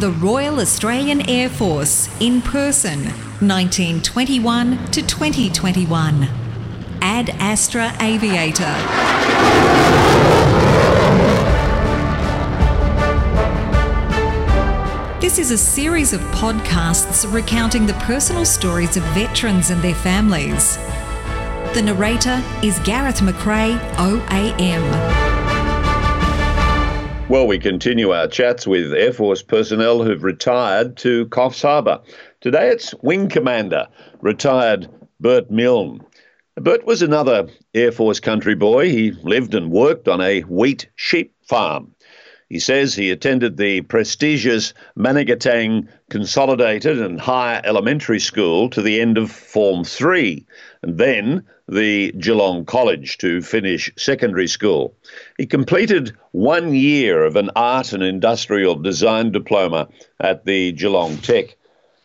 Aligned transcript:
The 0.00 0.12
Royal 0.12 0.60
Australian 0.60 1.28
Air 1.28 1.48
Force 1.48 2.08
in 2.20 2.40
person, 2.40 3.00
1921 3.40 4.92
to 4.92 5.02
2021. 5.02 6.28
Ad 7.02 7.30
Astra 7.40 7.92
Aviator. 7.98 8.62
This 15.20 15.40
is 15.40 15.50
a 15.50 15.58
series 15.58 16.12
of 16.12 16.20
podcasts 16.30 17.28
recounting 17.32 17.84
the 17.84 17.94
personal 17.94 18.44
stories 18.44 18.96
of 18.96 19.02
veterans 19.14 19.70
and 19.70 19.82
their 19.82 19.96
families. 19.96 20.76
The 21.74 21.82
narrator 21.84 22.40
is 22.62 22.78
Gareth 22.84 23.18
McRae, 23.18 23.76
OAM. 23.96 25.27
Well, 27.28 27.46
we 27.46 27.58
continue 27.58 28.12
our 28.12 28.26
chats 28.26 28.66
with 28.66 28.94
Air 28.94 29.12
Force 29.12 29.42
personnel 29.42 30.02
who've 30.02 30.24
retired 30.24 30.96
to 30.98 31.26
Coffs 31.26 31.60
Harbour. 31.60 32.00
Today 32.40 32.70
it's 32.70 32.94
Wing 33.02 33.28
Commander, 33.28 33.86
retired 34.22 34.88
Bert 35.20 35.50
Milne. 35.50 36.00
Bert 36.56 36.86
was 36.86 37.02
another 37.02 37.48
Air 37.74 37.92
Force 37.92 38.18
country 38.18 38.54
boy. 38.54 38.88
He 38.88 39.10
lived 39.10 39.54
and 39.54 39.70
worked 39.70 40.08
on 40.08 40.22
a 40.22 40.40
wheat 40.40 40.88
sheep 40.96 41.34
farm. 41.42 41.94
He 42.48 42.58
says 42.58 42.94
he 42.94 43.10
attended 43.10 43.58
the 43.58 43.82
prestigious 43.82 44.72
Manangatang 44.96 45.86
Consolidated 46.08 46.98
and 46.98 47.20
Higher 47.20 47.60
Elementary 47.62 48.20
School 48.20 48.70
to 48.70 48.80
the 48.80 49.02
end 49.02 49.18
of 49.18 49.30
Form 49.30 49.84
3, 49.84 50.46
and 50.82 50.96
then 50.96 51.44
the 51.68 52.12
Geelong 52.12 52.64
College 52.64 53.18
to 53.18 53.42
finish 53.42 53.90
secondary 53.96 54.48
school. 54.48 54.94
He 55.36 55.46
completed 55.46 56.16
one 56.32 56.74
year 56.74 57.24
of 57.24 57.36
an 57.36 57.50
art 57.54 57.92
and 57.92 58.02
industrial 58.02 58.74
design 58.76 59.32
diploma 59.32 59.88
at 60.20 60.44
the 60.44 60.72
Geelong 60.72 61.18
Tech. 61.18 61.56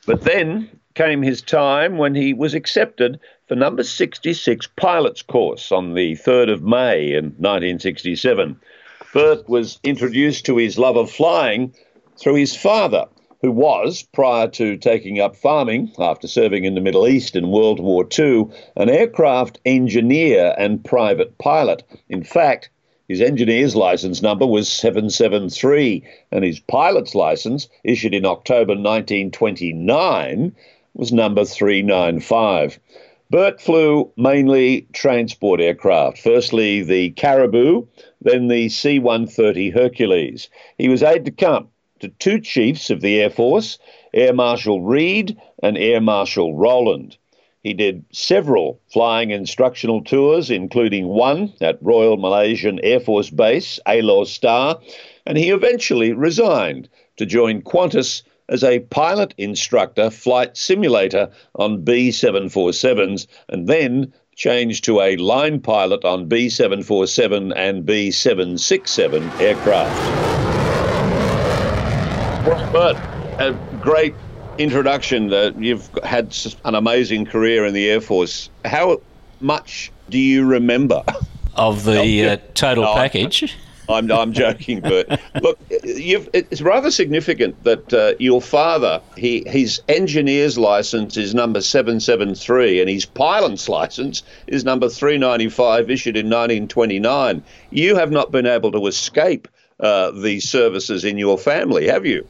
But 0.06 0.22
then 0.22 0.70
came 0.96 1.22
his 1.22 1.42
time 1.42 1.98
when 1.98 2.14
he 2.14 2.34
was 2.34 2.54
accepted 2.54 3.20
for 3.48 3.56
number 3.56 3.84
66 3.84 4.68
pilot's 4.76 5.22
course 5.22 5.72
on 5.72 5.94
the 5.94 6.14
3rd 6.14 6.52
of 6.52 6.64
May 6.64 7.14
in 7.14 7.26
1967. 7.38 8.60
Bert 9.14 9.48
was 9.48 9.80
introduced 9.84 10.46
to 10.46 10.58
his 10.58 10.78
love 10.78 10.98
of 10.98 11.10
flying 11.10 11.74
through 12.18 12.36
his 12.36 12.56
father, 12.56 13.06
who 13.44 13.52
was, 13.52 14.04
prior 14.14 14.48
to 14.48 14.78
taking 14.78 15.20
up 15.20 15.36
farming 15.36 15.92
after 16.00 16.30
serving 16.30 16.64
in 16.64 16.76
the 16.76 16.82
Middle 16.82 17.06
East 17.06 17.36
in 17.36 17.52
World 17.52 17.82
War 17.82 18.08
II, 18.18 18.46
an 18.78 18.90
aircraft 18.90 19.60
engineer 19.66 20.56
and 20.58 20.84
private 20.86 21.38
pilot. 21.38 21.84
In 22.08 22.24
fact, 22.24 22.70
his 23.10 23.20
engineer's 23.20 23.76
license 23.76 24.22
number 24.22 24.48
was 24.48 24.70
773, 24.70 26.02
and 26.32 26.46
his 26.46 26.62
pilot's 26.62 27.16
license, 27.16 27.68
issued 27.84 28.14
in 28.14 28.26
October 28.26 28.76
1929, 28.76 30.56
was 30.94 31.12
number 31.12 31.44
395. 31.44 32.80
Bert 33.30 33.60
flew 33.60 34.10
mainly 34.16 34.88
transport 34.94 35.60
aircraft, 35.60 36.18
firstly 36.18 36.82
the 36.82 37.10
Caribou, 37.10 37.88
then 38.22 38.48
the 38.48 38.70
C 38.70 39.00
130 39.00 39.72
Hercules. 39.72 40.48
He 40.78 40.88
was 40.88 41.04
aide 41.04 41.26
de 41.26 41.32
camp 41.32 41.73
to 42.04 42.10
two 42.10 42.38
chiefs 42.38 42.90
of 42.90 43.00
the 43.00 43.22
Air 43.22 43.30
Force, 43.30 43.80
Air 44.14 44.34
Marshal 44.34 44.82
Reid 44.82 45.38
and 45.64 45.78
Air 45.78 46.02
Marshal 46.02 46.54
Rowland. 46.54 47.16
He 47.62 47.74
did 47.74 48.04
several 48.12 48.82
flying 48.92 49.32
instructional 49.32 50.04
tours, 50.04 50.52
including 50.52 51.08
one 51.08 51.54
at 51.62 51.82
Royal 51.82 52.18
Malaysian 52.18 52.82
Air 52.84 53.00
Force 53.00 53.30
Base, 53.30 53.80
Alor 53.88 54.28
Star, 54.28 54.82
and 55.26 55.38
he 55.38 55.50
eventually 55.50 56.12
resigned 56.12 56.90
to 57.16 57.26
join 57.26 57.62
Qantas 57.62 58.24
as 58.50 58.66
a 58.66 58.80
pilot 58.80 59.34
instructor 59.38 60.10
flight 60.10 60.58
simulator 60.58 61.30
on 61.56 61.86
B 61.86 62.10
747s 62.10 63.28
and 63.48 63.68
then 63.68 64.14
changed 64.36 64.84
to 64.84 65.00
a 65.00 65.16
line 65.16 65.62
pilot 65.62 66.04
on 66.04 66.28
B 66.28 66.50
747 66.50 67.54
and 67.54 67.86
B 67.86 68.12
767 68.12 69.24
aircraft. 69.40 70.33
But 72.44 72.96
a 73.40 73.54
great 73.82 74.14
introduction. 74.58 75.32
Uh, 75.32 75.52
you've 75.58 75.90
had 76.04 76.36
an 76.66 76.76
amazing 76.76 77.26
career 77.26 77.66
in 77.66 77.74
the 77.74 77.90
Air 77.90 78.02
Force. 78.02 78.50
How 78.66 79.02
much 79.40 79.92
do 80.10 80.18
you 80.18 80.46
remember? 80.46 81.04
Of 81.56 81.86
the 81.86 82.26
uh, 82.26 82.38
total 82.54 82.84
package? 82.96 83.56
I'm, 83.88 84.12
I'm 84.12 84.34
joking, 84.34 84.82
but 84.82 85.22
look, 85.42 85.60
it's 85.70 86.62
rather 86.62 86.90
significant 86.90 87.64
that 87.64 87.94
uh, 87.94 88.14
your 88.20 88.42
father, 88.42 89.02
he, 89.18 89.44
his 89.48 89.82
engineer's 89.88 90.58
license 90.58 91.16
is 91.18 91.34
number 91.34 91.62
773 91.62 92.82
and 92.82 92.90
his 92.90 93.06
pilot's 93.06 93.68
license 93.70 94.24
is 94.48 94.64
number 94.64 94.90
395, 94.90 95.90
issued 95.90 96.18
in 96.18 96.26
1929. 96.28 97.44
You 97.72 97.96
have 97.96 98.12
not 98.12 98.32
been 98.32 98.46
able 98.46 98.72
to 98.72 98.88
escape 98.88 99.48
uh, 99.80 100.12
these 100.12 100.48
services 100.48 101.04
in 101.04 101.18
your 101.18 101.38
family, 101.38 101.88
have 101.88 102.06
you? 102.06 102.28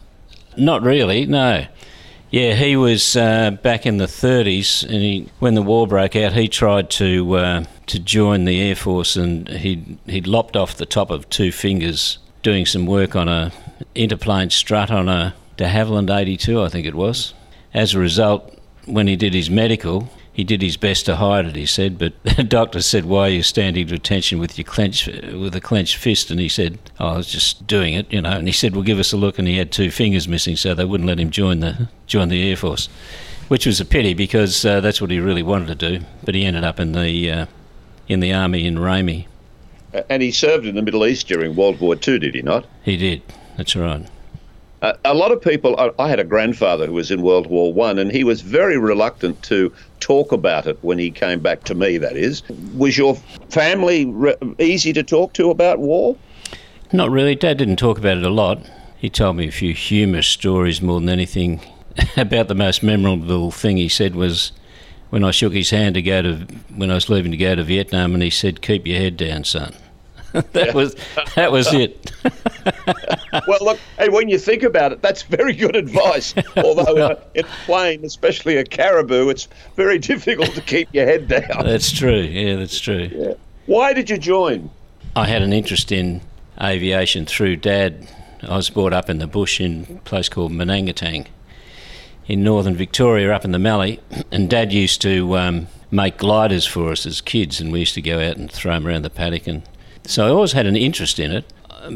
Not 0.57 0.83
really, 0.83 1.25
no. 1.25 1.65
Yeah, 2.31 2.55
he 2.55 2.75
was 2.75 3.15
uh, 3.15 3.51
back 3.51 3.85
in 3.85 3.97
the 3.97 4.07
30s, 4.07 4.83
and 4.83 4.95
he, 4.95 5.29
when 5.39 5.53
the 5.53 5.61
war 5.61 5.85
broke 5.85 6.15
out, 6.15 6.33
he 6.33 6.47
tried 6.47 6.89
to 6.91 7.35
uh, 7.35 7.63
to 7.85 7.99
join 7.99 8.45
the 8.45 8.59
air 8.59 8.75
force, 8.75 9.15
and 9.15 9.47
he 9.47 9.97
he 10.07 10.21
lopped 10.21 10.55
off 10.55 10.75
the 10.75 10.85
top 10.87 11.11
of 11.11 11.29
two 11.29 11.51
fingers 11.51 12.17
doing 12.41 12.65
some 12.65 12.87
work 12.87 13.15
on 13.15 13.29
a 13.29 13.51
interplane 13.93 14.49
strut 14.49 14.89
on 14.89 15.09
a 15.09 15.35
de 15.57 15.65
Havilland 15.65 16.09
82, 16.09 16.61
I 16.61 16.69
think 16.69 16.87
it 16.87 16.95
was. 16.95 17.33
As 17.73 17.93
a 17.93 17.99
result, 17.99 18.57
when 18.85 19.07
he 19.07 19.15
did 19.15 19.33
his 19.33 19.49
medical, 19.49 20.09
he 20.33 20.43
did 20.43 20.63
his 20.63 20.77
best 20.77 21.05
to 21.05 21.17
hide 21.17 21.45
it, 21.45 21.55
he 21.55 21.67
said, 21.67 21.99
but 21.99 22.13
the 22.23 22.43
doctor 22.43 22.81
said, 22.81 23.05
Why 23.05 23.27
are 23.27 23.29
you 23.29 23.43
standing 23.43 23.87
to 23.87 23.95
attention 23.95 24.39
with 24.39 24.57
your 24.57 24.65
clenched 24.65 25.07
with 25.07 25.55
a 25.55 25.61
clenched 25.61 25.95
fist? 25.95 26.31
And 26.31 26.39
he 26.39 26.49
said, 26.49 26.79
oh, 26.99 27.07
I 27.09 27.17
was 27.17 27.27
just 27.27 27.65
doing 27.67 27.93
it, 27.93 28.11
you 28.11 28.21
know. 28.21 28.31
And 28.31 28.47
he 28.47 28.53
said, 28.53 28.73
Well 28.73 28.83
give 28.83 28.99
us 28.99 29.13
a 29.13 29.17
look 29.17 29.37
and 29.37 29.47
he 29.47 29.57
had 29.57 29.71
two 29.71 29.91
fingers 29.91 30.27
missing, 30.27 30.55
so 30.55 30.73
they 30.73 30.85
wouldn't 30.85 31.07
let 31.07 31.19
him 31.19 31.29
join 31.29 31.59
the 31.59 31.87
join 32.07 32.29
the 32.29 32.49
Air 32.49 32.57
Force. 32.57 32.89
Which 33.47 33.65
was 33.67 33.79
a 33.79 33.85
pity 33.85 34.13
because 34.15 34.65
uh, 34.65 34.79
that's 34.81 34.99
what 34.99 35.11
he 35.11 35.19
really 35.19 35.43
wanted 35.43 35.67
to 35.79 35.99
do. 35.99 36.05
But 36.23 36.33
he 36.33 36.45
ended 36.45 36.63
up 36.63 36.79
in 36.79 36.93
the 36.93 37.31
uh, 37.31 37.45
in 38.07 38.19
the 38.19 38.33
army 38.33 38.65
in 38.65 38.79
RAEME. 38.79 39.27
And 40.09 40.23
he 40.23 40.31
served 40.31 40.65
in 40.65 40.73
the 40.73 40.81
Middle 40.81 41.05
East 41.05 41.27
during 41.27 41.55
World 41.55 41.79
War 41.79 41.93
II, 41.95 42.17
did 42.17 42.33
he 42.33 42.41
not? 42.41 42.65
He 42.81 42.97
did. 42.97 43.21
That's 43.57 43.75
right. 43.75 44.07
Uh, 44.83 44.93
a 45.05 45.13
lot 45.13 45.31
of 45.31 45.41
people. 45.41 45.79
I, 45.79 45.91
I, 45.97 46.09
had 46.09 46.19
a 46.19 46.25
grandfather 46.25 46.85
who 46.85 46.93
was 46.93 47.09
in 47.09 47.21
World 47.21 47.47
War 47.47 47.73
One, 47.73 47.97
and 47.97 48.11
he 48.11 48.25
was 48.25 48.41
very 48.41 48.77
reluctant 48.77 49.41
to 49.43 49.73
talk 50.01 50.33
about 50.33 50.67
it 50.67 50.77
when 50.81 50.99
he 50.99 51.09
came 51.09 51.39
back 51.39 51.63
to 51.63 51.73
me. 51.73 51.97
That 51.97 52.17
is, 52.17 52.43
was 52.75 52.97
your 52.97 53.15
family 53.49 54.05
re- 54.05 54.35
easy 54.59 54.91
to 54.91 55.01
talk 55.01 55.31
to 55.33 55.49
about 55.49 55.79
war? 55.79 56.17
Not 56.91 57.09
really. 57.09 57.33
Dad 57.33 57.57
didn't 57.57 57.77
talk 57.77 57.97
about 57.97 58.17
it 58.17 58.25
a 58.25 58.29
lot. 58.29 58.59
He 58.97 59.09
told 59.09 59.37
me 59.37 59.47
a 59.47 59.51
few 59.51 59.73
humorous 59.73 60.27
stories 60.27 60.81
more 60.81 60.99
than 60.99 61.09
anything. 61.09 61.61
about 62.17 62.47
the 62.47 62.55
most 62.55 62.83
memorable 62.83 63.51
thing 63.51 63.77
he 63.77 63.87
said 63.87 64.15
was 64.15 64.51
when 65.11 65.23
I 65.23 65.31
shook 65.31 65.53
his 65.53 65.69
hand 65.69 65.95
to 65.95 66.01
go 66.01 66.21
to 66.23 66.35
when 66.75 66.89
I 66.91 66.95
was 66.95 67.09
leaving 67.09 67.31
to 67.31 67.37
go 67.37 67.55
to 67.55 67.63
Vietnam, 67.63 68.13
and 68.13 68.21
he 68.21 68.29
said, 68.29 68.61
"Keep 68.61 68.85
your 68.85 68.99
head 68.99 69.15
down, 69.15 69.45
son." 69.45 69.73
that 70.51 70.73
was 70.73 70.95
that 71.35 71.53
was 71.53 71.71
it. 71.73 72.11
well, 73.47 73.59
look, 73.61 73.79
hey, 73.97 74.09
when 74.09 74.29
you 74.29 74.37
think 74.37 74.63
about 74.63 74.91
it, 74.91 75.01
that's 75.01 75.23
very 75.23 75.53
good 75.53 75.75
advice. 75.75 76.33
Although 76.57 76.97
uh, 76.97 77.19
in 77.35 77.45
a 77.45 77.49
plane, 77.65 78.05
especially 78.05 78.57
a 78.57 78.63
caribou, 78.63 79.29
it's 79.29 79.47
very 79.75 79.99
difficult 79.99 80.51
to 80.51 80.61
keep 80.61 80.89
your 80.93 81.05
head 81.05 81.27
down. 81.27 81.65
That's 81.65 81.91
true. 81.91 82.21
Yeah, 82.21 82.55
that's 82.55 82.79
true. 82.79 83.09
Yeah. 83.11 83.33
Why 83.65 83.93
did 83.93 84.09
you 84.09 84.17
join? 84.17 84.69
I 85.15 85.25
had 85.25 85.41
an 85.41 85.53
interest 85.53 85.91
in 85.91 86.21
aviation 86.61 87.25
through 87.25 87.57
Dad. 87.57 88.07
I 88.41 88.55
was 88.55 88.69
brought 88.69 88.93
up 88.93 89.09
in 89.09 89.19
the 89.19 89.27
bush 89.27 89.61
in 89.61 89.87
a 89.89 90.01
place 90.01 90.29
called 90.29 90.51
Manangatang 90.51 91.27
in 92.25 92.43
northern 92.43 92.75
Victoria, 92.75 93.33
up 93.33 93.43
in 93.43 93.51
the 93.51 93.59
Mallee, 93.59 93.99
and 94.31 94.49
Dad 94.49 94.71
used 94.71 95.01
to 95.01 95.37
um, 95.37 95.67
make 95.91 96.17
gliders 96.17 96.65
for 96.65 96.91
us 96.91 97.05
as 97.05 97.21
kids, 97.21 97.59
and 97.59 97.71
we 97.71 97.79
used 97.79 97.93
to 97.95 98.01
go 98.01 98.19
out 98.19 98.37
and 98.37 98.51
throw 98.51 98.73
them 98.73 98.87
around 98.87 99.01
the 99.01 99.09
paddock 99.09 99.47
and 99.47 99.63
so 100.05 100.25
I 100.25 100.29
always 100.29 100.51
had 100.51 100.65
an 100.65 100.75
interest 100.75 101.19
in 101.19 101.31
it. 101.31 101.45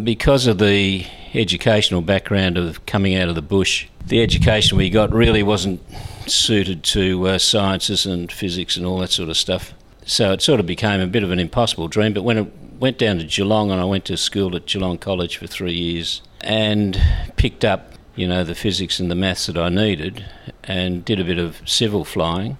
Because 0.03 0.47
of 0.47 0.57
the 0.57 1.05
educational 1.33 2.01
background 2.01 2.57
of 2.57 2.85
coming 2.85 3.15
out 3.15 3.29
of 3.29 3.35
the 3.35 3.41
bush, 3.41 3.87
the 4.05 4.21
education 4.21 4.77
we 4.77 4.89
got 4.89 5.13
really 5.13 5.43
wasn't 5.43 5.81
suited 6.25 6.83
to 6.83 7.25
uh, 7.27 7.37
sciences 7.37 8.05
and 8.05 8.29
physics 8.29 8.75
and 8.75 8.85
all 8.85 8.97
that 8.99 9.11
sort 9.11 9.29
of 9.29 9.37
stuff. 9.37 9.73
So 10.05 10.33
it 10.33 10.41
sort 10.41 10.59
of 10.59 10.65
became 10.65 10.99
a 10.99 11.07
bit 11.07 11.23
of 11.23 11.31
an 11.31 11.39
impossible 11.39 11.87
dream. 11.87 12.13
But 12.13 12.23
when 12.23 12.37
it 12.37 12.51
went 12.79 12.97
down 12.97 13.19
to 13.19 13.23
Geelong 13.23 13.71
and 13.71 13.79
I 13.79 13.85
went 13.85 14.03
to 14.05 14.17
school 14.17 14.55
at 14.57 14.65
Geelong 14.65 14.97
College 14.97 15.37
for 15.37 15.47
three 15.47 15.73
years 15.73 16.21
and 16.41 17.01
picked 17.37 17.63
up, 17.63 17.93
you 18.15 18.27
know, 18.27 18.43
the 18.43 18.55
physics 18.55 18.99
and 18.99 19.09
the 19.09 19.15
maths 19.15 19.45
that 19.45 19.57
I 19.57 19.69
needed 19.69 20.25
and 20.65 21.05
did 21.05 21.19
a 21.19 21.23
bit 21.23 21.37
of 21.37 21.61
civil 21.65 22.03
flying 22.03 22.57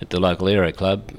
at 0.00 0.10
the 0.10 0.20
local 0.20 0.48
aero 0.48 0.70
club 0.70 1.10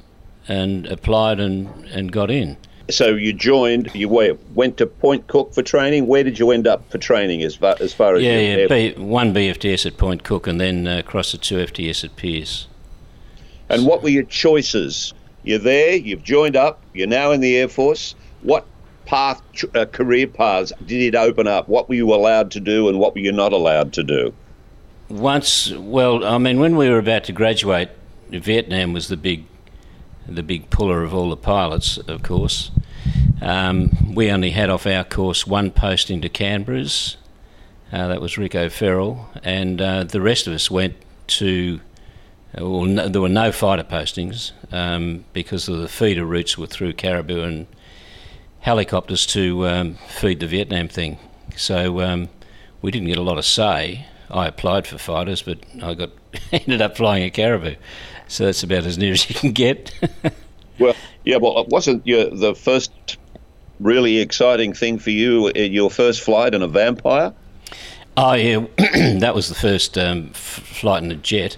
and 0.48 0.86
applied 0.86 1.38
and, 1.38 1.84
and 1.86 2.10
got 2.12 2.30
in 2.30 2.56
So 2.90 3.14
you 3.14 3.32
joined, 3.32 3.94
you 3.94 4.08
went 4.08 4.76
to 4.78 4.86
Point 4.86 5.26
Cook 5.26 5.54
for 5.54 5.62
training. 5.62 6.06
Where 6.06 6.24
did 6.24 6.38
you 6.38 6.50
end 6.50 6.66
up 6.66 6.90
for 6.90 6.98
training 6.98 7.42
as 7.42 7.56
far 7.56 7.76
as, 7.80 7.92
far 7.92 8.14
as 8.16 8.22
yeah, 8.22 8.38
yeah, 8.38 8.66
B, 8.66 8.92
one 8.96 9.34
BFTS 9.34 9.86
at 9.86 9.96
Point 9.96 10.24
Cook 10.24 10.46
and 10.46 10.60
then 10.60 10.86
uh, 10.86 10.98
across 10.98 11.32
the 11.32 11.38
two 11.38 11.56
FTS 11.56 12.04
at 12.04 12.16
Pearce. 12.16 12.66
And 13.68 13.86
what 13.86 14.02
were 14.02 14.08
your 14.08 14.24
choices? 14.24 15.14
You're 15.42 15.58
there, 15.58 15.94
you've 15.94 16.22
joined 16.22 16.56
up, 16.56 16.82
you're 16.92 17.06
now 17.06 17.30
in 17.30 17.40
the 17.40 17.56
Air 17.56 17.68
Force. 17.68 18.14
What 18.42 18.66
path, 19.06 19.40
uh, 19.74 19.86
career 19.86 20.26
paths 20.26 20.72
did 20.86 21.02
it 21.02 21.16
open 21.16 21.46
up? 21.46 21.68
What 21.68 21.88
were 21.88 21.94
you 21.94 22.12
allowed 22.12 22.50
to 22.52 22.60
do 22.60 22.88
and 22.88 22.98
what 22.98 23.14
were 23.14 23.20
you 23.20 23.32
not 23.32 23.52
allowed 23.52 23.92
to 23.94 24.02
do? 24.02 24.34
Once, 25.08 25.72
well, 25.72 26.24
I 26.24 26.38
mean, 26.38 26.60
when 26.60 26.76
we 26.76 26.88
were 26.88 26.98
about 26.98 27.24
to 27.24 27.32
graduate, 27.32 27.90
Vietnam 28.28 28.92
was 28.92 29.08
the 29.08 29.16
big, 29.16 29.44
the 30.26 30.42
big 30.42 30.70
puller 30.70 31.02
of 31.02 31.14
all 31.14 31.30
the 31.30 31.36
pilots, 31.36 31.98
of 31.98 32.22
course. 32.22 32.70
Um, 33.40 34.14
we 34.14 34.30
only 34.30 34.50
had 34.50 34.70
off 34.70 34.86
our 34.86 35.04
course 35.04 35.46
one 35.46 35.70
posting 35.70 36.20
to 36.20 36.28
Canberra's. 36.28 37.16
Uh, 37.92 38.08
that 38.08 38.20
was 38.20 38.38
Rico 38.38 38.64
O'Farrell, 38.64 39.28
and 39.42 39.80
uh, 39.80 40.04
the 40.04 40.20
rest 40.20 40.46
of 40.46 40.52
us 40.52 40.70
went 40.70 40.94
to. 41.28 41.80
Well, 42.56 42.84
no, 42.84 43.08
there 43.08 43.22
were 43.22 43.28
no 43.28 43.52
fighter 43.52 43.84
postings 43.84 44.52
um, 44.72 45.24
because 45.32 45.68
of 45.68 45.78
the 45.78 45.88
feeder 45.88 46.24
routes 46.24 46.58
were 46.58 46.66
through 46.66 46.94
Caribou 46.94 47.42
and 47.42 47.66
helicopters 48.60 49.24
to 49.26 49.66
um, 49.66 49.94
feed 50.08 50.40
the 50.40 50.46
Vietnam 50.46 50.88
thing. 50.88 51.18
So 51.56 52.00
um, 52.00 52.28
we 52.82 52.90
didn't 52.90 53.08
get 53.08 53.18
a 53.18 53.22
lot 53.22 53.38
of 53.38 53.44
say. 53.44 54.06
I 54.30 54.46
applied 54.46 54.86
for 54.86 54.98
fighters, 54.98 55.42
but 55.42 55.58
I 55.82 55.94
got 55.94 56.10
ended 56.52 56.82
up 56.82 56.96
flying 56.96 57.24
a 57.24 57.30
Caribou. 57.30 57.74
So 58.28 58.44
that's 58.44 58.62
about 58.62 58.84
as 58.86 58.96
near 58.96 59.12
as 59.12 59.28
you 59.28 59.34
can 59.34 59.52
get. 59.52 59.92
well, 60.78 60.94
yeah, 61.24 61.36
well, 61.36 61.58
it 61.60 61.68
wasn't 61.68 62.06
your, 62.06 62.30
the 62.30 62.54
first 62.54 63.18
really 63.80 64.18
exciting 64.18 64.72
thing 64.72 64.98
for 64.98 65.10
you 65.10 65.50
uh, 65.56 65.58
your 65.58 65.90
first 65.90 66.20
flight 66.20 66.54
in 66.54 66.62
a 66.62 66.68
Vampire? 66.68 67.34
Oh, 68.16 68.34
yeah, 68.34 68.66
that 69.18 69.34
was 69.34 69.48
the 69.48 69.54
first 69.54 69.96
um, 69.96 70.30
f- 70.30 70.36
flight 70.36 71.02
in 71.02 71.10
a 71.10 71.16
jet 71.16 71.56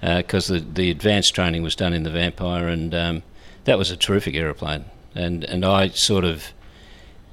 because 0.00 0.50
uh, 0.50 0.54
the, 0.54 0.60
the 0.60 0.90
advanced 0.90 1.34
training 1.34 1.62
was 1.62 1.76
done 1.76 1.92
in 1.92 2.04
the 2.04 2.10
Vampire, 2.10 2.68
and 2.68 2.94
um, 2.94 3.22
that 3.64 3.78
was 3.78 3.90
a 3.90 3.96
terrific 3.96 4.34
aeroplane. 4.34 4.84
And, 5.14 5.44
and 5.44 5.64
I 5.64 5.88
sort 5.88 6.24
of, 6.24 6.52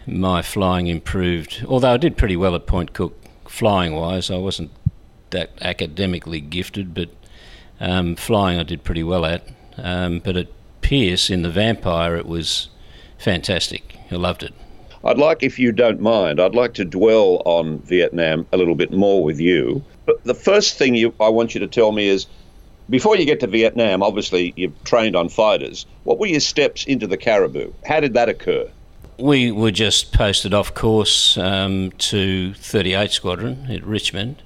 my 0.07 0.41
flying 0.41 0.87
improved, 0.87 1.63
although 1.67 1.93
I 1.93 1.97
did 1.97 2.17
pretty 2.17 2.35
well 2.35 2.55
at 2.55 2.65
Point 2.65 2.93
Cook 2.93 3.15
flying 3.47 3.95
wise. 3.95 4.29
I 4.29 4.37
wasn't 4.37 4.71
that 5.31 5.51
academically 5.61 6.41
gifted, 6.41 6.93
but 6.93 7.09
um, 7.79 8.15
flying 8.15 8.59
I 8.59 8.63
did 8.63 8.83
pretty 8.83 9.03
well 9.03 9.25
at. 9.25 9.47
Um, 9.77 10.19
but 10.19 10.37
at 10.37 10.47
Pearce 10.81 11.29
in 11.29 11.41
the 11.41 11.49
Vampire, 11.49 12.15
it 12.15 12.25
was 12.25 12.69
fantastic. 13.17 13.97
I 14.11 14.15
loved 14.15 14.43
it. 14.43 14.53
I'd 15.03 15.19
like, 15.19 15.43
if 15.43 15.59
you 15.59 15.71
don't 15.71 16.01
mind, 16.01 16.39
I'd 16.39 16.55
like 16.55 16.73
to 16.75 16.85
dwell 16.85 17.43
on 17.45 17.79
Vietnam 17.79 18.47
a 18.51 18.57
little 18.57 18.73
bit 18.73 18.91
more 18.91 19.23
with 19.23 19.39
you. 19.39 19.83
But 20.05 20.23
the 20.23 20.33
first 20.33 20.77
thing 20.77 20.95
you, 20.95 21.13
I 21.19 21.29
want 21.29 21.53
you 21.53 21.59
to 21.59 21.67
tell 21.67 21.91
me 21.91 22.07
is 22.07 22.25
before 22.89 23.15
you 23.15 23.25
get 23.25 23.39
to 23.41 23.47
Vietnam, 23.47 24.01
obviously 24.01 24.53
you've 24.55 24.83
trained 24.83 25.15
on 25.15 25.29
fighters. 25.29 25.85
What 26.03 26.19
were 26.19 26.27
your 26.27 26.39
steps 26.39 26.85
into 26.85 27.07
the 27.07 27.17
Caribou? 27.17 27.71
How 27.85 27.99
did 27.99 28.13
that 28.15 28.29
occur? 28.29 28.69
We 29.17 29.51
were 29.51 29.71
just 29.71 30.11
posted 30.11 30.53
off 30.53 30.73
course 30.73 31.37
um, 31.37 31.91
to 31.99 32.53
38 32.55 33.11
Squadron 33.11 33.67
at 33.69 33.83
Richmond, 33.83 34.41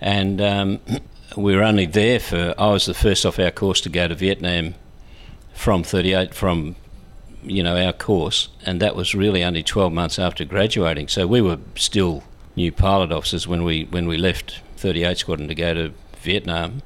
and 0.00 0.40
um, 0.40 0.80
we 1.36 1.54
were 1.54 1.62
only 1.62 1.86
there 1.86 2.20
for. 2.20 2.54
I 2.58 2.68
was 2.68 2.86
the 2.86 2.94
first 2.94 3.24
off 3.26 3.38
our 3.38 3.50
course 3.50 3.80
to 3.82 3.88
go 3.88 4.08
to 4.08 4.14
Vietnam 4.14 4.74
from 5.54 5.82
38 5.82 6.34
from 6.34 6.76
you 7.42 7.62
know 7.62 7.76
our 7.76 7.92
course, 7.92 8.48
and 8.64 8.80
that 8.80 8.96
was 8.96 9.14
really 9.14 9.44
only 9.44 9.62
12 9.62 9.92
months 9.92 10.18
after 10.18 10.44
graduating. 10.44 11.08
So 11.08 11.26
we 11.26 11.40
were 11.40 11.58
still 11.76 12.22
new 12.56 12.72
pilot 12.72 13.12
officers 13.12 13.46
when 13.46 13.64
we 13.64 13.84
when 13.84 14.06
we 14.06 14.16
left 14.16 14.60
38 14.76 15.18
Squadron 15.18 15.48
to 15.48 15.54
go 15.54 15.74
to 15.74 15.92
Vietnam. 16.18 16.82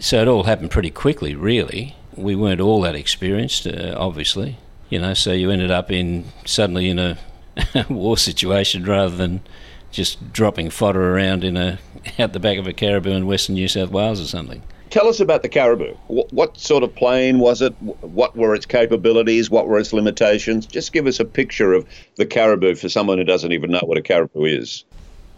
So 0.00 0.22
it 0.22 0.28
all 0.28 0.44
happened 0.44 0.70
pretty 0.70 0.90
quickly, 0.90 1.34
really. 1.34 1.96
We 2.14 2.36
weren't 2.36 2.60
all 2.60 2.80
that 2.82 2.94
experienced, 2.94 3.66
uh, 3.66 3.94
obviously 3.96 4.58
you 4.90 4.98
know, 4.98 5.14
so 5.14 5.32
you 5.32 5.50
ended 5.50 5.70
up 5.70 5.90
in 5.90 6.24
suddenly 6.44 6.88
in 6.88 6.98
a 6.98 7.18
war 7.88 8.16
situation 8.16 8.84
rather 8.84 9.14
than 9.14 9.42
just 9.90 10.32
dropping 10.32 10.70
fodder 10.70 11.14
around 11.14 11.44
in 11.44 11.56
a 11.56 11.78
out 12.18 12.32
the 12.32 12.40
back 12.40 12.58
of 12.58 12.66
a 12.66 12.72
caribou 12.72 13.10
in 13.10 13.26
western 13.26 13.54
New 13.54 13.68
South 13.68 13.90
Wales 13.90 14.20
or 14.20 14.26
something. 14.26 14.62
Tell 14.90 15.06
us 15.06 15.20
about 15.20 15.42
the 15.42 15.50
caribou. 15.50 15.94
What, 16.06 16.32
what, 16.32 16.58
sort 16.58 16.82
of 16.82 16.94
plane 16.94 17.40
was 17.40 17.60
it? 17.60 17.74
What 17.82 18.34
were 18.36 18.54
its 18.54 18.64
capabilities? 18.64 19.50
What 19.50 19.68
were 19.68 19.78
its 19.78 19.92
limitations? 19.92 20.64
Just 20.64 20.94
give 20.94 21.06
us 21.06 21.20
a 21.20 21.26
picture 21.26 21.74
of 21.74 21.86
the 22.16 22.24
caribou 22.24 22.74
for 22.74 22.88
someone 22.88 23.18
who 23.18 23.24
doesn't 23.24 23.52
even 23.52 23.70
know 23.70 23.82
what 23.84 23.98
a 23.98 24.02
caribou 24.02 24.44
is. 24.44 24.84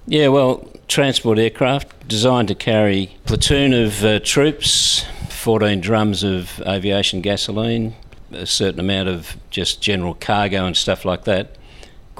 Yeah, 0.06 0.28
well, 0.28 0.68
transport 0.88 1.38
aircraft 1.38 2.08
designed 2.08 2.48
to 2.48 2.54
carry 2.54 3.16
platoon 3.26 3.72
of 3.72 4.04
uh, 4.04 4.20
troops, 4.20 5.04
14 5.28 5.80
drums 5.80 6.22
of 6.22 6.60
aviation 6.66 7.20
gasoline, 7.20 7.94
a 8.32 8.46
certain 8.46 8.80
amount 8.80 9.08
of 9.08 9.36
just 9.50 9.82
general 9.82 10.14
cargo 10.14 10.64
and 10.64 10.76
stuff 10.76 11.04
like 11.04 11.24
that. 11.24 11.56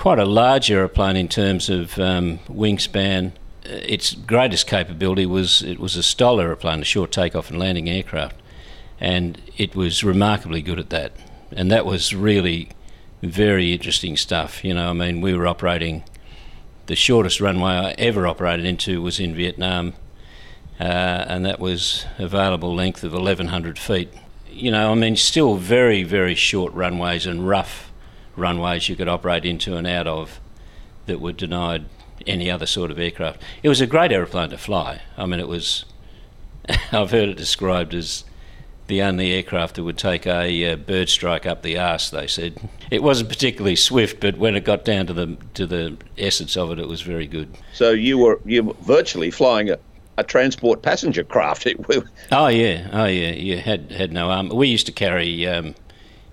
Quite 0.01 0.19
a 0.19 0.25
large 0.25 0.71
aeroplane 0.71 1.15
in 1.15 1.29
terms 1.29 1.69
of 1.69 1.99
um, 1.99 2.39
wingspan. 2.49 3.33
Uh, 3.67 3.85
its 3.85 4.15
greatest 4.15 4.67
capability 4.67 5.27
was 5.27 5.61
it 5.61 5.79
was 5.79 5.95
a 5.95 6.03
stall 6.03 6.41
aeroplane, 6.41 6.81
a 6.81 6.87
short 6.87 7.13
takeoff 7.13 7.51
and 7.51 7.59
landing 7.59 7.87
aircraft, 7.87 8.37
and 8.99 9.39
it 9.59 9.77
was 9.77 10.03
remarkably 10.03 10.63
good 10.63 10.79
at 10.79 10.89
that. 10.89 11.13
And 11.53 11.71
that 11.71 11.85
was 11.85 12.15
really 12.15 12.71
very 13.23 13.75
interesting 13.75 14.17
stuff. 14.17 14.65
You 14.65 14.73
know, 14.73 14.89
I 14.89 14.93
mean, 14.95 15.21
we 15.21 15.35
were 15.35 15.47
operating 15.47 16.05
the 16.87 16.97
shortest 16.97 17.39
runway 17.39 17.73
I 17.73 17.91
ever 17.99 18.27
operated 18.27 18.65
into 18.65 19.03
was 19.03 19.21
in 19.21 19.35
Vietnam, 19.35 19.93
uh, 20.81 20.85
and 21.29 21.45
that 21.45 21.61
was 21.61 22.07
available 22.17 22.75
length 22.75 23.05
of 23.05 23.13
1,100 23.13 23.79
feet 23.79 24.09
you 24.51 24.71
know, 24.71 24.91
I 24.91 24.95
mean, 24.95 25.17
still 25.17 25.57
very, 25.57 26.03
very 26.03 26.35
short 26.35 26.73
runways 26.75 27.25
and 27.25 27.47
rough 27.47 27.90
runways 28.37 28.89
you 28.89 28.97
could 28.97 29.09
operate 29.09 29.45
into 29.45 29.77
and 29.77 29.87
out 29.87 30.07
of 30.07 30.41
that 31.07 31.21
were 31.21 31.33
denied 31.33 31.85
any 32.27 32.51
other 32.51 32.67
sort 32.67 32.91
of 32.91 32.99
aircraft. 32.99 33.43
It 33.63 33.69
was 33.69 33.81
a 33.81 33.87
great 33.87 34.13
aeroplane 34.13 34.51
to 34.51 34.59
fly. 34.59 35.01
I 35.17 35.27
mean, 35.27 35.41
it 35.41 35.49
was, 35.49 35.85
I've 36.93 37.11
heard 37.11 37.29
it 37.29 37.37
described 37.37 37.95
as 37.95 38.25
the 38.91 39.03
only 39.03 39.33
aircraft 39.33 39.77
that 39.77 39.85
would 39.85 39.97
take 39.97 40.27
a 40.27 40.73
uh, 40.73 40.77
bird 40.77 41.09
strike 41.09 41.47
up 41.47 41.63
the 41.63 41.79
arse. 41.79 42.11
They 42.11 42.27
said 42.27 42.61
it 42.91 43.03
wasn't 43.03 43.31
particularly 43.31 43.77
swift, 43.77 44.21
but 44.21 44.37
when 44.37 44.57
it 44.57 44.65
got 44.65 44.85
down 44.85 45.07
to 45.07 45.15
the 45.15 45.39
to 45.55 45.67
the 45.67 45.97
essence 46.19 46.57
of 46.57 46.73
it, 46.73 46.79
it 46.79 46.89
was 46.89 47.01
very 47.01 47.27
good. 47.27 47.57
So 47.73 47.91
you 47.91 48.19
were 48.19 48.41
you 48.45 48.65
were 48.65 48.75
virtually 48.83 49.31
flying 49.31 49.71
a, 49.71 49.79
a 50.19 50.25
transport 50.25 50.83
passenger 50.83 51.23
craft. 51.23 51.69
oh 52.33 52.49
yeah, 52.49 52.89
oh 52.93 53.07
yeah. 53.07 53.31
You 53.31 53.59
had 53.59 53.93
had 53.93 54.13
no 54.13 54.29
arm. 54.29 54.49
We 54.49 54.67
used 54.67 54.87
to 54.87 54.93
carry 54.93 55.47
um, 55.47 55.77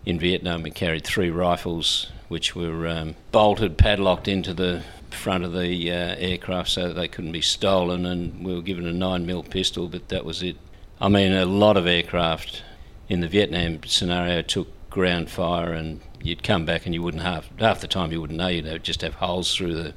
in 0.08 0.18
Vietnam. 0.18 0.64
We 0.64 0.72
carried 0.72 1.04
three 1.04 1.30
rifles, 1.30 2.08
which 2.30 2.56
were 2.56 2.88
um, 2.88 3.16
bolted, 3.34 3.78
padlocked 3.78 4.30
into 4.30 4.54
the 4.54 4.84
front 5.12 5.44
of 5.44 5.52
the 5.52 5.92
uh, 5.92 6.16
aircraft 6.18 6.70
so 6.70 6.88
that 6.88 6.94
they 6.94 7.10
couldn't 7.10 7.34
be 7.34 7.42
stolen. 7.42 8.06
And 8.06 8.46
we 8.46 8.56
were 8.56 8.62
given 8.62 8.88
a 8.88 8.94
nine 8.94 9.26
mil 9.26 9.44
pistol, 9.44 9.90
but 9.90 10.08
that 10.08 10.24
was 10.24 10.42
it. 10.42 10.56
I 11.02 11.10
mean, 11.10 11.34
a 11.34 11.46
lot 11.46 11.76
of 11.76 11.86
aircraft 11.86 12.64
in 13.10 13.20
the 13.20 13.28
Vietnam 13.28 13.84
scenario 13.84 14.42
took 14.42 14.70
ground 14.90 15.30
fire, 15.30 15.74
and 15.74 16.00
you'd 16.24 16.42
come 16.42 16.66
back 16.66 16.86
and 16.86 16.96
you 16.96 17.04
wouldn't 17.04 17.24
have 17.24 17.50
half 17.60 17.82
the 17.82 17.88
time 17.88 18.14
you 18.14 18.22
wouldn't 18.22 18.40
know. 18.40 18.48
You'd 18.48 18.84
just 18.86 19.02
have 19.02 19.16
holes 19.16 19.54
through 19.54 19.76
the 19.76 19.94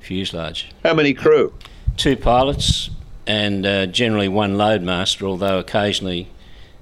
fuselage. 0.00 0.70
How 0.84 0.92
many 0.92 1.14
crew? 1.14 1.54
Two 1.96 2.18
pilots, 2.18 2.90
and 3.26 3.64
uh, 3.64 3.86
generally 3.86 4.28
one 4.28 4.56
loadmaster, 4.58 5.22
although 5.26 5.58
occasionally 5.58 6.28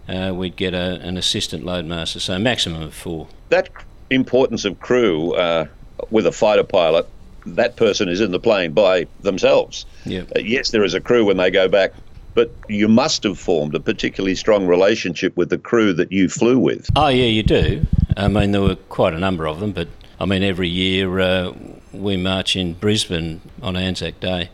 uh, 0.08 0.32
we'd 0.34 0.56
get 0.56 0.74
a, 0.74 1.00
an 1.00 1.16
assistant 1.16 1.64
loadmaster, 1.64 2.20
so 2.20 2.38
maximum 2.38 2.82
of 2.82 2.94
four. 2.94 3.28
That 3.48 3.68
importance 4.10 4.64
of 4.64 4.78
crew 4.80 5.34
uh, 5.34 5.66
with 6.10 6.26
a 6.26 6.32
fighter 6.32 6.64
pilot, 6.64 7.08
that 7.46 7.76
person 7.76 8.08
is 8.08 8.20
in 8.20 8.30
the 8.30 8.38
plane 8.38 8.72
by 8.72 9.06
themselves. 9.22 9.86
Yep. 10.06 10.32
Uh, 10.36 10.40
yes, 10.40 10.70
there 10.70 10.84
is 10.84 10.94
a 10.94 11.00
crew 11.00 11.24
when 11.24 11.36
they 11.36 11.50
go 11.50 11.68
back, 11.68 11.92
but 12.34 12.50
you 12.68 12.88
must 12.88 13.22
have 13.22 13.38
formed 13.38 13.74
a 13.74 13.80
particularly 13.80 14.34
strong 14.34 14.66
relationship 14.66 15.36
with 15.36 15.50
the 15.50 15.58
crew 15.58 15.92
that 15.94 16.10
you 16.10 16.28
flew 16.28 16.58
with. 16.58 16.88
Oh, 16.96 17.08
yeah, 17.08 17.26
you 17.26 17.42
do. 17.42 17.86
I 18.16 18.28
mean, 18.28 18.52
there 18.52 18.62
were 18.62 18.76
quite 18.76 19.14
a 19.14 19.18
number 19.18 19.46
of 19.46 19.60
them, 19.60 19.72
but 19.72 19.88
I 20.20 20.26
mean, 20.26 20.42
every 20.42 20.68
year 20.68 21.18
uh, 21.20 21.52
we 21.92 22.16
march 22.16 22.56
in 22.56 22.74
Brisbane 22.74 23.40
on 23.62 23.76
Anzac 23.76 24.20
Day 24.20 24.50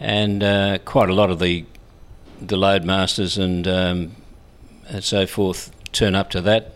and 0.00 0.42
uh, 0.42 0.78
quite 0.84 1.08
a 1.08 1.14
lot 1.14 1.30
of 1.30 1.38
the 1.38 1.64
the 2.40 2.56
loadmasters 2.56 3.42
and 3.42 3.66
um, 3.66 4.14
and 4.88 5.04
so 5.04 5.26
forth 5.26 5.70
turn 5.92 6.14
up 6.14 6.30
to 6.30 6.40
that. 6.42 6.72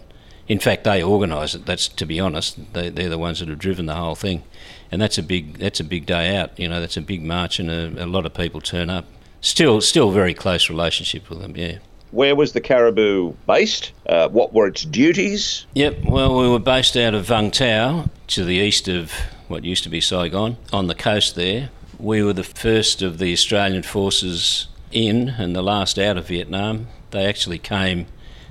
In 0.48 0.58
fact, 0.58 0.84
they 0.84 1.02
organise 1.02 1.54
it. 1.54 1.64
That's 1.66 1.86
to 1.88 2.06
be 2.06 2.18
honest, 2.18 2.72
they, 2.72 2.88
they're 2.88 3.08
the 3.08 3.18
ones 3.18 3.38
that 3.38 3.48
have 3.48 3.58
driven 3.58 3.86
the 3.86 3.94
whole 3.94 4.16
thing, 4.16 4.42
and 4.90 5.00
that's 5.00 5.18
a 5.18 5.22
big 5.22 5.58
that's 5.58 5.78
a 5.80 5.84
big 5.84 6.06
day 6.06 6.36
out. 6.36 6.58
You 6.58 6.68
know, 6.68 6.80
that's 6.80 6.96
a 6.96 7.00
big 7.02 7.22
march, 7.22 7.60
and 7.60 7.70
a, 7.70 8.04
a 8.04 8.06
lot 8.06 8.26
of 8.26 8.34
people 8.34 8.60
turn 8.60 8.90
up. 8.90 9.04
Still, 9.40 9.80
still 9.80 10.10
very 10.10 10.34
close 10.34 10.68
relationship 10.68 11.30
with 11.30 11.40
them. 11.40 11.56
Yeah. 11.56 11.78
where 12.10 12.34
was 12.36 12.52
the 12.52 12.60
Caribou 12.60 13.32
based? 13.46 13.92
Uh, 14.06 14.28
what 14.28 14.52
were 14.52 14.66
its 14.66 14.84
duties? 14.84 15.64
Yep, 15.74 16.04
well, 16.04 16.36
we 16.38 16.48
were 16.48 16.58
based 16.58 16.96
out 16.96 17.14
of 17.14 17.26
Vung 17.26 17.50
Tau 17.52 18.10
to 18.28 18.44
the 18.44 18.56
east 18.56 18.88
of 18.88 19.12
what 19.48 19.64
used 19.64 19.84
to 19.84 19.88
be 19.88 20.00
Saigon 20.00 20.56
on 20.72 20.88
the 20.88 20.94
coast 20.94 21.36
there. 21.36 21.70
We 21.98 22.22
were 22.22 22.32
the 22.32 22.44
first 22.44 23.00
of 23.02 23.18
the 23.18 23.32
Australian 23.32 23.82
forces 23.82 24.66
in 24.92 25.30
and 25.30 25.54
the 25.54 25.62
last 25.62 25.98
out 25.98 26.16
of 26.16 26.26
Vietnam. 26.26 26.88
They 27.10 27.26
actually 27.26 27.58
came, 27.58 28.06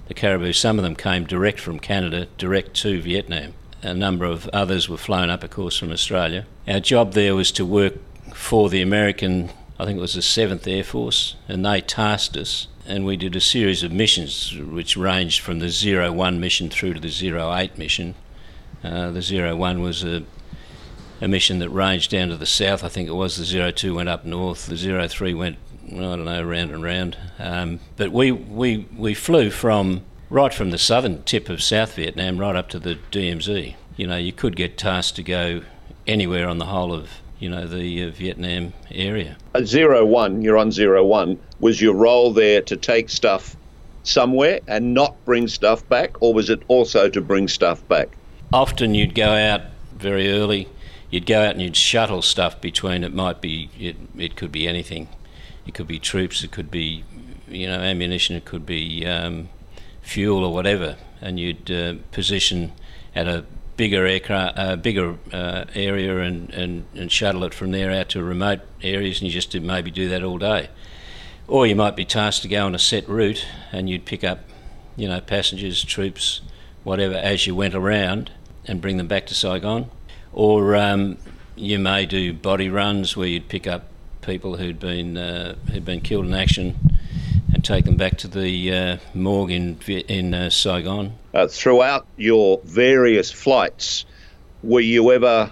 the 0.08 0.14
Caribou, 0.14 0.54
some 0.54 0.78
of 0.78 0.84
them 0.84 0.96
came 0.96 1.26
direct 1.26 1.60
from 1.60 1.80
Canada, 1.80 2.28
direct 2.38 2.74
to 2.76 3.02
Vietnam. 3.02 3.54
A 3.82 3.94
number 3.94 4.26
of 4.26 4.48
others 4.50 4.90
were 4.90 4.98
flown 4.98 5.30
up, 5.30 5.44
of 5.44 5.52
course, 5.52 5.78
from 5.78 5.92
Australia. 5.92 6.46
Our 6.68 6.82
job 6.82 7.14
there 7.14 7.36
was 7.36 7.52
to 7.54 7.66
work 7.66 7.94
for 8.34 8.70
the 8.70 8.82
American, 8.82 9.50
I 9.80 9.86
think 9.86 9.98
it 9.98 10.02
was 10.02 10.16
the 10.16 10.22
7th 10.22 10.68
Air 10.68 10.84
Force, 10.84 11.36
and 11.48 11.66
they 11.66 11.82
tasked 11.82 12.36
us. 12.36 12.68
And 12.86 13.06
we 13.06 13.18
did 13.18 13.36
a 13.36 13.42
series 13.42 13.84
of 13.84 13.92
missions 13.92 14.56
which 14.58 14.98
ranged 14.98 15.42
from 15.42 15.60
the 15.60 15.70
01 15.70 16.40
mission 16.40 16.70
through 16.70 16.96
to 16.96 17.00
the 17.00 17.38
08 17.38 17.78
mission. 17.78 18.16
Uh, 18.84 19.12
the 19.12 19.56
01 19.56 19.82
was 19.82 20.04
a, 20.04 20.24
a 21.22 21.28
mission 21.28 21.60
that 21.60 21.70
ranged 21.70 22.12
down 22.12 22.30
to 22.30 22.38
the 22.38 22.46
south, 22.46 22.84
I 22.84 22.90
think 22.90 23.08
it 23.08 23.14
was. 23.14 23.38
The 23.38 23.72
02 23.72 23.96
went 23.96 24.10
up 24.10 24.26
north, 24.26 24.66
the 24.66 25.08
03 25.08 25.34
went, 25.34 25.58
I 25.92 25.96
don't 25.96 26.26
know, 26.26 26.44
round 26.44 26.72
and 26.72 26.84
round. 26.84 27.18
Um, 27.38 27.80
but 27.98 28.12
we, 28.12 28.32
we, 28.32 28.88
we 28.96 29.14
flew 29.14 29.50
from 29.50 30.04
right 30.30 30.54
from 30.54 30.72
the 30.72 30.78
southern 30.78 31.24
tip 31.24 31.50
of 31.50 31.62
South 31.62 31.96
Vietnam 31.96 32.38
right 32.38 32.56
up 32.56 32.70
to 32.70 32.80
the 32.80 32.98
DMZ. 33.12 33.76
You 33.96 34.08
know, 34.08 34.18
you 34.18 34.32
could 34.32 34.56
get 34.56 34.78
tasked 34.78 35.16
to 35.18 35.24
go 35.24 35.62
anywhere 36.08 36.48
on 36.48 36.58
the 36.58 36.66
whole 36.66 36.94
of 36.94 37.10
you 37.40 37.50
know 37.50 37.66
the 37.66 38.04
uh, 38.04 38.10
Vietnam 38.10 38.74
area. 38.92 39.38
Zero 39.64 40.06
one, 40.06 40.42
you're 40.42 40.58
on 40.58 40.72
zero 40.72 41.06
one. 41.06 41.40
Was 41.60 41.82
your 41.82 41.96
role 41.96 42.34
there 42.34 42.62
to 42.64 42.76
take 42.76 43.10
stuff 43.10 43.56
somewhere 44.04 44.60
and 44.68 44.94
not 44.94 45.16
bring 45.26 45.48
stuff 45.48 45.88
back, 45.90 46.22
or 46.22 46.34
was 46.34 46.50
it 46.50 46.62
also 46.68 47.10
to 47.10 47.22
bring 47.22 47.48
stuff 47.48 47.86
back? 47.88 48.10
Often 48.52 48.96
you'd 48.96 49.16
go 49.16 49.30
out 49.30 49.62
very 49.96 50.32
early. 50.32 50.68
You'd 51.10 51.26
go 51.26 51.42
out 51.42 51.52
and 51.52 51.62
you'd 51.62 51.76
shuttle 51.76 52.22
stuff 52.22 52.60
between. 52.62 53.04
It 53.04 53.14
might 53.14 53.42
be 53.42 53.70
it, 53.80 53.96
it 54.18 54.36
could 54.36 54.52
be 54.52 54.68
anything. 54.68 55.08
It 55.70 55.76
could 55.76 55.88
be 55.88 56.00
troops. 56.00 56.44
It 56.44 56.50
could 56.50 56.72
be 56.72 57.04
you 57.48 57.68
know 57.68 57.80
ammunition. 57.80 58.36
It 58.36 58.44
could 58.44 58.66
be 58.66 59.06
um, 59.06 59.50
fuel 60.02 60.44
or 60.44 60.52
whatever. 60.52 60.98
And 61.22 61.40
you'd 61.40 61.70
uh, 61.70 61.94
position 62.12 62.72
at 63.14 63.28
a 63.28 63.46
bigger 63.78 64.04
aircraft, 64.08 64.58
uh, 64.58 64.76
bigger 64.78 65.18
uh, 65.32 65.66
area, 65.76 66.18
and, 66.22 66.50
and, 66.56 66.86
and 66.96 67.12
shuttle 67.12 67.44
it 67.44 67.54
from 67.54 67.70
there 67.70 67.92
out 67.92 68.10
to 68.10 68.24
remote 68.24 68.62
areas, 68.82 69.22
and 69.22 69.28
you 69.28 69.32
just 69.32 69.54
maybe 69.54 69.92
do 69.92 70.10
that 70.10 70.24
all 70.24 70.40
day. 70.40 70.70
Or 71.48 71.68
you 71.68 71.76
might 71.76 71.96
be 71.96 72.04
tasked 72.04 72.42
to 72.42 72.48
go 72.48 72.66
on 72.66 72.74
a 72.74 72.80
set 72.80 73.08
route, 73.08 73.46
and 73.72 73.88
you'd 73.88 74.06
pick 74.06 74.24
up, 74.24 74.40
you 74.96 75.08
know, 75.08 75.22
passengers, 75.22 75.84
troops, 75.84 76.42
whatever, 76.84 77.14
as 77.14 77.46
you 77.46 77.54
went 77.54 77.76
around, 77.76 78.32
and 78.66 78.82
bring 78.82 78.98
them 78.98 79.08
back 79.08 79.28
to 79.28 79.36
Saigon. 79.36 79.92
Or 80.34 80.76
um, 80.76 81.20
you 81.56 81.78
may 81.78 82.08
do 82.08 82.34
body 82.34 82.70
runs 82.70 83.16
where 83.16 83.28
you'd 83.28 83.50
pick 83.50 83.68
up 83.68 83.84
people 84.22 84.58
who'd 84.58 84.80
been 84.80 85.18
uh, 85.18 85.56
who'd 85.72 85.86
been 85.86 86.02
killed 86.02 86.26
in 86.26 86.34
action 86.34 86.78
and 87.54 87.64
take 87.64 87.86
them 87.86 87.96
back 87.96 88.18
to 88.18 88.28
the 88.28 88.74
uh, 88.74 88.98
morgue 89.14 89.52
in, 89.52 89.80
in 89.88 90.34
uh, 90.34 90.50
Saigon. 90.50 91.14
Uh, 91.34 91.48
throughout 91.48 92.06
your 92.18 92.62
various 92.64 93.32
flights, 93.32 94.06
were 94.64 94.80
you 94.80 95.12
ever 95.12 95.50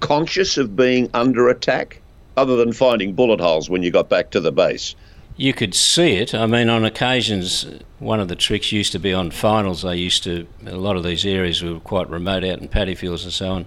conscious 0.00 0.58
of 0.58 0.76
being 0.76 1.08
under 1.14 1.48
attack, 1.48 2.00
other 2.36 2.56
than 2.56 2.72
finding 2.72 3.14
bullet 3.14 3.40
holes 3.40 3.70
when 3.70 3.82
you 3.82 3.90
got 3.90 4.08
back 4.08 4.30
to 4.30 4.40
the 4.40 4.52
base? 4.52 4.94
You 5.36 5.52
could 5.52 5.74
see 5.74 6.16
it. 6.16 6.34
I 6.34 6.46
mean, 6.46 6.68
on 6.68 6.84
occasions, 6.84 7.66
one 7.98 8.20
of 8.20 8.28
the 8.28 8.36
tricks 8.36 8.70
used 8.70 8.92
to 8.92 8.98
be 9.00 9.12
on 9.12 9.30
finals. 9.32 9.82
They 9.82 9.96
used 9.96 10.22
to, 10.24 10.46
a 10.66 10.76
lot 10.76 10.96
of 10.96 11.02
these 11.02 11.26
areas 11.26 11.62
were 11.62 11.80
quite 11.80 12.08
remote 12.08 12.44
out 12.44 12.60
in 12.60 12.68
paddy 12.68 12.94
fields 12.94 13.24
and 13.24 13.32
so 13.32 13.50
on, 13.50 13.66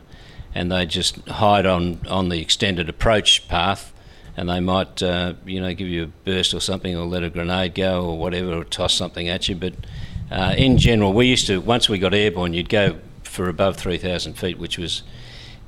and 0.55 0.72
they 0.72 0.86
just 0.86 1.27
hide 1.27 1.65
on, 1.65 2.00
on 2.07 2.29
the 2.29 2.39
extended 2.39 2.88
approach 2.88 3.48
path 3.50 3.91
and 4.38 4.48
they 4.48 4.60
might, 4.60 5.01
uh, 5.01 5.34
you 5.46 5.60
know, 5.60 5.74
give 5.74 5.88
you 5.88 6.03
a 6.03 6.08
burst 6.24 6.53
or 6.53 6.62
something, 6.62 6.96
or 6.96 7.06
let 7.06 7.24
a 7.24 7.29
grenade 7.29 7.74
go, 7.74 8.06
or 8.06 8.17
whatever, 8.17 8.53
or 8.53 8.63
toss 8.63 8.94
something 8.94 9.27
at 9.27 9.50
you. 9.50 9.56
But 9.56 9.74
uh, 10.32 10.53
in 10.56 10.77
general, 10.77 11.12
we 11.12 11.25
used 11.25 11.48
to 11.48 11.60
once 11.60 11.89
we 11.89 11.98
got 11.98 12.13
airborne, 12.13 12.53
you'd 12.53 12.70
go 12.70 13.00
for 13.24 13.50
above 13.50 13.77
3,000 13.77 14.36
feet, 14.36 14.60
which 14.60 14.77
was 14.77 15.03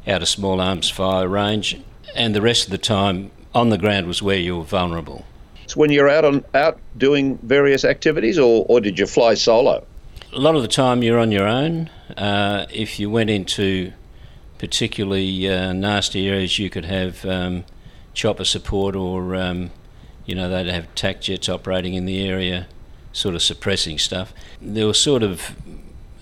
out 0.07 0.21
of 0.21 0.27
small 0.27 0.61
arms 0.61 0.89
fire 0.89 1.27
range, 1.27 1.81
and 2.15 2.35
the 2.35 2.41
rest 2.41 2.65
of 2.65 2.71
the 2.71 2.77
time 2.77 3.31
on 3.53 3.69
the 3.69 3.77
ground 3.77 4.07
was 4.07 4.21
where 4.21 4.37
you 4.37 4.57
were 4.57 4.63
vulnerable. 4.63 5.25
So 5.65 5.79
when 5.79 5.91
you're 5.91 6.09
out 6.09 6.25
on 6.25 6.45
out 6.53 6.79
doing 6.97 7.37
various 7.39 7.83
activities, 7.83 8.37
or, 8.37 8.65
or 8.69 8.79
did 8.81 8.99
you 8.99 9.07
fly 9.07 9.33
solo? 9.33 9.85
A 10.31 10.39
lot 10.39 10.55
of 10.55 10.61
the 10.61 10.67
time 10.67 11.01
you're 11.01 11.19
on 11.19 11.31
your 11.31 11.47
own. 11.47 11.89
Uh, 12.15 12.67
if 12.71 12.99
you 12.99 13.09
went 13.09 13.31
into 13.31 13.93
particularly 14.59 15.49
uh, 15.49 15.73
nasty 15.73 16.27
areas, 16.27 16.59
you 16.59 16.69
could 16.69 16.85
have 16.85 17.25
um, 17.25 17.65
chopper 18.19 18.43
support 18.43 18.97
or, 18.97 19.33
um, 19.33 19.71
you 20.25 20.35
know, 20.35 20.49
they'd 20.49 20.67
have 20.67 20.93
TAC 20.93 21.21
jets 21.21 21.47
operating 21.47 21.93
in 21.93 22.05
the 22.05 22.21
area, 22.21 22.67
sort 23.13 23.33
of 23.33 23.41
suppressing 23.41 23.97
stuff. 23.97 24.33
There 24.61 24.85
was 24.85 24.99
sort 24.99 25.23
of 25.23 25.55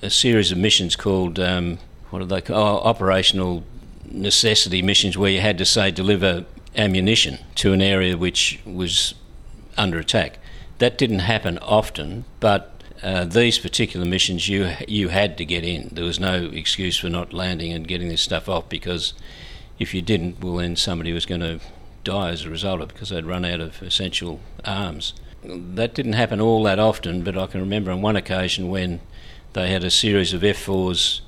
a 0.03 0.11
series 0.11 0.51
of 0.51 0.59
missions 0.59 0.95
called, 0.95 1.39
um, 1.39 1.79
what 2.11 2.21
are 2.21 2.25
they 2.25 2.41
called? 2.41 2.59
Oh, 2.59 2.87
operational 2.87 3.63
necessity 4.05 4.83
missions 4.83 5.17
where 5.17 5.31
you 5.31 5.41
had 5.41 5.57
to, 5.57 5.65
say, 5.65 5.89
deliver 5.89 6.45
ammunition 6.75 7.39
to 7.55 7.73
an 7.73 7.81
area 7.81 8.15
which 8.15 8.59
was 8.63 9.15
under 9.75 9.97
attack. 9.97 10.37
That 10.77 10.99
didn't 10.99 11.19
happen 11.19 11.57
often, 11.57 12.25
but 12.39 12.83
uh, 13.01 13.25
these 13.25 13.57
particular 13.57 14.05
missions 14.05 14.47
you 14.47 14.71
you 14.87 15.09
had 15.09 15.35
to 15.39 15.45
get 15.45 15.63
in. 15.63 15.89
There 15.91 16.05
was 16.05 16.19
no 16.19 16.45
excuse 16.53 16.97
for 16.97 17.09
not 17.09 17.33
landing 17.33 17.73
and 17.73 17.87
getting 17.87 18.09
this 18.09 18.21
stuff 18.21 18.47
off 18.47 18.69
because 18.69 19.13
if 19.79 19.93
you 19.95 20.01
didn't, 20.03 20.43
well, 20.43 20.57
then 20.57 20.75
somebody 20.75 21.13
was 21.13 21.25
going 21.25 21.41
to 21.41 21.59
die 22.07 22.29
as 22.29 22.45
a 22.45 22.49
result 22.49 22.79
of 22.79 22.89
it 22.89 22.93
because 22.93 23.09
they'd 23.09 23.25
run 23.25 23.43
out 23.43 23.59
of 23.59 23.81
essential 23.81 24.39
arms. 24.63 25.13
That 25.43 25.93
didn't 25.93 26.13
happen 26.13 26.39
all 26.39 26.63
that 26.63 26.79
often, 26.79 27.21
but 27.21 27.37
I 27.37 27.47
can 27.47 27.59
remember 27.59 27.91
on 27.91 28.01
one 28.01 28.15
occasion 28.15 28.69
when 28.69 29.01
they 29.53 29.69
had 29.69 29.83
a 29.83 29.91
series 29.91 30.33
of 30.33 30.41
F4s 30.41 31.19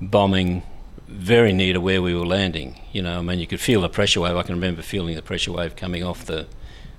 bombing 0.00 0.62
very 1.06 1.52
near 1.52 1.74
to 1.74 1.80
where 1.80 2.00
we 2.00 2.14
were 2.14 2.26
landing. 2.26 2.80
You 2.92 3.02
know, 3.02 3.18
I 3.18 3.22
mean, 3.22 3.40
you 3.40 3.46
could 3.46 3.60
feel 3.60 3.82
the 3.82 3.90
pressure 3.90 4.22
wave. 4.22 4.36
I 4.36 4.42
can 4.42 4.54
remember 4.54 4.80
feeling 4.80 5.14
the 5.14 5.22
pressure 5.22 5.52
wave 5.52 5.76
coming 5.76 6.02
off 6.02 6.24
the 6.24 6.46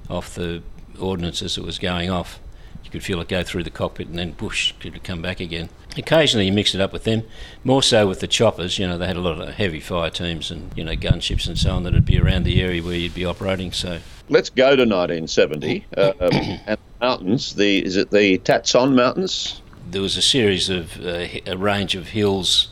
off 0.09 0.35
the 0.35 0.61
ordnance 0.99 1.41
as 1.41 1.57
it 1.57 1.63
was 1.63 1.79
going 1.79 2.09
off 2.09 2.39
You 2.83 2.91
could 2.91 3.03
feel 3.03 3.19
it 3.21 3.29
go 3.29 3.41
through 3.41 3.63
the 3.63 3.71
cockpit 3.71 4.07
and 4.07 4.19
then 4.19 4.33
whoosh, 4.33 4.73
could 4.79 5.01
come 5.03 5.21
back 5.21 5.39
again. 5.39 5.69
Occasionally 5.97 6.47
you 6.47 6.51
mixed 6.51 6.73
it 6.73 6.81
up 6.81 6.91
with 6.91 7.03
them, 7.03 7.23
more 7.63 7.83
so 7.83 8.07
with 8.07 8.19
the 8.19 8.27
choppers. 8.27 8.79
You 8.79 8.87
know, 8.87 8.97
they 8.97 9.07
had 9.07 9.17
a 9.17 9.21
lot 9.21 9.39
of 9.39 9.53
heavy 9.55 9.79
fire 9.79 10.09
teams 10.09 10.49
and, 10.49 10.75
you 10.75 10.83
know, 10.83 10.95
gunships 10.95 11.47
and 11.47 11.57
so 11.57 11.71
on 11.75 11.83
that 11.83 11.93
would 11.93 12.05
be 12.05 12.19
around 12.19 12.43
the 12.43 12.61
area 12.61 12.81
where 12.81 12.95
you'd 12.95 13.13
be 13.13 13.25
operating. 13.25 13.71
So 13.71 13.99
let's 14.29 14.49
go 14.49 14.75
to 14.75 14.83
1970 14.83 15.85
uh, 15.95 16.13
um, 16.19 16.29
and 16.65 16.79
mountains. 17.01 17.55
The 17.55 17.83
is 17.83 17.97
it 17.97 18.11
the 18.11 18.37
Tatson 18.39 18.95
Mountains? 18.95 19.61
There 19.89 20.01
was 20.01 20.17
a 20.17 20.21
series 20.21 20.69
of 20.69 20.99
uh, 21.05 21.27
a 21.45 21.55
range 21.57 21.95
of 21.95 22.09
hills 22.09 22.69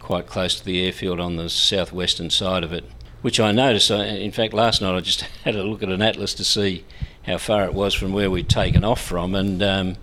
quite 0.00 0.26
close 0.26 0.58
to 0.58 0.64
the 0.64 0.84
airfield 0.84 1.20
on 1.20 1.36
the 1.36 1.50
southwestern 1.50 2.30
side 2.30 2.64
of 2.64 2.72
it, 2.72 2.84
which 3.22 3.38
I 3.38 3.52
noticed. 3.52 3.90
I, 3.90 4.04
in 4.06 4.32
fact, 4.32 4.54
last 4.54 4.80
night 4.80 4.96
I 4.96 5.00
just 5.00 5.20
had 5.44 5.54
a 5.54 5.62
look 5.62 5.82
at 5.82 5.88
an 5.88 6.02
atlas 6.02 6.34
to 6.34 6.44
see 6.44 6.84
how 7.24 7.38
far 7.38 7.64
it 7.64 7.74
was 7.74 7.92
from 7.92 8.12
where 8.12 8.30
we'd 8.30 8.48
taken 8.48 8.84
off 8.84 9.02
from, 9.02 9.34
and 9.34 9.62
um, 9.62 9.96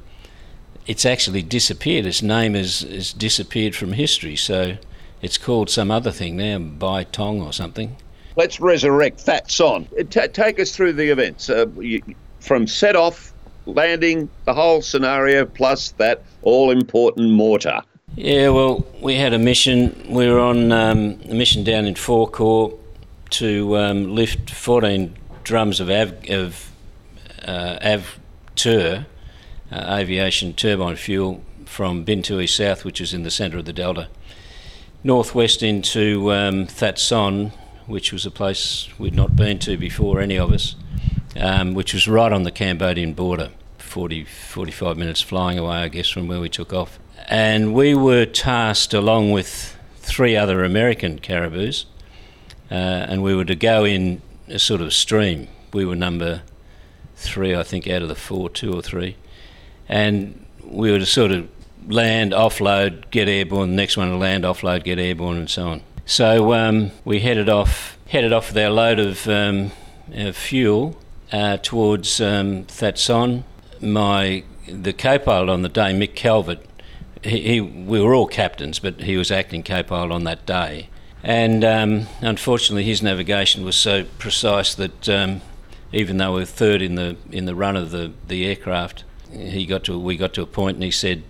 it's 0.88 1.06
actually 1.06 1.42
disappeared. 1.42 2.06
Its 2.06 2.22
name 2.22 2.54
has, 2.54 2.82
has 2.82 3.14
disappeared 3.14 3.76
from 3.76 3.94
history, 3.94 4.36
so 4.36 4.78
it's 5.22 5.38
called 5.38 5.70
some 5.70 5.92
other 5.92 6.12
thing 6.12 6.38
now, 6.38 6.60
Bai 6.60 7.06
Tong 7.06 7.42
or 7.42 7.54
something. 7.54 7.96
Let's 8.36 8.60
resurrect 8.60 9.26
That 9.26 9.52
Son. 9.52 9.88
T- 10.10 10.28
take 10.28 10.60
us 10.60 10.76
through 10.76 10.94
the 10.94 11.10
events 11.10 11.50
uh, 11.50 11.68
you, 11.78 12.02
from 12.40 12.68
set 12.68 12.96
off, 12.96 13.32
landing, 13.66 14.30
the 14.46 14.54
whole 14.54 14.82
scenario, 14.82 15.46
plus 15.46 15.92
that 15.92 16.24
all 16.42 16.72
important 16.72 17.32
mortar. 17.32 17.82
Yeah, 18.16 18.50
well, 18.50 18.86
we 19.02 19.16
had 19.16 19.34
a 19.34 19.40
mission. 19.40 20.06
We 20.10 20.28
were 20.28 20.40
on 20.40 20.72
um, 20.72 21.20
a 21.30 21.34
mission 21.34 21.64
down 21.64 21.86
in 21.86 21.96
Four 21.96 22.28
Corps 22.28 22.78
to 23.32 23.78
um, 23.78 24.14
lift 24.14 24.50
14 24.52 25.16
drums 25.44 25.80
of, 25.80 25.90
av- 25.90 26.30
of 26.30 26.72
uh, 27.44 27.80
AVTUR, 27.82 29.06
uh, 29.74 29.98
aviation 29.98 30.54
turbine 30.54 30.96
fuel, 30.96 31.44
from 31.66 32.06
Bintui 32.06 32.48
South, 32.48 32.86
which 32.86 33.02
is 33.02 33.14
in 33.14 33.24
the 33.24 33.32
centre 33.32 33.58
of 33.58 33.66
the 33.66 33.74
delta, 33.74 34.08
northwest 35.04 35.64
into 35.64 36.32
um, 36.32 36.66
That 36.78 37.00
Son, 37.00 37.52
which 37.88 38.14
was 38.14 38.26
a 38.26 38.32
place 38.32 38.88
we'd 39.00 39.16
not 39.16 39.36
been 39.36 39.60
to 39.60 39.76
before, 39.78 40.22
any 40.22 40.38
of 40.38 40.52
us, 40.52 40.76
um, 41.36 41.74
which 41.74 41.94
was 41.94 42.08
right 42.08 42.32
on 42.32 42.44
the 42.44 42.52
Cambodian 42.52 43.14
border, 43.14 43.50
40, 43.80 44.26
45 44.26 44.98
minutes 44.98 45.22
flying 45.22 45.58
away, 45.58 45.78
I 45.78 45.88
guess, 45.88 46.10
from 46.10 46.28
where 46.28 46.40
we 46.40 46.50
took 46.50 46.74
off. 46.74 47.00
And 47.28 47.74
we 47.74 47.96
were 47.96 48.26
tasked 48.26 48.94
along 48.94 49.32
with 49.32 49.78
three 49.98 50.36
other 50.36 50.64
American 50.64 51.20
caribous, 51.20 51.86
uh, 52.70 52.74
and 52.74 53.24
we 53.24 53.36
were 53.36 53.46
to 53.46 53.56
go 53.56 53.84
in 53.84 54.22
a 54.48 54.60
sort 54.60 54.82
of 54.82 54.94
stream. 54.94 55.48
We 55.74 55.86
were 55.86 55.96
number 55.96 56.44
three, 57.16 57.56
I 57.56 57.64
think, 57.64 57.88
out 57.88 58.02
of 58.02 58.10
the 58.10 58.16
four, 58.16 58.50
two 58.50 58.74
or 58.74 58.82
three. 58.82 59.16
And 59.90 60.46
we 60.64 60.92
were 60.92 61.00
to 61.00 61.06
sort 61.06 61.32
of 61.32 61.50
land, 61.88 62.32
offload, 62.32 63.10
get 63.12 63.28
airborne. 63.28 63.72
The 63.72 63.76
next 63.76 63.98
one 63.98 64.10
to 64.10 64.18
land, 64.18 64.44
offload, 64.44 64.84
get 64.84 65.00
airborne, 65.00 65.38
and 65.38 65.50
so 65.50 65.68
on. 65.68 65.82
So 66.06 66.54
um, 66.54 66.92
we 67.06 67.20
headed 67.20 67.50
off, 67.50 67.98
headed 68.08 68.34
off 68.34 68.50
with 68.50 68.58
our 68.58 68.70
load 68.70 69.00
of, 69.00 69.28
um, 69.28 69.72
fuel 70.34 70.98
uh, 71.32 71.58
towards 71.58 72.22
um, 72.22 72.66
That 72.80 73.00
Son. 73.00 73.44
My 73.82 74.44
the 74.68 74.94
co-pilot 74.94 75.50
on 75.50 75.62
the 75.62 75.70
day, 75.70 75.94
Mick 75.94 76.16
Calvert, 76.16 76.60
he, 77.22 77.42
he, 77.42 77.62
we 77.62 78.02
were 78.02 78.14
all 78.14 78.28
captains, 78.28 78.80
but 78.80 79.02
he 79.02 79.18
was 79.18 79.32
acting 79.32 79.64
co-pilot 79.64 80.12
on 80.12 80.24
that 80.24 80.46
day. 80.46 80.90
And 81.22 81.64
um, 81.64 82.08
unfortunately, 82.22 82.84
his 82.84 83.02
navigation 83.02 83.64
was 83.64 83.76
so 83.76 84.04
precise 84.20 84.76
that 84.76 85.10
um, 85.10 85.42
even 85.92 86.18
though 86.18 86.34
we 86.34 86.42
were 86.42 86.46
third 86.46 86.82
in 86.82 86.96
the 86.96 87.16
in 87.32 87.46
the 87.46 87.56
run 87.56 87.78
of 87.78 87.92
the, 87.92 88.12
the 88.28 88.46
aircraft, 88.46 89.06
he 89.34 89.66
got 89.66 89.84
to 89.86 89.98
we 89.98 90.18
got 90.18 90.34
to 90.36 90.42
a 90.42 90.46
point 90.46 90.76
and 90.76 90.84
he 90.84 90.92
said, 90.92 91.24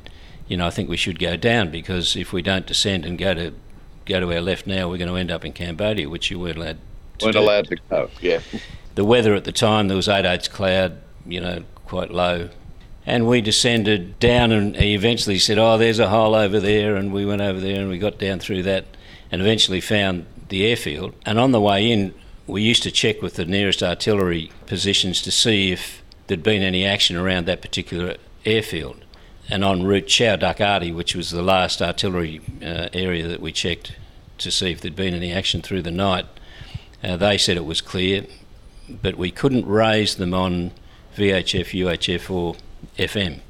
you 0.48 0.58
know, 0.58 0.68
I 0.68 0.70
think 0.70 0.90
we 0.90 0.98
should 0.98 1.20
go 1.20 1.36
down 1.38 1.72
because 1.72 2.16
if 2.16 2.34
we 2.34 2.42
don't 2.42 2.66
descend 2.66 3.06
and 3.06 3.18
go 3.18 3.34
to 3.34 3.54
go 4.06 4.20
to 4.20 4.34
our 4.34 4.42
left 4.42 4.68
now, 4.68 4.90
we're 4.90 4.98
going 4.98 5.10
to 5.10 5.16
end 5.16 5.32
up 5.32 5.46
in 5.46 5.54
Cambodia, 5.54 6.10
which 6.10 6.30
you 6.30 6.40
weren't 6.40 6.58
allowed. 6.58 6.78
To 7.20 7.26
weren't 7.26 7.36
do. 7.36 7.42
allowed 7.42 7.68
to 7.68 7.78
go. 7.90 8.10
Yeah. 8.22 8.42
The 8.96 9.06
weather 9.06 9.34
at 9.34 9.46
the 9.46 9.52
time 9.52 9.88
there 9.88 9.98
was 9.98 10.10
eight 10.10 10.26
eighths 10.26 10.48
cloud, 10.48 10.98
you 11.26 11.40
know, 11.40 11.64
quite 11.86 12.12
low, 12.12 12.50
and 13.06 13.28
we 13.28 13.42
descended 13.42 14.20
down 14.20 14.52
and 14.52 14.76
he 14.76 14.94
eventually 14.94 15.40
said, 15.40 15.58
"Oh, 15.58 15.78
there's 15.78 16.00
a 16.00 16.10
hole 16.10 16.36
over 16.36 16.60
there," 16.60 16.96
and 16.96 17.14
we 17.14 17.26
went 17.26 17.42
over 17.42 17.60
there 17.60 17.80
and 17.80 17.90
we 17.90 17.98
got 17.98 18.20
down 18.20 18.40
through 18.40 18.64
that, 18.64 18.86
and 19.32 19.42
eventually 19.42 19.82
found 19.82 20.26
the 20.50 20.66
airfield. 20.66 21.16
And 21.26 21.40
on 21.40 21.52
the 21.52 21.62
way 21.62 21.90
in, 21.90 22.14
we 22.46 22.62
used 22.62 22.84
to 22.84 22.92
check 22.92 23.22
with 23.22 23.36
the 23.36 23.46
nearest 23.46 23.82
artillery 23.82 24.52
positions 24.68 25.22
to 25.24 25.32
see 25.32 25.72
if 25.72 26.03
there'd 26.28 26.44
been 26.44 26.62
any 26.62 26.86
action 26.86 27.16
around 27.16 27.46
that 27.46 27.62
particular 27.62 28.18
airfield. 28.46 29.04
And 29.50 29.64
en 29.64 29.84
route 29.84 30.08
Chau 30.08 30.36
Doc 30.36 30.62
Arty, 30.62 30.92
which 30.92 31.16
was 31.16 31.32
the 31.32 31.42
last 31.42 31.82
artillery 31.82 32.42
uh, 32.62 32.90
area 32.94 33.28
that 33.28 33.42
we 33.42 33.52
checked 33.52 33.94
to 34.38 34.52
see 34.52 34.72
if 34.72 34.82
there'd 34.82 34.96
been 34.96 35.14
any 35.14 35.32
action 35.32 35.62
through 35.62 35.82
the 35.82 35.92
night, 35.92 36.26
uh, 37.04 37.18
they 37.18 37.38
said 37.38 37.58
it 37.58 37.66
was 37.66 37.82
clear, 37.82 38.26
but 38.90 39.16
we 39.16 39.32
couldn't 39.32 39.68
raise 39.68 40.16
them 40.16 40.34
on 40.34 40.72
VHF, 41.18 41.78
UHF, 41.86 42.30
or 42.30 42.56
FM 42.98 43.42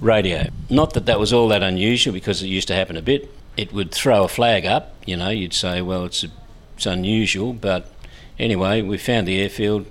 radio. 0.00 0.48
Not 0.70 0.94
that 0.94 1.06
that 1.06 1.18
was 1.18 1.32
all 1.32 1.48
that 1.48 1.62
unusual 1.62 2.12
because 2.12 2.42
it 2.42 2.46
used 2.46 2.68
to 2.68 2.74
happen 2.74 2.96
a 2.96 3.02
bit. 3.02 3.30
It 3.56 3.72
would 3.72 3.92
throw 3.92 4.24
a 4.24 4.28
flag 4.28 4.66
up, 4.66 4.94
you 5.06 5.16
know, 5.16 5.30
you'd 5.30 5.54
say, 5.54 5.82
well, 5.82 6.04
it's, 6.04 6.24
a, 6.24 6.28
it's 6.76 6.86
unusual, 6.86 7.52
but 7.52 7.92
anyway, 8.38 8.82
we 8.82 8.98
found 8.98 9.28
the 9.28 9.40
airfield. 9.40 9.86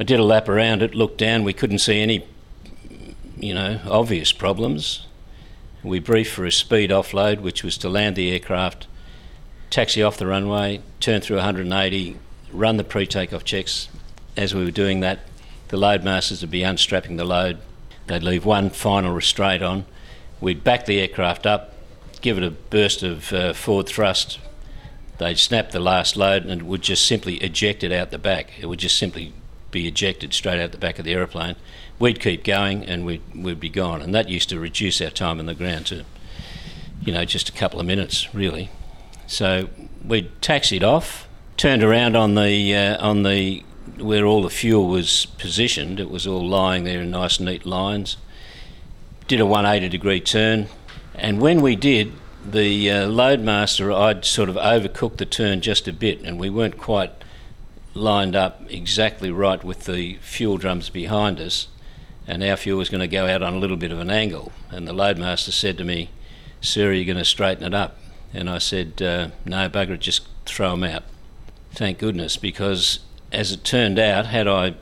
I 0.00 0.02
did 0.02 0.18
a 0.18 0.24
lap 0.24 0.48
around 0.48 0.80
it, 0.82 0.94
looked 0.94 1.18
down, 1.18 1.44
we 1.44 1.52
couldn't 1.52 1.80
see 1.80 2.00
any, 2.00 2.24
you 3.38 3.52
know, 3.52 3.80
obvious 3.86 4.32
problems. 4.32 5.06
We 5.82 5.98
briefed 5.98 6.32
for 6.32 6.46
a 6.46 6.50
speed 6.50 6.88
offload, 6.88 7.40
which 7.40 7.62
was 7.62 7.76
to 7.78 7.90
land 7.90 8.16
the 8.16 8.32
aircraft, 8.32 8.86
taxi 9.68 10.02
off 10.02 10.16
the 10.16 10.26
runway, 10.26 10.80
turn 11.00 11.20
through 11.20 11.36
180, 11.36 12.16
run 12.50 12.78
the 12.78 12.84
pre 12.84 13.06
takeoff 13.06 13.44
checks. 13.44 13.90
As 14.38 14.54
we 14.54 14.64
were 14.64 14.70
doing 14.70 15.00
that, 15.00 15.18
the 15.68 15.76
loadmasters 15.76 16.40
would 16.40 16.50
be 16.50 16.62
unstrapping 16.62 17.18
the 17.18 17.24
load. 17.26 17.58
They'd 18.06 18.22
leave 18.22 18.46
one 18.46 18.70
final 18.70 19.12
restraint 19.12 19.62
on. 19.62 19.84
We'd 20.40 20.64
back 20.64 20.86
the 20.86 20.98
aircraft 20.98 21.44
up, 21.44 21.74
give 22.22 22.38
it 22.38 22.42
a 22.42 22.50
burst 22.50 23.02
of 23.02 23.34
uh, 23.34 23.52
forward 23.52 23.86
thrust. 23.86 24.38
They'd 25.18 25.38
snap 25.38 25.72
the 25.72 25.78
last 25.78 26.16
load 26.16 26.46
and 26.46 26.62
would 26.62 26.80
just 26.80 27.06
simply 27.06 27.34
eject 27.42 27.84
it 27.84 27.92
out 27.92 28.10
the 28.10 28.18
back. 28.18 28.52
It 28.58 28.64
would 28.64 28.78
just 28.78 28.96
simply 28.96 29.34
be 29.70 29.86
ejected 29.86 30.32
straight 30.32 30.60
out 30.60 30.72
the 30.72 30.78
back 30.78 30.98
of 30.98 31.04
the 31.04 31.12
aeroplane. 31.12 31.56
We'd 31.98 32.20
keep 32.20 32.44
going 32.44 32.84
and 32.84 33.04
we'd, 33.04 33.22
we'd 33.34 33.60
be 33.60 33.68
gone. 33.68 34.02
And 34.02 34.14
that 34.14 34.28
used 34.28 34.48
to 34.48 34.58
reduce 34.58 35.00
our 35.00 35.10
time 35.10 35.38
on 35.38 35.46
the 35.46 35.54
ground 35.54 35.86
to, 35.86 36.04
you 37.02 37.12
know, 37.12 37.24
just 37.24 37.48
a 37.48 37.52
couple 37.52 37.80
of 37.80 37.86
minutes, 37.86 38.34
really. 38.34 38.70
So 39.26 39.68
we'd 40.04 40.42
taxied 40.42 40.82
off, 40.82 41.28
turned 41.56 41.82
around 41.82 42.16
on 42.16 42.34
the 42.34 42.74
uh, 42.74 43.06
on 43.06 43.22
the 43.22 43.62
where 43.98 44.24
all 44.24 44.42
the 44.42 44.50
fuel 44.50 44.88
was 44.88 45.26
positioned. 45.38 46.00
It 46.00 46.10
was 46.10 46.26
all 46.26 46.46
lying 46.46 46.84
there 46.84 47.00
in 47.02 47.10
nice 47.10 47.38
neat 47.38 47.64
lines. 47.64 48.16
Did 49.28 49.40
a 49.40 49.46
180 49.46 49.88
degree 49.88 50.20
turn, 50.20 50.66
and 51.14 51.40
when 51.40 51.60
we 51.60 51.76
did, 51.76 52.12
the 52.44 52.90
uh, 52.90 53.08
loadmaster 53.08 53.94
I'd 53.94 54.24
sort 54.24 54.48
of 54.48 54.56
overcooked 54.56 55.18
the 55.18 55.26
turn 55.26 55.60
just 55.60 55.86
a 55.86 55.92
bit, 55.92 56.20
and 56.22 56.38
we 56.40 56.50
weren't 56.50 56.78
quite 56.78 57.12
lined 57.94 58.36
up 58.36 58.62
exactly 58.68 59.30
right 59.30 59.62
with 59.64 59.84
the 59.84 60.16
fuel 60.20 60.56
drums 60.56 60.90
behind 60.90 61.40
us, 61.40 61.68
and 62.26 62.42
our 62.42 62.56
fuel 62.56 62.78
was 62.78 62.88
going 62.88 63.00
to 63.00 63.08
go 63.08 63.26
out 63.26 63.42
on 63.42 63.54
a 63.54 63.58
little 63.58 63.76
bit 63.76 63.92
of 63.92 64.00
an 64.00 64.10
angle. 64.10 64.52
And 64.70 64.86
the 64.86 64.92
loadmaster 64.92 65.52
said 65.52 65.78
to 65.78 65.84
me, 65.84 66.10
"Sir, 66.60 66.90
are 66.90 66.92
you 66.92 67.04
going 67.04 67.18
to 67.18 67.24
straighten 67.24 67.64
it 67.64 67.74
up?" 67.74 67.96
And 68.32 68.48
I 68.48 68.58
said, 68.58 69.02
uh, 69.02 69.28
"No, 69.44 69.68
bugger 69.68 69.90
it, 69.90 70.00
just 70.00 70.26
throw 70.44 70.70
them 70.70 70.84
out." 70.84 71.02
Thank 71.72 71.98
goodness, 71.98 72.36
because 72.36 73.00
as 73.32 73.52
it 73.52 73.64
turned 73.64 73.98
out, 73.98 74.26
had 74.26 74.48
I 74.48 74.74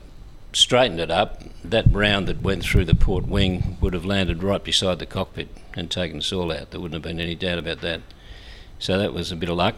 straightened 0.53 1.01
it 1.01 1.11
up, 1.11 1.43
that 1.63 1.87
round 1.91 2.27
that 2.27 2.43
went 2.43 2.63
through 2.63 2.85
the 2.85 2.95
port 2.95 3.27
wing 3.27 3.77
would 3.81 3.93
have 3.93 4.05
landed 4.05 4.43
right 4.43 4.63
beside 4.63 4.99
the 4.99 5.07
cockpit 5.07 5.49
and 5.75 5.91
taken 5.91 6.19
us 6.19 6.33
all 6.33 6.51
out. 6.51 6.71
There 6.71 6.81
wouldn't 6.81 6.95
have 6.95 7.03
been 7.03 7.21
any 7.21 7.35
doubt 7.35 7.59
about 7.59 7.81
that. 7.83 8.01
So 8.79 8.99
that 8.99 9.13
was 9.13 9.31
a 9.31 9.37
bit 9.37 9.49
of 9.49 9.57
luck. 9.57 9.77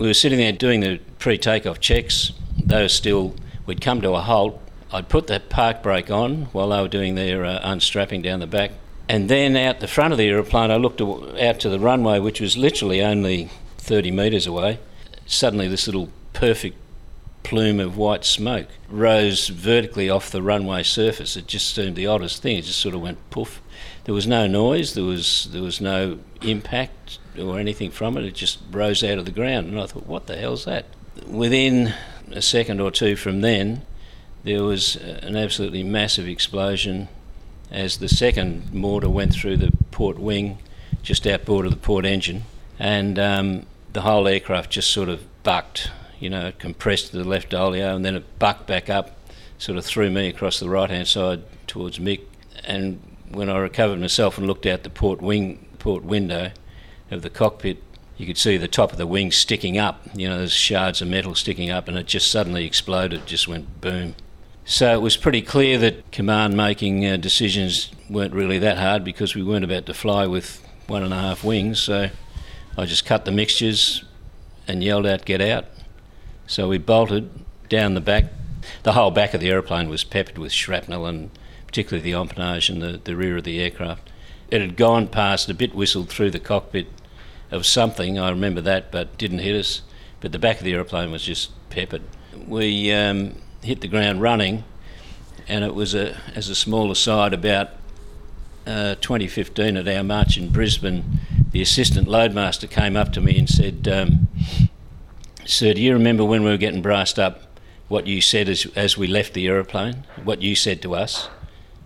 We 0.00 0.06
were 0.06 0.14
sitting 0.14 0.38
there 0.38 0.50
doing 0.50 0.80
the 0.80 0.98
pre 1.18 1.36
takeoff 1.36 1.78
checks. 1.78 2.32
Were 2.66 2.88
still, 2.88 3.34
we'd 3.66 3.82
come 3.82 4.00
to 4.00 4.14
a 4.14 4.22
halt. 4.22 4.58
I'd 4.90 5.10
put 5.10 5.26
the 5.26 5.40
park 5.40 5.82
brake 5.82 6.10
on 6.10 6.46
while 6.52 6.70
they 6.70 6.80
were 6.80 6.88
doing 6.88 7.16
their 7.16 7.44
uh, 7.44 7.60
unstrapping 7.62 8.22
down 8.22 8.40
the 8.40 8.46
back. 8.46 8.70
And 9.10 9.28
then 9.28 9.58
out 9.58 9.80
the 9.80 9.86
front 9.86 10.12
of 10.12 10.18
the 10.18 10.26
aeroplane, 10.26 10.70
I 10.70 10.76
looked 10.76 11.02
out 11.02 11.60
to 11.60 11.68
the 11.68 11.78
runway, 11.78 12.18
which 12.18 12.40
was 12.40 12.56
literally 12.56 13.02
only 13.02 13.50
30 13.76 14.10
metres 14.10 14.46
away. 14.46 14.78
Suddenly, 15.26 15.68
this 15.68 15.86
little 15.86 16.08
perfect 16.32 16.78
plume 17.42 17.78
of 17.78 17.98
white 17.98 18.24
smoke 18.24 18.68
rose 18.88 19.48
vertically 19.48 20.08
off 20.08 20.30
the 20.30 20.40
runway 20.40 20.82
surface. 20.82 21.36
It 21.36 21.46
just 21.46 21.74
seemed 21.74 21.96
the 21.96 22.06
oddest 22.06 22.40
thing. 22.40 22.56
It 22.56 22.62
just 22.62 22.80
sort 22.80 22.94
of 22.94 23.02
went 23.02 23.18
poof. 23.28 23.60
There 24.04 24.14
was 24.14 24.26
no 24.26 24.46
noise. 24.46 24.94
There 24.94 25.04
was 25.04 25.50
there 25.52 25.62
was 25.62 25.78
no 25.78 26.20
impact 26.40 27.18
or 27.40 27.58
anything 27.58 27.90
from 27.90 28.16
it. 28.16 28.24
It 28.24 28.34
just 28.34 28.58
rose 28.70 29.02
out 29.02 29.18
of 29.18 29.24
the 29.24 29.30
ground, 29.30 29.68
and 29.68 29.80
I 29.80 29.86
thought, 29.86 30.06
what 30.06 30.26
the 30.26 30.36
hell's 30.36 30.64
that? 30.64 30.86
Within 31.26 31.94
a 32.30 32.42
second 32.42 32.80
or 32.80 32.90
two 32.90 33.16
from 33.16 33.40
then, 33.40 33.82
there 34.44 34.62
was 34.62 34.96
an 34.96 35.36
absolutely 35.36 35.82
massive 35.82 36.28
explosion 36.28 37.08
as 37.70 37.98
the 37.98 38.08
second 38.08 38.72
mortar 38.72 39.08
went 39.08 39.32
through 39.32 39.56
the 39.56 39.72
port 39.90 40.18
wing, 40.18 40.58
just 41.02 41.26
outboard 41.26 41.66
of 41.66 41.72
the 41.72 41.78
port 41.78 42.04
engine, 42.04 42.44
and 42.78 43.18
um, 43.18 43.66
the 43.92 44.02
whole 44.02 44.26
aircraft 44.26 44.70
just 44.70 44.90
sort 44.90 45.08
of 45.08 45.24
bucked 45.42 45.90
you 46.20 46.28
know, 46.28 46.48
it 46.48 46.58
compressed 46.58 47.10
to 47.10 47.16
the 47.16 47.24
left 47.24 47.52
oleo 47.54 47.96
and 47.96 48.04
then 48.04 48.14
it 48.14 48.38
bucked 48.38 48.66
back 48.66 48.88
up, 48.90 49.16
sort 49.58 49.78
of 49.78 49.84
threw 49.84 50.10
me 50.10 50.28
across 50.28 50.60
the 50.60 50.68
right 50.68 50.90
hand 50.90 51.08
side 51.08 51.42
towards 51.66 51.98
Mick. 51.98 52.20
And 52.64 53.00
when 53.30 53.48
I 53.48 53.56
recovered 53.56 53.98
myself 53.98 54.36
and 54.38 54.46
looked 54.46 54.66
out 54.66 54.82
the 54.82 54.90
port 54.90 55.22
wing, 55.22 55.66
port 55.78 56.04
window 56.04 56.52
of 57.10 57.22
the 57.22 57.30
cockpit, 57.30 57.82
you 58.16 58.26
could 58.26 58.38
see 58.38 58.56
the 58.56 58.68
top 58.68 58.92
of 58.92 58.98
the 58.98 59.06
wing 59.06 59.32
sticking 59.32 59.78
up. 59.78 60.02
You 60.14 60.28
know, 60.28 60.38
there's 60.38 60.52
shards 60.52 61.00
of 61.00 61.08
metal 61.08 61.34
sticking 61.34 61.70
up, 61.70 61.88
and 61.88 61.96
it 61.96 62.06
just 62.06 62.30
suddenly 62.30 62.66
exploded, 62.66 63.26
just 63.26 63.48
went 63.48 63.80
boom. 63.80 64.14
So 64.64 64.92
it 64.92 65.00
was 65.00 65.16
pretty 65.16 65.42
clear 65.42 65.78
that 65.78 66.12
command 66.12 66.56
making 66.56 67.06
uh, 67.06 67.16
decisions 67.16 67.90
weren't 68.08 68.34
really 68.34 68.58
that 68.58 68.78
hard 68.78 69.04
because 69.04 69.34
we 69.34 69.42
weren't 69.42 69.64
about 69.64 69.86
to 69.86 69.94
fly 69.94 70.26
with 70.26 70.64
one 70.86 71.02
and 71.02 71.14
a 71.14 71.18
half 71.18 71.42
wings. 71.42 71.80
So 71.80 72.10
I 72.76 72.84
just 72.84 73.06
cut 73.06 73.24
the 73.24 73.32
mixtures 73.32 74.04
and 74.68 74.84
yelled 74.84 75.06
out, 75.06 75.24
"Get 75.24 75.40
out!" 75.40 75.64
So 76.46 76.68
we 76.68 76.78
bolted 76.78 77.30
down 77.68 77.94
the 77.94 78.00
back. 78.00 78.26
The 78.82 78.92
whole 78.92 79.10
back 79.10 79.32
of 79.32 79.40
the 79.40 79.48
aeroplane 79.48 79.88
was 79.88 80.04
peppered 80.04 80.36
with 80.36 80.52
shrapnel 80.52 81.06
and 81.06 81.30
particularly 81.66 82.02
the 82.02 82.16
empennage 82.16 82.68
and 82.68 82.82
the, 82.82 83.00
the 83.02 83.16
rear 83.16 83.38
of 83.38 83.44
the 83.44 83.60
aircraft. 83.60 84.10
It 84.50 84.60
had 84.60 84.76
gone 84.76 85.06
past, 85.06 85.48
a 85.48 85.54
bit 85.54 85.74
whistled 85.74 86.10
through 86.10 86.32
the 86.32 86.40
cockpit 86.40 86.88
of 87.50 87.66
something, 87.66 88.18
I 88.18 88.30
remember 88.30 88.60
that, 88.62 88.90
but 88.90 89.16
didn't 89.18 89.40
hit 89.40 89.58
us. 89.58 89.82
But 90.20 90.32
the 90.32 90.38
back 90.38 90.58
of 90.58 90.64
the 90.64 90.72
aeroplane 90.72 91.10
was 91.10 91.22
just 91.22 91.50
peppered. 91.70 92.02
We 92.46 92.92
um, 92.92 93.36
hit 93.62 93.80
the 93.80 93.88
ground 93.88 94.20
running, 94.20 94.64
and 95.48 95.64
it 95.64 95.74
was, 95.74 95.94
a, 95.94 96.16
as 96.34 96.48
a 96.48 96.54
small 96.54 96.90
aside, 96.90 97.32
about 97.32 97.70
uh, 98.66 98.94
2015 98.96 99.76
at 99.76 99.88
our 99.88 100.04
march 100.04 100.36
in 100.36 100.50
Brisbane, 100.50 101.20
the 101.50 101.62
assistant 101.62 102.06
loadmaster 102.06 102.70
came 102.70 102.96
up 102.96 103.12
to 103.14 103.20
me 103.20 103.38
and 103.38 103.48
said, 103.48 103.88
um, 103.88 104.28
Sir, 105.44 105.74
do 105.74 105.80
you 105.80 105.92
remember 105.92 106.24
when 106.24 106.44
we 106.44 106.50
were 106.50 106.56
getting 106.56 106.82
brassed 106.82 107.18
up 107.18 107.42
what 107.88 108.06
you 108.06 108.20
said 108.20 108.48
as, 108.48 108.66
as 108.76 108.96
we 108.96 109.06
left 109.06 109.34
the 109.34 109.48
aeroplane? 109.48 110.06
What 110.22 110.42
you 110.42 110.54
said 110.54 110.80
to 110.82 110.94
us? 110.94 111.28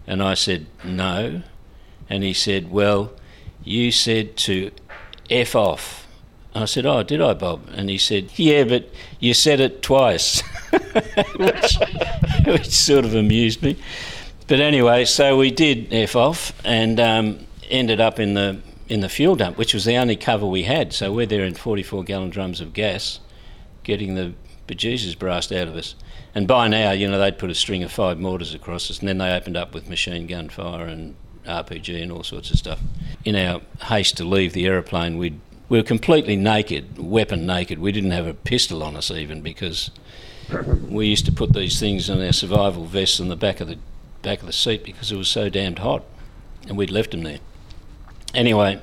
And 0.07 0.23
I 0.23 0.35
said, 0.35 0.67
No. 0.85 1.43
And 2.11 2.23
he 2.23 2.35
said, 2.35 2.71
Well, 2.71 3.13
you 3.63 3.91
said 3.91 4.37
to 4.39 4.71
F 5.31 5.55
off. 5.55 6.07
I 6.55 6.67
said, 6.67 6.87
Oh, 6.87 7.03
did 7.03 7.21
I, 7.21 7.35
Bob? 7.35 7.69
And 7.73 7.91
he 7.91 7.99
said, 7.99 8.31
Yeah, 8.37 8.65
but 8.65 8.89
you 9.19 9.35
said 9.35 9.61
it 9.61 9.83
twice, 9.83 10.41
which, 11.37 11.79
which 12.47 12.71
sort 12.71 13.05
of 13.05 13.15
amused 13.15 13.63
me. 13.63 13.77
But 14.47 14.61
anyway, 14.61 15.05
so 15.05 15.37
we 15.37 15.51
did 15.51 15.93
F 15.93 16.15
off 16.15 16.53
and 16.65 17.01
um, 17.01 17.47
ended 17.71 18.01
up 18.01 18.21
in 18.21 18.35
the 18.35 18.61
in 18.87 19.01
the 19.01 19.09
fuel 19.09 19.35
dump, 19.35 19.57
which 19.57 19.73
was 19.73 19.87
the 19.87 19.97
only 19.97 20.15
cover 20.15 20.47
we 20.47 20.65
had. 20.65 20.93
So 20.93 21.13
we're 21.13 21.27
there 21.27 21.45
in 21.45 21.55
44 21.55 22.05
gallon 22.05 22.29
drums 22.29 22.61
of 22.61 22.75
gas, 22.75 23.19
getting 23.83 24.15
the 24.15 24.35
bejesus 24.69 25.19
brast 25.19 25.53
out 25.53 25.69
of 25.69 25.77
us. 25.77 25.95
And 26.35 26.47
by 26.47 26.69
now, 26.69 26.91
you 26.91 27.09
know, 27.09 27.19
they'd 27.19 27.39
put 27.39 27.51
a 27.51 27.55
string 27.55 27.83
of 27.83 27.91
five 27.91 28.19
mortars 28.19 28.55
across 28.55 28.91
us, 28.91 28.99
and 28.99 29.09
then 29.09 29.19
they 29.19 29.35
opened 29.35 29.57
up 29.57 29.73
with 29.73 29.89
machine 29.89 30.27
gun 30.27 30.49
fire 30.49 30.85
and 30.85 31.17
RPG 31.47 32.03
and 32.03 32.13
all 32.13 32.23
sorts 32.23 32.51
of 32.51 32.59
stuff. 32.59 32.81
In 33.25 33.37
our 33.37 33.61
haste 33.85 34.17
to 34.19 34.25
leave 34.25 34.53
the 34.53 34.67
aeroplane, 34.67 35.19
we'd, 35.19 35.41
we 35.69 35.79
were 35.79 35.85
completely 35.85 36.37
naked, 36.37 36.99
weapon 36.99 37.47
naked. 37.47 37.79
We 37.79 37.93
didn't 37.93 38.11
have 38.13 38.27
a 38.27 38.35
pistol 38.35 38.83
on 38.83 38.97
us 38.97 39.11
even 39.11 39.41
because 39.41 39.91
we 40.89 41.07
used 41.07 41.27
to 41.27 41.33
put 41.33 41.53
these 41.53 41.81
things 41.81 42.09
in 42.11 42.21
our 42.21 42.33
survival 42.33 42.85
vests 42.85 43.21
on 43.21 43.29
the 43.29 43.37
back 43.37 43.61
of 43.61 43.69
the 43.69 43.79
back 44.23 44.41
of 44.41 44.47
the 44.47 44.53
seat 44.53 44.85
because 44.85 45.13
it 45.13 45.17
was 45.17 45.29
so 45.29 45.49
damned 45.49 45.79
hot, 45.79 46.03
and 46.67 46.77
we'd 46.77 46.91
left 46.91 47.11
them 47.13 47.23
there. 47.23 47.39
Anyway, 48.35 48.81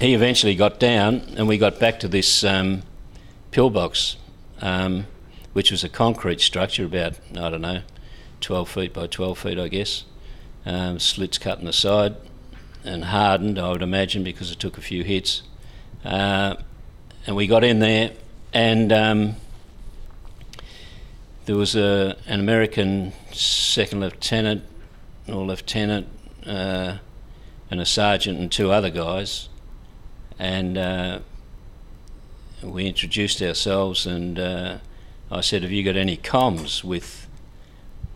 he 0.00 0.14
eventually 0.14 0.54
got 0.54 0.78
down, 0.78 1.22
and 1.36 1.48
we 1.48 1.56
got 1.56 1.78
back 1.78 2.00
to 2.00 2.08
this 2.08 2.44
um, 2.44 2.82
pillbox, 3.50 4.16
um, 4.60 5.06
which 5.52 5.70
was 5.70 5.82
a 5.84 5.88
concrete 5.88 6.40
structure 6.40 6.84
about 6.84 7.18
I 7.30 7.50
don't 7.50 7.62
know, 7.62 7.82
12 8.40 8.68
feet 8.68 8.92
by 8.92 9.06
12 9.06 9.38
feet, 9.38 9.58
I 9.58 9.68
guess. 9.68 10.04
Um, 10.66 10.98
slits 10.98 11.38
cut 11.38 11.60
in 11.60 11.64
the 11.64 11.72
side 11.72 12.16
and 12.84 13.04
hardened, 13.04 13.56
I 13.56 13.70
would 13.70 13.82
imagine, 13.82 14.24
because 14.24 14.50
it 14.50 14.58
took 14.58 14.76
a 14.76 14.80
few 14.80 15.04
hits. 15.04 15.42
Uh, 16.04 16.56
and 17.26 17.36
we 17.36 17.46
got 17.46 17.62
in 17.62 17.78
there, 17.78 18.10
and 18.52 18.92
um, 18.92 19.36
there 21.44 21.56
was 21.56 21.76
a, 21.76 22.16
an 22.26 22.40
American 22.40 23.12
second 23.32 24.00
lieutenant 24.00 24.64
or 25.28 25.44
lieutenant 25.46 26.08
uh, 26.44 26.98
and 27.70 27.80
a 27.80 27.86
sergeant 27.86 28.38
and 28.38 28.50
two 28.50 28.70
other 28.70 28.90
guys, 28.90 29.48
and 30.38 30.76
uh, 30.76 31.18
we 32.62 32.86
introduced 32.86 33.40
ourselves. 33.40 34.06
And 34.06 34.38
uh, 34.38 34.78
I 35.30 35.40
said, 35.40 35.62
"Have 35.62 35.72
you 35.72 35.84
got 35.84 35.96
any 35.96 36.16
comms 36.16 36.82
with 36.82 37.28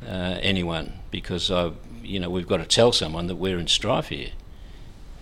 uh, 0.04 0.38
anyone? 0.40 0.94
Because 1.10 1.50
I, 1.50 1.72
you 2.11 2.20
know, 2.20 2.31
we've 2.31 2.49
got 2.49 2.59
to 2.59 2.66
tell 2.66 2.92
someone 2.92 3.27
that 3.29 3.37
we're 3.37 3.59
in 3.59 3.66
strife 3.66 4.09
here." 4.09 4.31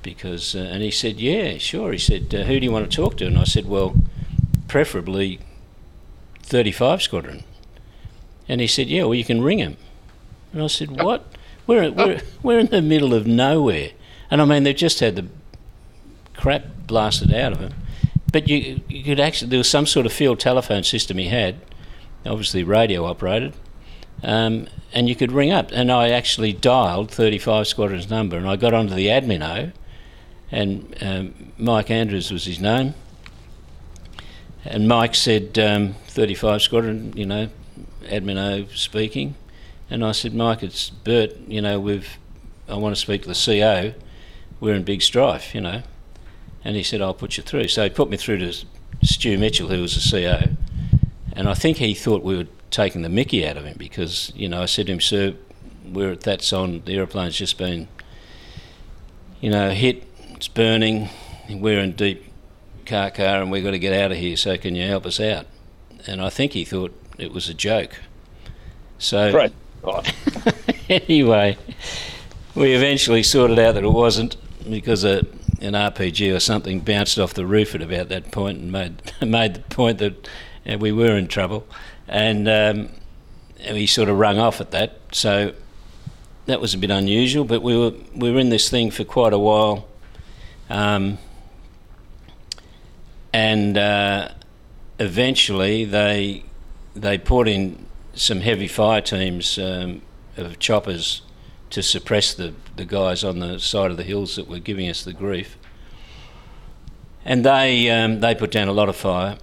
Because 0.03 0.55
uh, 0.55 0.61
and 0.61 0.83
he 0.83 0.91
said, 0.91 1.21
"Yeah, 1.21 1.59
sure." 1.59 1.93
He 1.93 1.99
said, 1.99 2.35
uh, 2.35 2.45
"Who 2.45 2.59
do 2.59 2.65
you 2.65 2.73
want 2.73 2.91
to 2.91 2.97
talk 2.97 3.17
to?" 3.19 3.27
And 3.27 3.39
I 3.39 3.45
said, 3.45 3.67
"Well, 3.67 3.95
preferably 4.67 5.41
35 6.43 7.03
Squadron." 7.03 7.45
And 8.49 8.61
he 8.61 8.67
said, 8.67 8.89
"Yeah, 8.89 9.05
well, 9.05 9.15
you 9.15 9.25
can 9.25 9.43
ring 9.43 9.59
him." 9.59 9.77
And 10.53 10.63
I 10.63 10.69
said, 10.69 11.01
"What? 11.01 11.27
We're 11.67 11.91
we're 11.91 12.21
we're 12.43 12.59
in 12.59 12.69
the 12.69 12.83
middle 12.83 13.15
of 13.15 13.27
nowhere." 13.27 13.91
And 14.31 14.43
I 14.43 14.45
mean, 14.45 14.63
they've 14.63 14.77
just 14.77 15.01
had 15.01 15.17
the 15.17 15.27
crap 16.37 16.65
blasted 16.87 17.33
out 17.33 17.53
of 17.53 17.61
him. 17.61 17.75
But 18.33 18.49
you, 18.49 18.81
you 18.89 19.03
could 19.03 19.21
actually, 19.21 19.51
there 19.51 19.59
was 19.59 19.71
some 19.71 19.87
sort 19.87 20.07
of 20.07 20.13
field 20.13 20.39
telephone 20.39 20.85
system 20.85 21.19
he 21.19 21.29
had, 21.29 21.57
obviously 22.27 22.63
radio 22.63 23.05
operated, 23.05 23.55
um, 24.23 24.69
and 24.93 25.09
you 25.09 25.17
could 25.17 25.33
ring 25.33 25.51
up. 25.51 25.71
And 25.73 25.91
I 25.91 26.11
actually 26.11 26.53
dialed 26.53 27.11
35 27.11 27.67
Squadron's 27.67 28.11
number, 28.11 28.37
and 28.37 28.49
I 28.49 28.57
got 28.57 28.75
onto 28.75 28.95
the 28.95 29.07
admin 29.07 29.73
and 30.51 30.97
um, 31.03 31.53
Mike 31.59 31.91
Andrews 31.91 32.31
was 32.31 32.47
his 32.47 32.59
name. 32.59 32.95
And 34.65 34.89
Mike 34.89 35.15
said, 35.15 35.59
um, 35.59 35.95
35 36.07 36.63
Squadron, 36.63 37.13
you 37.15 37.27
know, 37.27 37.49
admin 38.05 38.69
speaking. 38.77 39.35
And 39.91 40.05
I 40.05 40.13
said, 40.13 40.35
Mike, 40.35 40.63
it's 40.63 40.91
Bert, 40.91 41.37
you 41.47 41.61
know, 41.61 41.79
we've, 41.79 42.19
I 42.69 42.77
want 42.77 42.95
to 42.95 43.01
speak 43.01 43.23
to 43.23 43.29
the 43.29 43.35
CO 43.35 43.95
we're 44.61 44.75
in 44.75 44.83
big 44.83 45.03
strife, 45.03 45.55
you 45.55 45.61
know. 45.61 45.83
And 46.65 46.77
he 46.77 46.83
said, 46.83 47.01
I'll 47.01 47.15
put 47.15 47.37
you 47.37 47.43
through. 47.43 47.69
So 47.69 47.85
he 47.85 47.91
put 47.91 48.11
me 48.11 48.17
through 48.17 48.39
to 48.39 48.53
Stu 49.03 49.39
Mitchell, 49.39 49.69
who 49.69 49.81
was 49.81 49.95
the 49.95 50.11
CO. 50.11 50.51
And 51.33 51.49
I 51.49 51.55
think 51.55 51.77
he 51.77 51.95
thought 51.95 52.23
we 52.23 52.37
were 52.37 52.47
taking 52.71 53.03
the 53.03 53.09
mickey 53.09 53.47
out 53.47 53.57
of 53.57 53.65
him 53.65 53.77
because, 53.79 54.33
you 54.35 54.49
know, 54.49 54.63
I 54.63 54.67
said 54.67 54.87
to 54.87 54.93
him, 54.93 55.01
Sir, 55.01 55.35
we're 55.85 56.13
at 56.13 56.23
That 56.23 56.43
Son, 56.43 56.83
the 56.85 56.95
aeroplane's 56.95 57.37
just 57.37 57.59
been, 57.59 57.89
you 59.41 59.51
know, 59.51 59.71
hit, 59.71 60.05
it's 60.31 60.49
burning, 60.49 61.09
we're 61.49 61.81
in 61.81 61.93
deep 61.93 62.25
car 62.87 63.11
car 63.11 63.43
and 63.43 63.51
we've 63.51 63.65
got 63.65 63.73
to 63.73 63.79
get 63.79 63.93
out 63.93 64.13
of 64.13 64.19
here, 64.19 64.37
so 64.37 64.57
can 64.57 64.75
you 64.75 64.87
help 64.87 65.07
us 65.07 65.21
out? 65.21 65.47
And 66.07 66.21
I 66.23 66.31
think 66.31 66.53
he 66.53 66.65
thought 66.65 66.93
it 67.19 67.33
was 67.33 67.49
a 67.49 67.55
joke. 67.55 68.01
So, 68.99 69.33
right. 69.33 69.53
anyway, 70.89 71.57
we 72.55 72.73
eventually 72.75 73.23
sorted 73.23 73.59
out 73.59 73.75
that 73.75 73.85
it 73.85 73.93
wasn't 73.93 74.37
because 74.69 75.05
a, 75.05 75.19
an 75.61 75.75
RPG 75.75 76.35
or 76.35 76.41
something 76.41 76.81
bounced 76.81 77.19
off 77.19 77.35
the 77.35 77.47
roof 77.47 77.75
at 77.75 77.83
about 77.83 78.09
that 78.09 78.31
point 78.33 78.59
and 78.59 78.73
made 78.73 79.01
made 79.23 79.55
the 79.55 79.61
point 79.61 79.99
that 79.99 80.29
uh, 80.69 80.79
we 80.79 80.93
were 80.93 81.17
in 81.17 81.29
trouble, 81.29 81.67
and, 82.09 82.49
um, 82.49 82.89
we 83.73 83.87
sort 83.87 84.09
of 84.09 84.19
rung 84.19 84.39
off 84.39 84.61
at 84.61 84.71
that. 84.71 84.99
So 85.13 85.53
that 86.47 86.61
was 86.61 86.75
a 86.75 86.79
bit 86.79 86.91
unusual, 86.91 87.45
but 87.45 87.63
we 87.63 87.77
were 87.77 87.93
we 88.15 88.31
were 88.33 88.39
in 88.39 88.49
this 88.49 88.71
thing 88.71 88.91
for 88.91 89.05
quite 89.05 89.33
a 89.33 89.39
while, 89.39 89.87
um, 90.71 91.19
and 93.33 93.77
uh, 93.77 94.31
eventually 94.99 95.85
they 95.85 96.45
they 96.95 97.19
put 97.19 97.49
in 97.49 97.85
some 98.15 98.41
heavy 98.41 98.69
fire 98.69 99.01
teams 99.01 99.59
um, 99.59 100.03
of 100.37 100.59
choppers 100.59 101.23
to 101.71 101.83
suppress 101.83 102.35
the, 102.35 102.55
the 102.77 102.85
guys 102.85 103.23
on 103.23 103.39
the 103.39 103.59
side 103.59 103.91
of 103.91 103.97
the 103.97 104.03
hills 104.03 104.37
that 104.37 104.49
were 104.49 104.59
giving 104.59 104.89
us 104.89 105.05
the 105.05 105.13
grief. 105.13 105.57
And 107.25 107.45
they, 107.45 107.91
um, 107.91 108.21
they 108.21 108.35
put 108.35 108.51
down 108.51 108.69
a 108.69 108.73
lot 108.73 108.89
of 108.89 108.97
fire. 108.97 109.37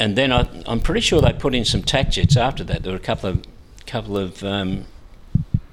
And 0.00 0.16
then 0.16 0.32
I, 0.32 0.48
am 0.66 0.80
pretty 0.80 1.02
sure 1.02 1.20
they 1.20 1.32
put 1.32 1.54
in 1.54 1.64
some 1.64 1.82
tac 1.82 2.10
jets 2.10 2.36
after 2.36 2.64
that. 2.64 2.82
There 2.82 2.90
were 2.92 2.98
a 2.98 3.00
couple 3.00 3.30
of, 3.30 3.44
couple 3.86 4.18
of 4.18 4.42
um, 4.42 4.86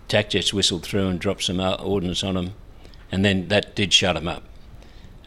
tac 0.07 0.29
jets 0.29 0.53
whistled 0.53 0.83
through 0.83 1.07
and 1.07 1.19
dropped 1.19 1.43
some 1.43 1.59
ordnance 1.59 2.23
on 2.23 2.35
them. 2.35 2.53
And 3.11 3.25
then 3.25 3.47
that 3.47 3.75
did 3.75 3.91
shut 3.91 4.15
them 4.15 4.27
up. 4.27 4.43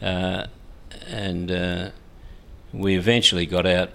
Uh, 0.01 0.45
and 1.07 1.51
uh, 1.51 1.89
we 2.71 2.95
eventually 2.95 3.45
got 3.45 3.65
out 3.65 3.89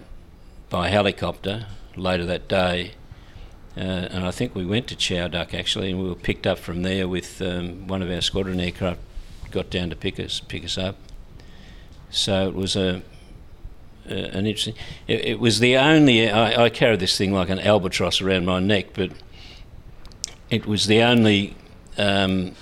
by 0.69 0.89
helicopter 0.89 1.67
later 1.97 2.27
that 2.27 2.49
day 2.49 2.93
uh, 3.77 4.09
and 4.11 4.25
I 4.25 4.31
think 4.31 4.55
we 4.55 4.65
went 4.65 4.87
to 4.87 4.97
Chau 4.97 5.29
Doc 5.29 5.53
actually, 5.53 5.91
and 5.91 6.03
we 6.03 6.09
were 6.09 6.15
picked 6.15 6.47
up 6.47 6.59
from 6.59 6.83
there 6.83 7.07
with 7.07 7.43
um, 7.43 7.87
one 7.87 8.01
of 8.01 8.11
our 8.11 8.23
squadron 8.23 8.59
aircraft. 8.59 9.01
Got 9.51 9.69
down 9.69 9.91
to 9.91 9.97
pick 9.97 10.19
us 10.19 10.41
pick 10.41 10.65
us 10.65 10.79
up. 10.79 10.97
So 12.11 12.49
it 12.49 12.55
was 12.55 12.75
a, 12.75 13.03
a 14.11 14.37
an 14.37 14.47
interesting. 14.47 14.75
It, 15.07 15.25
it, 15.25 15.41
was 15.41 15.61
the 15.61 15.77
only. 15.77 16.31
I, 16.31 16.65
I 16.65 16.71
carried 16.71 17.01
this 17.01 17.17
thing 17.17 17.33
like 17.33 17.49
an 17.49 17.59
albatross 17.59 18.21
around 18.21 18.47
my 18.47 18.61
neck, 18.61 18.89
but 18.95 19.11
it 20.51 20.67
was 20.67 20.87
the 20.87 21.03
only 21.03 21.57
um, 21.99 22.55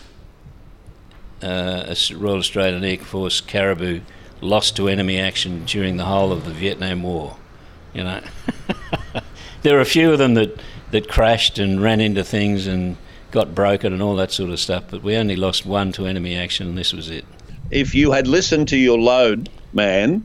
uh, 1.42 1.94
Royal 2.14 2.38
Australian 2.38 2.84
Air 2.84 2.98
Force 2.98 3.40
Caribou 3.40 4.00
lost 4.40 4.76
to 4.76 4.88
enemy 4.88 5.18
action 5.18 5.64
during 5.64 5.96
the 5.96 6.04
whole 6.04 6.32
of 6.32 6.44
the 6.44 6.52
Vietnam 6.52 7.02
War. 7.02 7.36
You 7.92 8.04
know, 8.04 8.20
there 9.62 9.76
are 9.76 9.80
a 9.80 9.86
few 9.86 10.12
of 10.12 10.18
them 10.18 10.34
that 10.34 10.60
that 10.90 11.08
crashed 11.08 11.58
and 11.58 11.82
ran 11.82 12.00
into 12.00 12.22
things 12.22 12.66
and 12.66 12.96
got 13.30 13.54
broken 13.54 13.92
and 13.92 14.00
all 14.00 14.14
that 14.16 14.30
sort 14.30 14.50
of 14.50 14.60
stuff. 14.60 14.84
But 14.90 15.02
we 15.02 15.16
only 15.16 15.36
lost 15.36 15.66
one 15.66 15.92
to 15.92 16.06
enemy 16.06 16.36
action, 16.36 16.68
and 16.68 16.78
this 16.78 16.92
was 16.92 17.10
it. 17.10 17.24
If 17.70 17.94
you 17.94 18.12
had 18.12 18.26
listened 18.26 18.68
to 18.68 18.76
your 18.76 18.98
load 18.98 19.48
man 19.72 20.24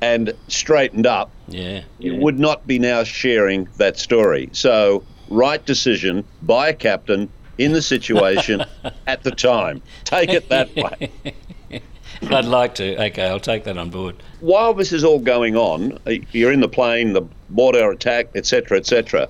and 0.00 0.32
straightened 0.48 1.06
up, 1.06 1.30
yeah, 1.48 1.82
you 1.98 2.14
yeah. 2.14 2.18
would 2.20 2.38
not 2.38 2.66
be 2.66 2.78
now 2.78 3.04
sharing 3.04 3.68
that 3.76 3.98
story. 3.98 4.48
So, 4.52 5.04
right 5.28 5.64
decision 5.64 6.24
by 6.42 6.68
a 6.68 6.74
captain 6.74 7.30
in 7.58 7.72
the 7.72 7.82
situation 7.82 8.64
at 9.06 9.22
the 9.22 9.30
time. 9.30 9.82
Take 10.04 10.30
it 10.30 10.48
that 10.48 10.74
way. 10.74 11.10
I'd 12.22 12.44
like 12.44 12.74
to. 12.76 13.02
Okay, 13.06 13.26
I'll 13.26 13.40
take 13.40 13.64
that 13.64 13.78
on 13.78 13.90
board. 13.90 14.16
While 14.40 14.74
this 14.74 14.92
is 14.92 15.04
all 15.04 15.18
going 15.18 15.56
on, 15.56 15.98
you're 16.32 16.52
in 16.52 16.60
the 16.60 16.68
plane, 16.68 17.12
the 17.14 17.22
mortar 17.48 17.90
attack, 17.90 18.28
etc., 18.34 18.78
etc 18.78 19.28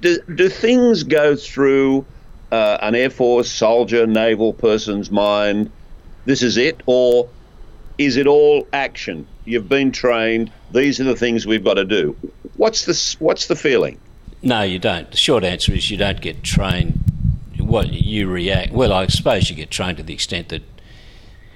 do, 0.00 0.20
do 0.34 0.48
things 0.48 1.02
go 1.02 1.36
through 1.36 2.04
uh, 2.52 2.78
an 2.80 2.94
Air 2.94 3.10
Force 3.10 3.50
soldier, 3.50 4.06
naval 4.06 4.52
person's 4.52 5.10
mind? 5.10 5.70
This 6.24 6.42
is 6.42 6.56
it, 6.56 6.80
or 6.86 7.28
is 7.98 8.16
it 8.16 8.26
all 8.26 8.66
action? 8.72 9.26
You've 9.44 9.68
been 9.68 9.92
trained. 9.92 10.50
These 10.72 11.00
are 11.00 11.04
the 11.04 11.16
things 11.16 11.46
we've 11.46 11.64
got 11.64 11.74
to 11.74 11.84
do. 11.84 12.16
What's 12.56 12.84
the 12.84 13.16
what's 13.22 13.46
the 13.46 13.56
feeling? 13.56 14.00
No, 14.42 14.62
you 14.62 14.78
don't. 14.78 15.10
The 15.10 15.16
short 15.16 15.44
answer 15.44 15.72
is 15.72 15.90
you 15.90 15.96
don't 15.96 16.20
get 16.20 16.42
trained. 16.42 17.00
What 17.58 17.92
you 17.92 18.28
react 18.28 18.72
well, 18.72 18.92
I 18.92 19.06
suppose 19.06 19.48
you 19.48 19.56
get 19.56 19.70
trained 19.70 19.96
to 19.98 20.02
the 20.02 20.14
extent 20.14 20.48
that 20.50 20.62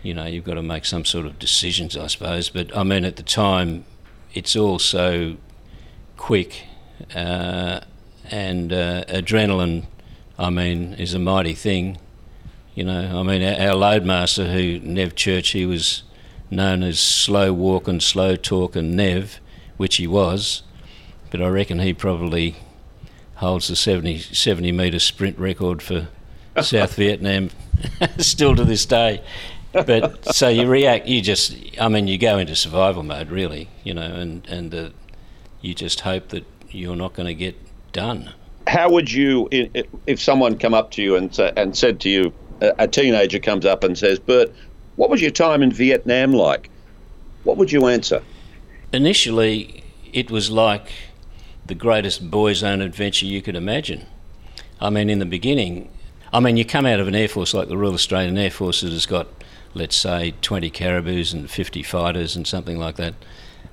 you 0.03 0.15
know 0.15 0.27
you've 0.27 0.45
got 0.45 0.55
to 0.55 0.63
make 0.63 0.85
some 0.85 1.05
sort 1.05 1.27
of 1.27 1.39
decisions, 1.39 1.97
I 1.97 2.07
suppose. 2.07 2.49
But 2.49 2.77
I 2.77 2.83
mean, 2.83 3.05
at 3.05 3.17
the 3.17 3.23
time, 3.23 3.85
it's 4.35 4.57
all 4.57 4.79
so 4.79 5.37
quick. 6.17 6.65
Uh, 7.15 7.81
and 8.31 8.73
uh, 8.73 9.05
adrenaline 9.05 9.87
I 10.39 10.51
mean, 10.51 10.95
is 10.95 11.15
a 11.15 11.19
mighty 11.19 11.55
thing. 11.55 11.99
You 12.75 12.85
know, 12.85 13.21
I 13.21 13.23
mean, 13.25 13.43
our, 13.43 13.71
our 13.71 13.75
loadmaster, 13.75 14.53
who 14.53 14.79
Nev 14.87 15.17
Church, 15.17 15.51
he 15.51 15.67
was 15.67 16.05
known 16.51 16.83
as 16.83 16.99
slow 16.99 17.53
walk 17.53 17.89
and 17.89 18.03
slow 18.03 18.37
talk 18.37 18.77
and 18.77 18.97
Nev, 18.97 19.41
which 19.77 19.97
he 19.97 20.07
was, 20.07 20.63
but 21.31 21.43
I 21.43 21.49
reckon 21.49 21.81
he 21.81 21.93
probably 21.93 22.57
holds 23.37 23.69
the 23.69 23.77
70, 23.77 24.19
70 24.19 24.73
metre 24.73 24.99
sprint 24.99 25.39
record 25.39 25.83
for 25.83 26.09
South 26.63 26.95
Vietnam 26.95 27.51
still 28.19 28.57
to 28.57 28.65
this 28.65 28.87
day. 28.87 29.23
But 29.73 30.35
so 30.35 30.49
you 30.49 30.67
react, 30.67 31.07
you 31.07 31.21
just, 31.21 31.55
I 31.81 31.89
mean, 31.89 32.09
you 32.09 32.19
go 32.19 32.39
into 32.39 32.57
survival 32.57 33.03
mode, 33.03 33.31
really, 33.31 33.69
you 33.85 33.95
know, 33.95 34.15
and, 34.15 34.47
and 34.49 34.75
uh, 34.75 34.91
you 35.61 35.75
just 35.75 36.01
hope 36.01 36.29
that 36.29 36.45
you're 36.71 36.97
not 36.97 37.15
going 37.15 37.27
to 37.27 37.35
get 37.35 37.57
done. 37.93 38.33
How 38.67 38.91
would 38.91 39.13
you, 39.13 39.49
if 39.53 40.21
someone 40.21 40.59
come 40.59 40.75
up 40.75 40.91
to 40.93 41.03
you 41.03 41.17
and, 41.17 41.39
and 41.39 41.77
said 41.77 42.01
to 42.01 42.09
you, 42.09 42.33
a 42.61 42.89
teenager 42.89 43.39
comes 43.39 43.65
up 43.65 43.85
and 43.85 43.97
says, 43.97 44.19
Bert, 44.19 44.53
what 44.99 45.11
was 45.11 45.23
your 45.23 45.31
time 45.31 45.63
in 45.63 45.71
Vietnam 45.71 46.33
like? 46.33 46.69
What 47.45 47.57
would 47.57 47.71
you 47.71 47.87
answer? 47.87 48.21
Initially, 48.93 49.85
it 50.13 50.29
was 50.29 50.51
like 50.51 50.91
the 51.65 51.77
greatest 51.77 52.33
boy's 52.33 52.65
own 52.65 52.81
adventure 52.81 53.25
you 53.25 53.41
could 53.41 53.55
imagine. 53.55 54.07
I 54.81 54.91
mean, 54.91 55.09
in 55.09 55.21
the 55.21 55.25
beginning, 55.25 55.89
I 56.33 56.41
mean, 56.41 56.57
you 56.57 56.65
come 56.65 56.85
out 56.85 56.99
of 56.99 57.07
an 57.07 57.15
air 57.15 57.29
force 57.29 57.55
like 57.55 57.69
the 57.69 57.77
Royal 57.77 57.95
Australian 57.95 58.37
Air 58.37 58.51
Force 58.51 58.81
that 58.81 58.91
has 58.91 59.07
got, 59.07 59.29
let's 59.73 59.95
say, 59.95 60.35
20 60.43 60.69
Caribous 60.71 61.33
and 61.33 61.49
50 61.49 61.85
fighters 61.85 62.35
and 62.35 62.45
something 62.45 62.77
like 62.77 62.97
that, 62.97 63.15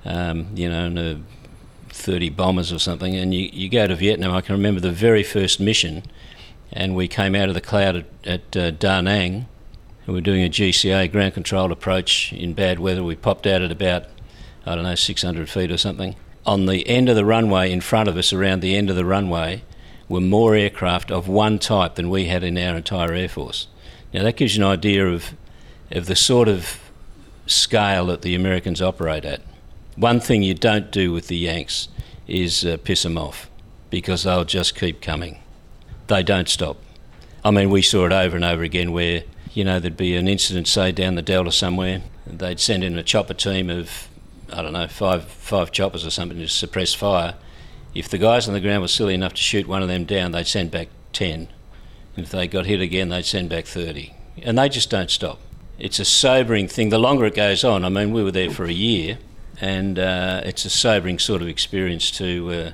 um, 0.04 0.46
you 0.54 0.70
know, 0.70 0.86
and 0.86 0.98
uh, 0.98 1.16
30 1.88 2.30
bombers 2.30 2.72
or 2.72 2.78
something, 2.78 3.16
and 3.16 3.34
you, 3.34 3.50
you 3.52 3.68
go 3.68 3.88
to 3.88 3.96
Vietnam. 3.96 4.32
I 4.32 4.42
can 4.42 4.54
remember 4.54 4.80
the 4.80 4.92
very 4.92 5.24
first 5.24 5.58
mission, 5.58 6.04
and 6.72 6.94
we 6.94 7.08
came 7.08 7.34
out 7.34 7.48
of 7.48 7.54
the 7.54 7.60
cloud 7.60 7.96
at, 7.96 8.06
at 8.24 8.56
uh, 8.56 8.70
Da 8.70 9.00
Nang, 9.00 9.48
and 10.06 10.14
we 10.14 10.20
were 10.20 10.24
doing 10.24 10.44
a 10.44 10.48
GCA 10.48 11.10
ground 11.10 11.34
controlled 11.34 11.72
approach 11.72 12.32
in 12.32 12.54
bad 12.54 12.78
weather. 12.78 13.02
We 13.02 13.16
popped 13.16 13.46
out 13.46 13.62
at 13.62 13.72
about, 13.72 14.04
I 14.64 14.74
don't 14.74 14.84
know, 14.84 14.94
600 14.94 15.48
feet 15.48 15.70
or 15.70 15.76
something. 15.76 16.14
On 16.44 16.66
the 16.66 16.88
end 16.88 17.08
of 17.08 17.16
the 17.16 17.24
runway 17.24 17.72
in 17.72 17.80
front 17.80 18.08
of 18.08 18.16
us, 18.16 18.32
around 18.32 18.60
the 18.60 18.76
end 18.76 18.88
of 18.88 18.96
the 18.96 19.04
runway, 19.04 19.62
were 20.08 20.20
more 20.20 20.54
aircraft 20.54 21.10
of 21.10 21.26
one 21.26 21.58
type 21.58 21.96
than 21.96 22.08
we 22.08 22.26
had 22.26 22.44
in 22.44 22.56
our 22.56 22.76
entire 22.76 23.12
Air 23.12 23.28
Force. 23.28 23.66
Now, 24.14 24.22
that 24.22 24.36
gives 24.36 24.56
you 24.56 24.64
an 24.64 24.70
idea 24.70 25.08
of, 25.08 25.34
of 25.90 26.06
the 26.06 26.14
sort 26.14 26.46
of 26.46 26.78
scale 27.46 28.06
that 28.06 28.22
the 28.22 28.34
Americans 28.34 28.80
operate 28.80 29.24
at. 29.24 29.42
One 29.96 30.20
thing 30.20 30.42
you 30.42 30.54
don't 30.54 30.92
do 30.92 31.12
with 31.12 31.26
the 31.28 31.36
Yanks 31.36 31.88
is 32.28 32.64
uh, 32.64 32.76
piss 32.82 33.02
them 33.02 33.18
off 33.18 33.50
because 33.90 34.24
they'll 34.24 34.44
just 34.44 34.78
keep 34.78 35.00
coming. 35.00 35.40
They 36.06 36.22
don't 36.22 36.48
stop. 36.48 36.76
I 37.44 37.50
mean, 37.50 37.70
we 37.70 37.82
saw 37.82 38.06
it 38.06 38.12
over 38.12 38.36
and 38.36 38.44
over 38.44 38.62
again 38.62 38.92
where, 38.92 39.24
you 39.56 39.64
know, 39.64 39.80
there'd 39.80 39.96
be 39.96 40.14
an 40.14 40.28
incident, 40.28 40.68
say, 40.68 40.92
down 40.92 41.16
the 41.16 41.22
Delta 41.22 41.50
somewhere. 41.50 42.02
They'd 42.26 42.60
send 42.60 42.84
in 42.84 42.96
a 42.96 43.02
chopper 43.02 43.34
team 43.34 43.70
of, 43.70 44.08
I 44.52 44.62
don't 44.62 44.72
know, 44.72 44.86
five, 44.86 45.24
five 45.24 45.72
choppers 45.72 46.06
or 46.06 46.10
something 46.10 46.38
to 46.38 46.46
suppress 46.46 46.94
fire 46.94 47.34
if 47.98 48.08
the 48.10 48.18
guys 48.18 48.46
on 48.46 48.54
the 48.54 48.60
ground 48.60 48.82
were 48.82 48.88
silly 48.88 49.14
enough 49.14 49.32
to 49.34 49.40
shoot 49.40 49.66
one 49.66 49.82
of 49.82 49.88
them 49.88 50.04
down, 50.04 50.32
they'd 50.32 50.46
send 50.46 50.70
back 50.70 50.88
10. 51.14 51.48
And 52.16 52.24
if 52.24 52.30
they 52.30 52.46
got 52.46 52.66
hit 52.66 52.80
again, 52.80 53.08
they'd 53.08 53.24
send 53.24 53.48
back 53.48 53.64
30. 53.64 54.14
And 54.42 54.58
they 54.58 54.68
just 54.68 54.90
don't 54.90 55.10
stop. 55.10 55.40
It's 55.78 55.98
a 55.98 56.04
sobering 56.04 56.68
thing. 56.68 56.90
The 56.90 56.98
longer 56.98 57.24
it 57.24 57.34
goes 57.34 57.64
on, 57.64 57.84
I 57.84 57.88
mean, 57.88 58.12
we 58.12 58.22
were 58.22 58.30
there 58.30 58.50
for 58.50 58.64
a 58.64 58.72
year, 58.72 59.18
and 59.60 59.98
uh, 59.98 60.42
it's 60.44 60.64
a 60.64 60.70
sobering 60.70 61.18
sort 61.18 61.42
of 61.42 61.48
experience 61.48 62.10
to 62.12 62.52
uh, 62.52 62.70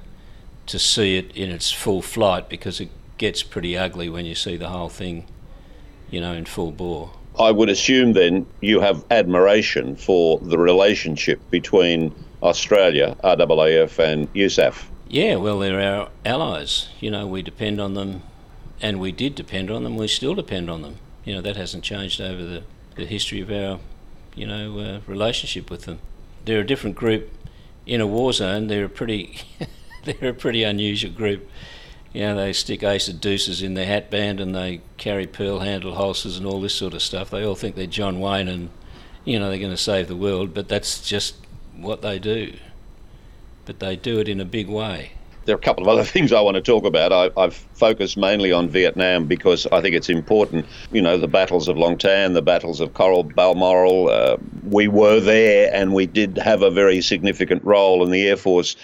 to 0.66 0.78
see 0.78 1.16
it 1.16 1.36
in 1.36 1.50
its 1.50 1.72
full 1.72 2.02
flight 2.02 2.48
because 2.48 2.80
it 2.80 2.88
gets 3.18 3.42
pretty 3.42 3.76
ugly 3.76 4.08
when 4.08 4.24
you 4.24 4.34
see 4.34 4.56
the 4.56 4.68
whole 4.68 4.88
thing, 4.88 5.26
you 6.12 6.20
know, 6.20 6.32
in 6.32 6.44
full 6.44 6.70
bore. 6.70 7.10
I 7.40 7.50
would 7.50 7.70
assume 7.70 8.12
then 8.12 8.46
you 8.60 8.80
have 8.80 9.04
admiration 9.10 9.96
for 9.96 10.38
the 10.38 10.58
relationship 10.58 11.40
between 11.50 12.14
Australia, 12.42 13.16
RAAF, 13.24 13.98
and 13.98 14.32
USAF. 14.34 14.84
Yeah, 15.08 15.36
well, 15.36 15.58
they're 15.58 15.80
our 15.80 16.10
allies. 16.24 16.88
You 17.00 17.10
know, 17.10 17.26
we 17.26 17.42
depend 17.42 17.80
on 17.80 17.94
them, 17.94 18.22
and 18.80 19.00
we 19.00 19.12
did 19.12 19.34
depend 19.34 19.70
on 19.70 19.82
them. 19.82 19.96
We 19.96 20.08
still 20.08 20.34
depend 20.34 20.70
on 20.70 20.82
them. 20.82 20.98
You 21.24 21.34
know, 21.34 21.40
that 21.40 21.56
hasn't 21.56 21.84
changed 21.84 22.20
over 22.20 22.42
the, 22.44 22.64
the 22.96 23.06
history 23.06 23.40
of 23.40 23.50
our, 23.50 23.80
you 24.34 24.46
know, 24.46 24.78
uh, 24.78 25.00
relationship 25.06 25.70
with 25.70 25.86
them. 25.86 26.00
They're 26.44 26.60
a 26.60 26.66
different 26.66 26.96
group 26.96 27.30
in 27.86 28.00
a 28.00 28.06
war 28.06 28.32
zone. 28.32 28.66
They're 28.66 28.84
a 28.84 28.90
pretty, 28.90 29.40
they're 30.04 30.30
a 30.30 30.34
pretty 30.34 30.64
unusual 30.64 31.12
group. 31.12 31.48
You 32.12 32.22
know, 32.22 32.36
they 32.36 32.52
stick 32.52 32.82
ace 32.82 33.08
of 33.08 33.20
deuces 33.20 33.62
in 33.62 33.74
their 33.74 33.86
hat 33.86 34.10
band 34.10 34.40
and 34.40 34.54
they 34.54 34.82
carry 34.98 35.26
pearl 35.26 35.60
handle 35.60 35.94
holsters 35.94 36.36
and 36.36 36.46
all 36.46 36.60
this 36.60 36.74
sort 36.74 36.94
of 36.94 37.02
stuff. 37.02 37.30
They 37.30 37.44
all 37.44 37.54
think 37.54 37.74
they're 37.74 37.86
John 37.86 38.20
Wayne 38.20 38.48
and, 38.48 38.70
you 39.24 39.38
know, 39.38 39.48
they're 39.48 39.58
going 39.58 39.70
to 39.70 39.76
save 39.76 40.08
the 40.08 40.16
world, 40.16 40.52
but 40.52 40.68
that's 40.68 41.00
just 41.00 41.36
what 41.74 42.02
they 42.02 42.18
do 42.18 42.52
but 43.64 43.78
they 43.80 43.96
do 43.96 44.18
it 44.18 44.28
in 44.28 44.40
a 44.40 44.44
big 44.44 44.68
way. 44.68 45.12
There 45.44 45.56
are 45.56 45.58
a 45.58 45.62
couple 45.62 45.82
of 45.82 45.88
other 45.88 46.04
things 46.08 46.32
I 46.32 46.40
want 46.40 46.54
to 46.56 46.60
talk 46.60 46.84
about. 46.84 47.12
I, 47.12 47.40
have 47.40 47.54
focused 47.54 48.16
mainly 48.16 48.52
on 48.52 48.68
Vietnam 48.68 49.26
because 49.26 49.66
I 49.72 49.80
think 49.80 49.94
it's 49.94 50.08
important. 50.08 50.66
You 50.92 51.02
know, 51.02 51.16
the 51.16 51.28
battles 51.28 51.68
of 51.68 51.76
Long 51.76 51.98
Tan, 51.98 52.32
the 52.32 52.42
battles 52.42 52.80
of 52.80 52.94
Coral 52.94 53.24
Balmoral. 53.24 54.08
Uh, 54.08 54.36
we 54.68 54.88
were 54.88 55.20
there 55.20 55.70
and 55.74 55.94
we 55.94 56.06
did 56.06 56.38
have 56.38 56.62
a 56.62 56.70
very 56.70 57.00
significant 57.00 57.64
role 57.64 58.04
in 58.04 58.10
the 58.10 58.28
Air 58.28 58.36
Force. 58.36 58.76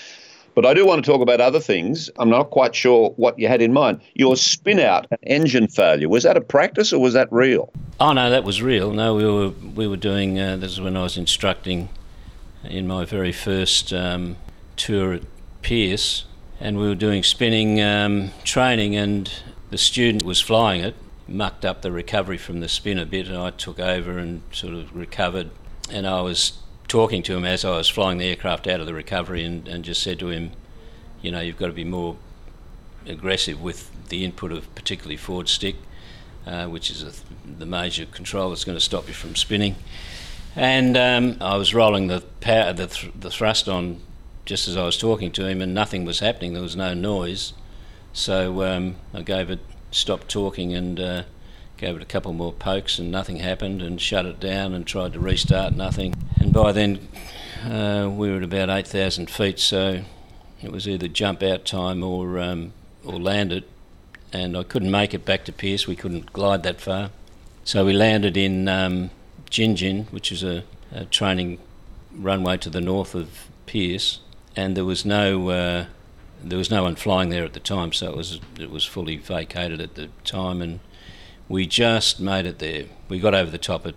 But 0.58 0.66
I 0.66 0.74
do 0.74 0.84
want 0.84 1.04
to 1.04 1.08
talk 1.08 1.20
about 1.20 1.40
other 1.40 1.60
things. 1.60 2.10
I'm 2.18 2.30
not 2.30 2.50
quite 2.50 2.74
sure 2.74 3.10
what 3.10 3.38
you 3.38 3.46
had 3.46 3.62
in 3.62 3.72
mind. 3.72 4.00
Your 4.14 4.36
spin 4.36 4.80
out 4.80 5.06
engine 5.22 5.68
failure, 5.68 6.08
was 6.08 6.24
that 6.24 6.36
a 6.36 6.40
practice 6.40 6.92
or 6.92 7.00
was 7.00 7.14
that 7.14 7.28
real? 7.30 7.72
Oh, 8.00 8.12
no, 8.12 8.28
that 8.28 8.42
was 8.42 8.60
real. 8.60 8.92
No, 8.92 9.14
we 9.14 9.24
were, 9.24 9.50
we 9.50 9.86
were 9.86 9.96
doing, 9.96 10.36
uh, 10.40 10.56
this 10.56 10.72
is 10.72 10.80
when 10.80 10.96
I 10.96 11.04
was 11.04 11.16
instructing 11.16 11.90
in 12.64 12.88
my 12.88 13.04
very 13.04 13.30
first 13.30 13.92
um, 13.92 14.34
tour 14.76 15.12
at 15.12 15.22
Pearce, 15.62 16.24
and 16.58 16.76
we 16.76 16.88
were 16.88 16.96
doing 16.96 17.22
spinning 17.22 17.80
um, 17.80 18.32
training, 18.42 18.96
and 18.96 19.32
the 19.70 19.78
student 19.78 20.24
was 20.24 20.40
flying 20.40 20.80
it, 20.80 20.96
mucked 21.28 21.64
up 21.64 21.82
the 21.82 21.92
recovery 21.92 22.36
from 22.36 22.58
the 22.58 22.68
spin 22.68 22.98
a 22.98 23.06
bit, 23.06 23.28
and 23.28 23.36
I 23.36 23.50
took 23.50 23.78
over 23.78 24.18
and 24.18 24.42
sort 24.50 24.74
of 24.74 24.96
recovered. 24.96 25.50
And 25.88 26.04
I 26.04 26.20
was 26.20 26.58
talking 26.88 27.22
to 27.22 27.36
him 27.36 27.44
as 27.44 27.64
I 27.64 27.76
was 27.76 27.88
flying 27.88 28.18
the 28.18 28.28
aircraft 28.28 28.66
out 28.66 28.80
of 28.80 28.86
the 28.86 28.94
recovery, 28.94 29.44
and, 29.44 29.68
and 29.68 29.84
just 29.84 30.02
said 30.02 30.18
to 30.20 30.30
him, 30.30 30.52
you 31.22 31.30
know, 31.30 31.40
you've 31.40 31.58
got 31.58 31.66
to 31.66 31.72
be 31.72 31.84
more 31.84 32.16
aggressive 33.06 33.60
with 33.60 33.90
the 34.08 34.24
input 34.24 34.52
of 34.52 34.74
particularly 34.74 35.16
forward 35.16 35.48
stick, 35.48 35.76
uh, 36.46 36.66
which 36.66 36.90
is 36.90 37.02
th- 37.02 37.14
the 37.58 37.66
major 37.66 38.06
control 38.06 38.50
that's 38.50 38.64
going 38.64 38.76
to 38.76 38.84
stop 38.84 39.06
you 39.06 39.14
from 39.14 39.36
spinning. 39.36 39.76
And 40.56 40.96
um, 40.96 41.36
I 41.40 41.56
was 41.56 41.74
rolling 41.74 42.08
the 42.08 42.22
power, 42.40 42.72
the, 42.72 42.86
th- 42.86 43.12
the 43.18 43.30
thrust 43.30 43.68
on 43.68 44.00
just 44.44 44.66
as 44.66 44.76
I 44.76 44.84
was 44.84 44.96
talking 44.96 45.30
to 45.32 45.46
him, 45.46 45.60
and 45.60 45.74
nothing 45.74 46.06
was 46.06 46.20
happening. 46.20 46.54
There 46.54 46.62
was 46.62 46.74
no 46.74 46.94
noise, 46.94 47.52
so 48.14 48.62
um, 48.64 48.96
I 49.12 49.20
gave 49.20 49.50
it, 49.50 49.60
stopped 49.90 50.30
talking, 50.30 50.72
and 50.72 50.98
uh, 50.98 51.22
gave 51.78 51.96
it 51.96 52.02
a 52.02 52.06
couple 52.06 52.32
more 52.32 52.52
pokes, 52.52 52.98
and 52.98 53.10
nothing 53.10 53.36
happened, 53.36 53.80
and 53.80 54.00
shut 54.00 54.26
it 54.26 54.40
down, 54.40 54.74
and 54.74 54.86
tried 54.86 55.14
to 55.14 55.20
restart, 55.20 55.74
nothing. 55.74 56.14
And 56.38 56.52
by 56.52 56.72
then, 56.72 57.08
uh, 57.64 58.10
we 58.12 58.30
were 58.30 58.36
at 58.36 58.42
about 58.42 58.68
8,000 58.68 59.30
feet, 59.30 59.58
so 59.58 60.02
it 60.60 60.72
was 60.72 60.86
either 60.86 61.08
jump 61.08 61.42
out 61.42 61.64
time 61.64 62.02
or 62.02 62.38
um, 62.40 62.72
or 63.04 63.18
land 63.18 63.52
it, 63.52 63.68
and 64.32 64.56
I 64.56 64.64
couldn't 64.64 64.90
make 64.90 65.14
it 65.14 65.24
back 65.24 65.44
to 65.44 65.52
Pearce. 65.52 65.86
We 65.86 65.96
couldn't 65.96 66.32
glide 66.32 66.62
that 66.64 66.80
far, 66.80 67.10
so 67.64 67.84
we 67.84 67.92
landed 67.92 68.36
in 68.36 68.68
um, 68.68 69.10
which 70.10 70.30
is 70.30 70.42
a, 70.42 70.64
a 70.92 71.04
training 71.06 71.58
runway 72.12 72.56
to 72.58 72.70
the 72.70 72.80
north 72.80 73.14
of 73.14 73.48
Pearce. 73.66 74.20
And 74.54 74.76
there 74.76 74.84
was 74.84 75.04
no 75.04 75.48
uh, 75.50 75.86
there 76.42 76.58
was 76.58 76.70
no 76.70 76.82
one 76.82 76.96
flying 76.96 77.30
there 77.30 77.44
at 77.44 77.52
the 77.52 77.60
time, 77.60 77.92
so 77.92 78.10
it 78.10 78.16
was 78.16 78.40
it 78.58 78.70
was 78.70 78.84
fully 78.84 79.16
vacated 79.16 79.80
at 79.80 79.94
the 79.94 80.08
time, 80.24 80.60
and 80.60 80.80
we 81.48 81.66
just 81.66 82.20
made 82.20 82.46
it 82.46 82.58
there. 82.58 82.84
We 83.08 83.18
got 83.18 83.34
over 83.34 83.50
the 83.50 83.58
top 83.58 83.86
at 83.86 83.94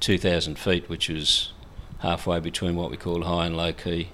2,000 0.00 0.58
feet, 0.58 0.88
which 0.88 1.08
was 1.08 1.52
halfway 2.00 2.40
between 2.40 2.76
what 2.76 2.90
we 2.90 2.96
call 2.96 3.24
high 3.24 3.46
and 3.46 3.56
low 3.56 3.72
key. 3.72 4.10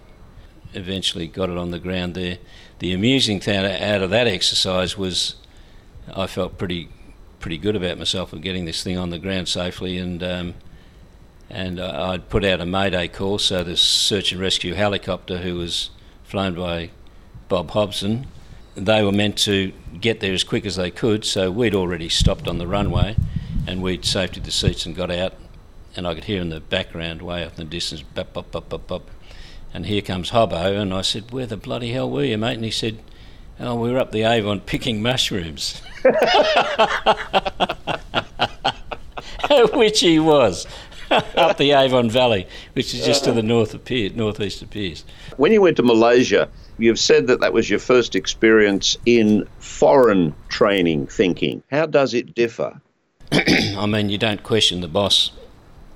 Eventually, 0.74 1.26
got 1.26 1.48
it 1.48 1.56
on 1.56 1.70
the 1.70 1.78
ground 1.78 2.14
there. 2.14 2.38
The 2.78 2.92
amusing 2.92 3.40
thing 3.40 3.56
out 3.56 4.02
of 4.02 4.10
that 4.10 4.26
exercise 4.28 4.96
was 4.96 5.36
I 6.14 6.26
felt 6.26 6.58
pretty 6.58 6.90
pretty 7.40 7.58
good 7.58 7.76
about 7.76 7.96
myself 7.98 8.32
of 8.32 8.42
getting 8.42 8.64
this 8.64 8.82
thing 8.82 8.98
on 8.98 9.10
the 9.10 9.18
ground 9.18 9.48
safely, 9.48 9.96
and 9.96 10.22
um, 10.22 10.54
and 11.48 11.80
I'd 11.80 12.28
put 12.28 12.44
out 12.44 12.60
a 12.60 12.66
mayday 12.66 13.08
call. 13.08 13.38
So 13.38 13.64
the 13.64 13.76
search 13.76 14.32
and 14.32 14.40
rescue 14.40 14.74
helicopter, 14.74 15.38
who 15.38 15.56
was 15.56 15.88
flown 16.24 16.54
by 16.54 16.90
Bob 17.48 17.70
Hobson, 17.70 18.26
they 18.78 19.02
were 19.02 19.12
meant 19.12 19.36
to 19.38 19.72
get 20.00 20.20
there 20.20 20.32
as 20.32 20.44
quick 20.44 20.64
as 20.64 20.76
they 20.76 20.90
could. 20.90 21.24
So 21.24 21.50
we'd 21.50 21.74
already 21.74 22.08
stopped 22.08 22.48
on 22.48 22.58
the 22.58 22.66
runway, 22.66 23.16
and 23.66 23.82
we'd 23.82 24.04
safety 24.04 24.40
the 24.40 24.50
seats 24.50 24.86
and 24.86 24.96
got 24.96 25.10
out. 25.10 25.34
And 25.96 26.06
I 26.06 26.14
could 26.14 26.24
hear 26.24 26.40
in 26.40 26.50
the 26.50 26.60
background, 26.60 27.22
way 27.22 27.44
up 27.44 27.58
in 27.58 27.64
the 27.64 27.64
distance, 27.64 28.02
bop 28.02 28.32
bop 28.32 28.50
bop 28.50 28.68
bop 28.68 28.86
bop. 28.86 29.10
And 29.74 29.86
here 29.86 30.02
comes 30.02 30.30
Hobbo, 30.30 30.80
and 30.80 30.94
I 30.94 31.02
said, 31.02 31.30
"Where 31.30 31.46
the 31.46 31.56
bloody 31.56 31.92
hell 31.92 32.10
were 32.10 32.24
you, 32.24 32.38
mate?" 32.38 32.54
And 32.54 32.64
he 32.64 32.70
said, 32.70 32.98
Oh, 33.60 33.74
we 33.74 33.90
were 33.90 33.98
up 33.98 34.12
the 34.12 34.22
Avon 34.22 34.60
picking 34.60 35.02
mushrooms. 35.02 35.82
which 39.72 39.98
he 39.98 40.20
was. 40.20 40.64
up 41.36 41.56
the 41.56 41.72
Avon 41.72 42.10
Valley, 42.10 42.46
which 42.74 42.94
is 42.94 43.04
just 43.04 43.24
to 43.24 43.32
the 43.32 43.42
north 43.42 43.74
of 43.74 43.84
Pearce, 43.84 44.12
northeast 44.14 44.62
of 44.62 44.70
Pearce. 44.70 45.04
When 45.36 45.52
you 45.52 45.62
went 45.62 45.76
to 45.78 45.82
Malaysia, 45.82 46.48
you've 46.78 46.98
said 46.98 47.26
that 47.28 47.40
that 47.40 47.52
was 47.52 47.70
your 47.70 47.78
first 47.78 48.14
experience 48.14 48.96
in 49.06 49.48
foreign 49.58 50.34
training 50.48 51.06
thinking. 51.06 51.62
How 51.70 51.86
does 51.86 52.14
it 52.14 52.34
differ? 52.34 52.80
I 53.32 53.86
mean, 53.86 54.08
you 54.08 54.18
don't 54.18 54.42
question 54.42 54.80
the 54.80 54.88
boss 54.88 55.32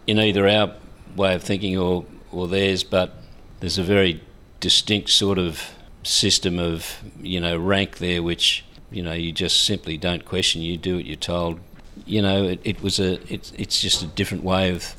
in 0.07 0.19
either 0.19 0.49
our 0.49 0.75
way 1.17 1.35
of 1.35 1.43
thinking 1.43 1.77
or, 1.77 2.05
or 2.31 2.49
theirs, 2.49 2.85
but 2.85 3.15
there's 3.61 3.79
a 3.79 3.83
very 3.83 4.21
distinct 4.61 5.11
sort 5.11 5.39
of 5.39 5.73
system 6.03 6.59
of, 6.59 7.03
you 7.21 7.41
know, 7.41 7.57
rank 7.57 7.99
there, 7.99 8.23
which, 8.23 8.65
you 8.91 9.03
know, 9.03 9.13
you 9.13 9.33
just 9.33 9.65
simply 9.65 9.97
don't 9.97 10.25
question. 10.25 10.63
You 10.63 10.77
do 10.77 10.97
what 10.97 11.05
you're 11.05 11.17
told. 11.17 11.61
You 12.07 12.23
know, 12.23 12.45
it, 12.45 12.61
it 12.65 12.83
was 12.83 12.99
a, 12.99 13.15
it, 13.33 13.53
it's 13.57 13.81
just 13.81 14.03
a 14.03 14.07
different 14.07 14.43
way 14.45 14.71
of 14.71 14.95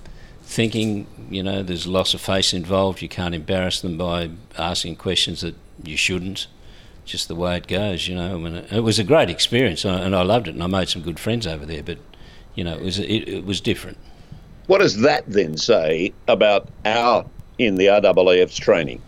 thinking. 0.54 1.08
You 1.30 1.44
know, 1.44 1.64
there's 1.64 1.88
loss 1.88 2.14
of 2.14 2.22
face 2.22 2.54
involved. 2.54 3.02
You 3.02 3.10
can't 3.10 3.36
embarrass 3.36 3.82
them 3.82 3.98
by 3.98 4.30
asking 4.58 4.98
questions 4.98 5.42
that 5.42 5.56
you 5.84 5.98
shouldn't. 5.98 6.48
Just 7.06 7.28
the 7.28 7.36
way 7.36 7.58
it 7.58 7.68
goes, 7.68 8.08
you 8.08 8.16
know. 8.16 8.36
I 8.36 8.38
mean, 8.38 8.56
it 8.72 8.80
was 8.80 8.98
a 8.98 9.04
great 9.04 9.30
experience, 9.30 9.84
and 9.84 10.16
I 10.16 10.22
loved 10.22 10.48
it, 10.48 10.54
and 10.54 10.64
I 10.64 10.68
made 10.68 10.88
some 10.88 11.02
good 11.02 11.20
friends 11.20 11.46
over 11.46 11.66
there. 11.66 11.84
But, 11.84 11.98
you 12.56 12.64
know, 12.64 12.76
it 12.76 12.82
was 12.82 12.98
it, 13.00 13.28
it 13.28 13.46
was 13.46 13.60
different. 13.60 13.98
What 14.68 14.78
does 14.78 15.02
that 15.02 15.26
then 15.28 15.58
say 15.58 16.14
about 16.30 16.70
our 16.86 17.26
in 17.58 17.76
the 17.76 17.88
RAAF's 17.88 18.58
training? 18.58 19.02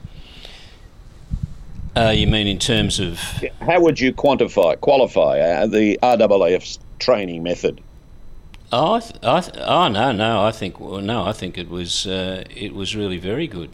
Uh, 1.96 2.10
you 2.14 2.28
mean 2.28 2.48
in 2.48 2.60
terms 2.60 3.00
of 3.00 3.20
how 3.62 3.80
would 3.80 3.98
you 3.98 4.12
quantify 4.12 4.80
qualify 4.82 5.40
uh, 5.40 5.66
the 5.66 5.98
RAAF's 6.04 6.80
training 7.00 7.44
method? 7.44 7.82
Oh, 8.72 8.96
I 8.96 9.00
th- 9.00 9.24
I 9.24 9.42
th- 9.42 9.58
oh 9.60 9.88
no, 9.88 10.12
no. 10.12 10.44
I 10.44 10.52
think 10.52 10.80
well, 10.80 11.02
no. 11.02 11.24
I 11.24 11.32
think 11.34 11.58
it 11.58 11.70
was 11.70 12.08
uh, 12.08 12.44
it 12.50 12.74
was 12.74 12.96
really 12.96 13.18
very 13.18 13.48
good. 13.48 13.70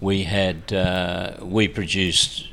We 0.00 0.24
had 0.24 0.72
uh, 0.72 1.36
we 1.42 1.68
produced 1.68 2.48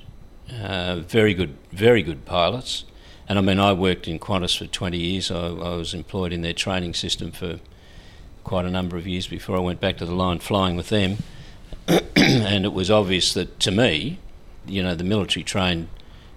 uh, 0.61 0.97
very 0.99 1.33
good 1.33 1.55
very 1.71 2.01
good 2.01 2.25
pilots, 2.25 2.85
and 3.29 3.37
I 3.37 3.41
mean 3.41 3.59
I 3.59 3.73
worked 3.73 4.07
in 4.07 4.19
Qantas 4.19 4.57
for 4.57 4.65
twenty 4.65 4.97
years. 4.97 5.31
I, 5.31 5.47
I 5.47 5.75
was 5.75 5.93
employed 5.93 6.33
in 6.33 6.41
their 6.41 6.53
training 6.53 6.95
system 6.95 7.31
for 7.31 7.59
quite 8.43 8.65
a 8.65 8.71
number 8.71 8.97
of 8.97 9.07
years 9.07 9.27
before 9.27 9.55
I 9.55 9.59
went 9.59 9.79
back 9.79 9.97
to 9.97 10.05
the 10.05 10.15
line 10.15 10.39
flying 10.39 10.75
with 10.75 10.89
them. 10.89 11.17
and 11.87 12.65
it 12.65 12.73
was 12.73 12.89
obvious 12.89 13.33
that 13.33 13.59
to 13.59 13.71
me, 13.71 14.19
you 14.65 14.81
know, 14.81 14.95
the 14.95 15.03
military 15.03 15.43
trained 15.43 15.87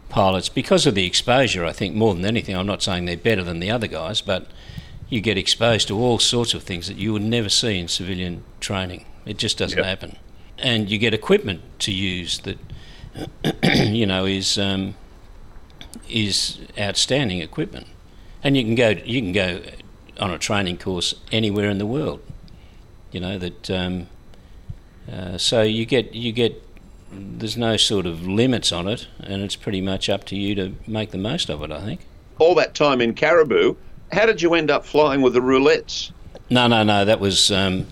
pilots, 0.09 0.49
because 0.49 0.87
of 0.87 0.95
the 0.95 1.07
exposure, 1.07 1.65
I 1.65 1.73
think 1.73 1.95
more 1.95 2.15
than 2.15 2.25
anything, 2.25 2.57
I'm 2.57 2.67
not 2.67 2.83
saying 2.83 3.05
they're 3.05 3.17
better 3.17 3.43
than 3.43 3.61
the 3.61 3.71
other 3.71 3.87
guys, 3.87 4.21
but 4.21 4.47
you 5.09 5.21
get 5.21 5.39
exposed 5.39 5.89
to 5.89 5.99
all 5.99 6.19
sorts 6.19 6.55
of 6.55 6.63
things 6.63 6.89
that 6.89 6.97
you 6.97 7.13
would 7.13 7.23
never 7.23 7.49
see 7.49 7.79
in 7.79 7.89
civilian 7.89 8.43
training. 8.61 9.05
It 9.27 9.39
just 9.39 9.59
doesn't 9.59 9.79
yep. 9.79 9.87
happen. 9.87 10.17
And 10.59 10.91
you 10.91 10.99
get 10.99 11.15
equipment 11.15 11.63
to 11.81 11.93
use 11.93 12.41
that, 12.41 12.59
you 13.87 14.07
know, 14.07 14.25
is 14.25 14.59
um, 14.59 14.95
is 16.09 16.59
outstanding 16.79 17.41
equipment. 17.41 17.87
And 18.43 18.57
you 18.57 18.65
can 18.65 18.75
go 18.75 18.91
you 18.91 19.21
can 19.21 19.33
go 19.33 19.63
on 20.21 20.31
a 20.31 20.39
training 20.39 20.79
course 20.79 21.15
anywhere 21.33 21.69
in 21.69 21.79
the 21.79 21.87
world. 21.87 22.21
You 23.11 23.21
know 23.21 23.39
that. 23.39 23.71
Um, 23.71 24.09
uh, 25.11 25.37
so 25.37 25.63
you 25.63 25.85
get 25.85 26.15
you 26.15 26.33
get 26.33 26.63
there's 27.13 27.57
no 27.57 27.77
sort 27.77 28.07
of 28.07 28.27
limits 28.27 28.73
on 28.73 28.89
it, 28.89 29.07
and 29.21 29.43
it's 29.43 29.57
pretty 29.57 29.81
much 29.81 30.09
up 30.09 30.25
to 30.25 30.37
you 30.37 30.55
to 30.55 30.75
make 30.87 31.11
the 31.11 31.19
most 31.19 31.51
of 31.51 31.63
it. 31.63 31.71
I 31.71 31.81
think. 31.81 32.01
All 32.39 32.55
that 32.57 32.75
time 32.75 33.01
in 33.01 33.15
Caribou, 33.15 33.77
how 34.13 34.27
did 34.27 34.43
you 34.43 34.55
end 34.55 34.71
up 34.71 34.85
flying 34.85 35.23
with 35.23 35.35
the 35.35 35.41
roulettes? 35.41 36.13
No, 36.51 36.67
no, 36.67 36.83
no. 36.83 37.05
That 37.05 37.21
was. 37.21 37.51
Um, 37.51 37.87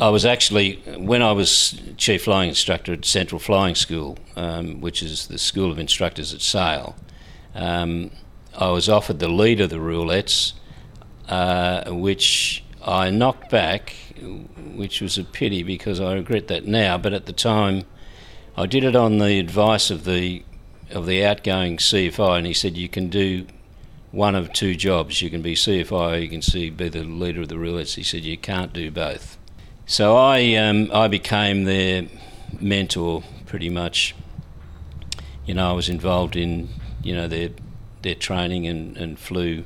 I 0.00 0.08
was 0.08 0.24
actually 0.24 0.76
when 0.96 1.22
I 1.22 1.32
was 1.32 1.78
chief 1.96 2.24
flying 2.24 2.48
instructor 2.48 2.94
at 2.94 3.04
Central 3.04 3.38
Flying 3.38 3.74
School, 3.74 4.18
um, 4.36 4.80
which 4.80 5.02
is 5.02 5.26
the 5.26 5.38
school 5.38 5.70
of 5.70 5.78
instructors 5.78 6.32
at 6.32 6.40
Sale. 6.40 6.96
Um, 7.54 8.10
I 8.56 8.70
was 8.70 8.88
offered 8.88 9.18
the 9.18 9.28
lead 9.28 9.60
of 9.60 9.70
the 9.70 9.76
roulettes, 9.76 10.54
uh, 11.28 11.90
which 11.90 12.64
I 12.84 13.10
knocked 13.10 13.50
back, 13.50 13.94
which 14.74 15.00
was 15.00 15.18
a 15.18 15.24
pity 15.24 15.62
because 15.62 16.00
I 16.00 16.14
regret 16.14 16.48
that 16.48 16.66
now. 16.66 16.96
But 16.96 17.12
at 17.12 17.26
the 17.26 17.32
time, 17.32 17.84
I 18.56 18.66
did 18.66 18.84
it 18.84 18.96
on 18.96 19.18
the 19.18 19.38
advice 19.38 19.90
of 19.90 20.04
the 20.04 20.44
of 20.90 21.06
the 21.06 21.24
outgoing 21.24 21.76
CFI, 21.76 22.38
and 22.38 22.46
he 22.46 22.54
said 22.54 22.76
you 22.76 22.88
can 22.88 23.08
do 23.08 23.46
one 24.12 24.34
of 24.34 24.52
two 24.52 24.74
jobs. 24.74 25.22
You 25.22 25.30
can 25.30 25.42
be 25.42 25.54
CFI, 25.54 26.22
you 26.22 26.28
can 26.28 26.42
see, 26.42 26.70
be 26.70 26.88
the 26.88 27.04
leader 27.04 27.42
of 27.42 27.48
the 27.48 27.56
roulettes. 27.56 27.94
He 27.94 28.02
said 28.02 28.24
you 28.24 28.36
can't 28.36 28.72
do 28.72 28.90
both. 28.90 29.38
So 29.86 30.16
I 30.16 30.54
um, 30.54 30.90
I 30.92 31.08
became 31.08 31.64
their 31.64 32.06
mentor 32.60 33.22
pretty 33.46 33.68
much. 33.68 34.14
You 35.46 35.54
know, 35.54 35.70
I 35.70 35.72
was 35.72 35.88
involved 35.88 36.36
in 36.36 36.68
you 37.02 37.14
know 37.14 37.28
their 37.28 37.50
their 38.02 38.14
training 38.14 38.66
and 38.66 38.96
and 38.96 39.18
flew. 39.18 39.64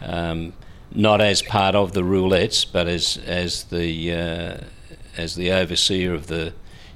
Um, 0.00 0.52
not 0.94 1.20
as 1.20 1.42
part 1.42 1.74
of 1.74 1.92
the 1.92 2.02
roulettes, 2.02 2.66
but 2.70 2.88
as 2.88 3.18
as 3.24 3.64
the 3.64 4.12
uh, 4.12 4.56
as 5.16 5.36
the 5.36 5.52
overseer 5.52 6.12
of 6.12 6.26
the 6.26 6.52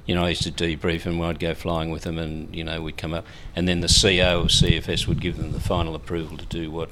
you 0.07 0.15
know, 0.15 0.23
I 0.23 0.29
used 0.29 0.43
to 0.43 0.51
debrief 0.51 1.03
them. 1.03 1.21
I'd 1.21 1.37
go 1.37 1.53
flying 1.53 1.91
with 1.91 2.03
them, 2.03 2.17
and 2.17 2.55
you 2.55 2.63
know, 2.63 2.81
we'd 2.81 2.97
come 2.97 3.13
up, 3.13 3.25
and 3.55 3.67
then 3.67 3.81
the 3.81 3.87
CO 3.87 4.41
of 4.41 4.47
CFS 4.47 5.05
would 5.05 5.21
give 5.21 5.37
them 5.37 5.51
the 5.51 5.59
final 5.59 5.93
approval 5.93 6.37
to 6.37 6.45
do 6.45 6.71
what 6.71 6.89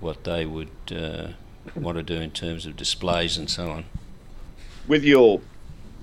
what 0.00 0.22
they 0.22 0.46
would 0.46 0.70
uh, 0.94 1.28
want 1.74 1.98
to 1.98 2.04
do 2.04 2.14
in 2.14 2.30
terms 2.30 2.64
of 2.64 2.76
displays 2.76 3.36
and 3.36 3.50
so 3.50 3.68
on. 3.70 3.84
With 4.86 5.02
your 5.02 5.40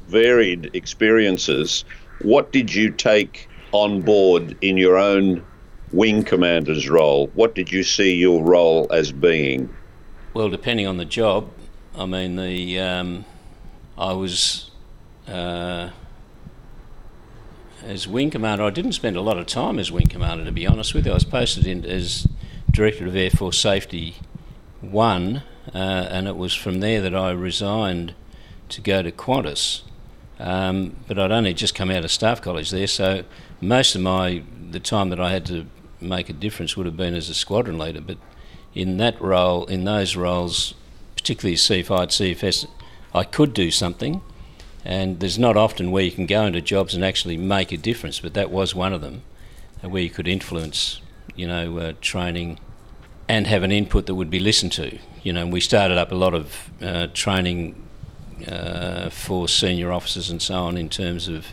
varied 0.10 0.70
experiences, 0.76 1.86
what 2.22 2.52
did 2.52 2.76
you 2.76 2.92
take 2.92 3.48
on 3.72 4.02
board 4.02 4.58
in 4.62 4.76
your 4.76 4.98
own 4.98 5.44
wing 5.94 6.24
commander's 6.24 6.90
role? 6.90 7.28
What 7.36 7.56
did 7.56 7.72
you 7.72 7.84
see 7.84 8.14
your 8.14 8.44
role 8.44 8.88
as 8.92 9.14
being? 9.14 9.74
Well, 10.34 10.50
depending 10.50 10.86
on 10.86 10.98
the 10.98 11.06
job, 11.06 11.50
I 11.98 12.06
mean, 12.06 12.36
the 12.36 12.78
um, 12.80 13.24
I 13.98 14.12
was. 14.12 14.70
Uh, 15.26 15.92
as 17.86 18.08
wing 18.08 18.32
commander, 18.32 18.64
I 18.64 18.72
didn't 18.72 18.94
spend 18.94 19.16
a 19.16 19.22
lot 19.22 19.38
of 19.38 19.46
time 19.46 19.78
as 19.78 19.92
wing 19.92 20.08
commander, 20.08 20.44
to 20.46 20.52
be 20.52 20.66
honest 20.66 20.94
with 20.94 21.06
you. 21.06 21.12
I 21.12 21.16
was 21.16 21.24
posted 21.24 21.68
in 21.68 21.86
as 21.86 22.28
director 22.72 23.06
of 23.06 23.16
Air 23.16 23.30
Force 23.30 23.60
Safety 23.60 24.16
One, 24.82 25.44
uh, 25.74 25.78
and 25.78 26.28
it 26.28 26.36
was 26.36 26.54
from 26.54 26.80
there 26.80 27.00
that 27.02 27.16
I 27.16 27.32
resigned 27.32 28.16
to 28.70 28.82
go 28.82 29.04
to 29.04 29.12
Qantas. 29.12 29.84
Um, 30.40 30.96
but 31.08 31.20
I'd 31.20 31.32
only 31.32 31.54
just 31.54 31.76
come 31.76 31.92
out 31.92 32.04
of 32.04 32.12
staff 32.12 32.42
college 32.42 32.72
there, 32.72 32.88
so 32.88 33.24
most 33.62 33.96
of 33.96 34.02
my 34.02 34.44
the 34.72 34.80
time 34.80 35.10
that 35.10 35.20
I 35.20 35.32
had 35.32 35.46
to 35.46 35.68
make 36.02 36.28
a 36.28 36.34
difference 36.34 36.76
would 36.76 36.86
have 36.86 36.98
been 36.98 37.14
as 37.14 37.30
a 37.30 37.34
squadron 37.34 37.78
leader. 37.78 38.02
But 38.02 38.18
in 38.74 38.98
that 38.98 39.22
role, 39.22 39.66
in 39.66 39.86
those 39.86 40.16
roles, 40.16 40.74
particularly 41.16 41.56
CFI 41.56 42.08
CFS, 42.08 42.68
I 43.14 43.24
could 43.24 43.54
do 43.54 43.72
something 43.72 44.22
and 44.86 45.20
there's 45.20 45.40
not 45.40 45.58
often 45.58 45.90
where 45.90 46.04
you 46.04 46.12
can 46.12 46.28
go 46.28 46.46
into 46.46 46.62
jobs 46.62 46.94
and 46.94 47.04
actually 47.04 47.38
make 47.38 47.72
a 47.72 47.78
difference, 47.78 48.20
but 48.20 48.36
that 48.36 48.52
was 48.52 48.76
one 48.76 48.94
of 48.94 49.02
them, 49.02 49.24
uh, 49.84 49.90
where 49.90 50.04
you 50.04 50.12
could 50.12 50.28
influence, 50.28 51.02
you 51.36 51.48
know, 51.48 51.78
uh, 51.80 51.94
training 52.02 52.60
and 53.28 53.48
have 53.48 53.64
an 53.64 53.72
input 53.72 54.06
that 54.06 54.14
would 54.14 54.30
be 54.30 54.40
listened 54.40 54.72
to. 54.74 55.00
You 55.24 55.34
know, 55.34 55.48
we 55.48 55.60
started 55.60 55.98
up 55.98 56.12
a 56.12 56.16
lot 56.16 56.36
of 56.36 56.70
uh, 56.82 57.08
training 57.16 57.82
uh, 58.48 59.10
for 59.10 59.48
senior 59.48 59.92
officers 59.92 60.30
and 60.30 60.40
so 60.40 60.54
on 60.54 60.78
in 60.78 60.90
terms 60.90 61.28
of 61.28 61.48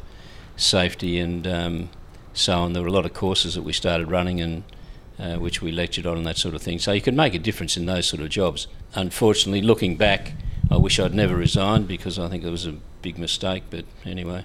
safety 0.56 1.18
and 1.18 1.46
um, 1.46 1.88
so 2.34 2.58
on. 2.58 2.74
There 2.74 2.82
were 2.82 2.88
a 2.88 2.92
lot 2.92 3.06
of 3.06 3.14
courses 3.14 3.54
that 3.54 3.62
we 3.62 3.72
started 3.72 4.10
running 4.10 4.42
and 4.42 4.62
uh, 5.18 5.36
which 5.36 5.62
we 5.62 5.72
lectured 5.72 6.06
on 6.06 6.18
and 6.18 6.26
that 6.26 6.36
sort 6.36 6.54
of 6.54 6.60
thing. 6.60 6.78
So 6.78 6.92
you 6.92 7.00
could 7.00 7.14
make 7.14 7.32
a 7.32 7.38
difference 7.38 7.78
in 7.78 7.86
those 7.86 8.06
sort 8.06 8.20
of 8.20 8.28
jobs. 8.28 8.66
Unfortunately, 8.94 9.62
looking 9.62 9.96
back, 9.96 10.32
I 10.70 10.76
wish 10.76 11.00
I'd 11.00 11.14
never 11.14 11.34
resigned 11.34 11.88
because 11.88 12.18
I 12.18 12.28
think 12.28 12.44
it 12.44 12.50
was 12.50 12.66
a 12.66 12.74
big 13.02 13.18
mistake. 13.18 13.64
But 13.70 13.84
anyway, 14.04 14.44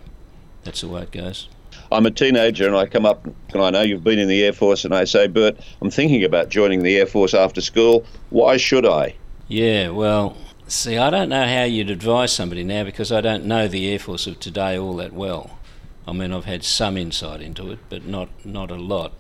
that's 0.64 0.82
the 0.82 0.88
way 0.88 1.03
it 1.03 1.12
goes. 1.12 1.47
I'm 1.91 2.05
a 2.05 2.12
teenager 2.12 2.68
and 2.68 2.76
I 2.76 2.86
come 2.86 3.05
up 3.05 3.26
and 3.26 3.62
I 3.62 3.70
know 3.70 3.82
you've 3.82 4.03
been 4.03 4.20
in 4.20 4.28
the 4.28 4.43
Air 4.43 4.53
Force 4.53 4.84
and 4.84 4.93
I 4.93 5.05
say, 5.05 5.28
Bert, 5.28 5.58
I'm 5.82 5.89
thinking 5.89 6.24
about 6.24 6.49
joining 6.49 6.84
the 6.84 6.97
Air 6.97 7.05
Force 7.05 7.34
after 7.34 7.62
school. 7.62 8.05
Why 8.30 8.58
should 8.58 8.86
I? 8.86 9.16
Yeah, 9.47 9.89
well, 9.89 10.36
see, 10.68 10.97
I 10.97 11.10
don't 11.10 11.30
know 11.30 11.45
how 11.45 11.64
you'd 11.64 11.89
advise 11.89 12.34
somebody 12.34 12.64
now 12.64 12.84
because 12.84 13.12
I 13.12 13.22
don't 13.22 13.45
know 13.45 13.68
the 13.68 13.89
Air 13.89 13.99
Force 13.99 14.28
of 14.28 14.39
today 14.39 14.78
all 14.78 14.95
that 14.97 15.14
well. 15.14 15.60
I 16.05 16.14
mean, 16.14 16.34
I've 16.34 16.45
had 16.45 16.64
some 16.64 16.97
insight 16.97 17.41
into 17.41 17.72
it, 17.72 17.80
but 17.89 18.05
not, 18.05 18.30
not 18.45 18.72
a 18.72 18.76
lot. 18.76 19.14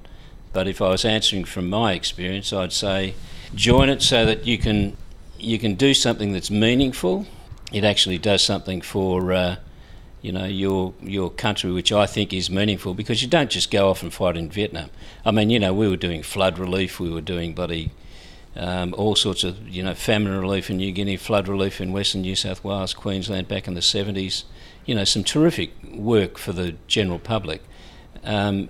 But 0.53 0.67
if 0.67 0.81
I 0.81 0.89
was 0.89 1.05
answering 1.05 1.45
from 1.45 1.69
my 1.69 1.93
experience, 1.93 2.51
I'd 2.51 2.73
say 2.73 3.13
join 3.53 3.89
it 3.89 4.01
so 4.01 4.25
that 4.25 4.45
you 4.47 4.57
can 4.57 4.97
you 5.39 5.59
can 5.59 5.75
do 5.75 5.93
something 5.93 6.31
that's 6.31 6.49
meaningful. 6.49 7.27
It 7.71 7.83
actually 7.83 8.17
does 8.17 8.41
something 8.41 8.81
for 8.81 9.33
uh, 9.33 9.55
you 10.21 10.31
know, 10.31 10.45
your 10.45 10.93
your 11.01 11.29
country, 11.29 11.71
which 11.71 11.91
I 11.91 12.05
think 12.05 12.33
is 12.33 12.49
meaningful 12.49 12.93
because 12.93 13.21
you 13.21 13.27
don't 13.27 13.49
just 13.49 13.71
go 13.71 13.89
off 13.89 14.01
and 14.03 14.13
fight 14.13 14.37
in 14.37 14.49
Vietnam. 14.49 14.89
I 15.25 15.31
mean, 15.31 15.49
you 15.49 15.59
know, 15.59 15.73
we 15.73 15.87
were 15.87 15.97
doing 15.97 16.23
flood 16.23 16.57
relief, 16.57 16.99
we 16.99 17.11
were 17.11 17.21
doing 17.21 17.53
bloody 17.53 17.91
um, 18.57 18.95
all 18.97 19.15
sorts 19.15 19.43
of, 19.43 19.67
you 19.67 19.83
know, 19.83 19.93
famine 19.93 20.35
relief 20.37 20.69
in 20.69 20.77
New 20.77 20.91
Guinea, 20.91 21.15
flood 21.15 21.47
relief 21.47 21.79
in 21.79 21.91
Western 21.91 22.21
New 22.21 22.35
South 22.35 22.63
Wales, 22.63 22.93
Queensland 22.93 23.47
back 23.47 23.67
in 23.67 23.75
the 23.75 23.81
70s. 23.81 24.45
You 24.85 24.95
know, 24.95 25.03
some 25.03 25.23
terrific 25.23 25.71
work 25.93 26.37
for 26.37 26.53
the 26.53 26.75
general 26.87 27.19
public. 27.19 27.61
Um, 28.23 28.69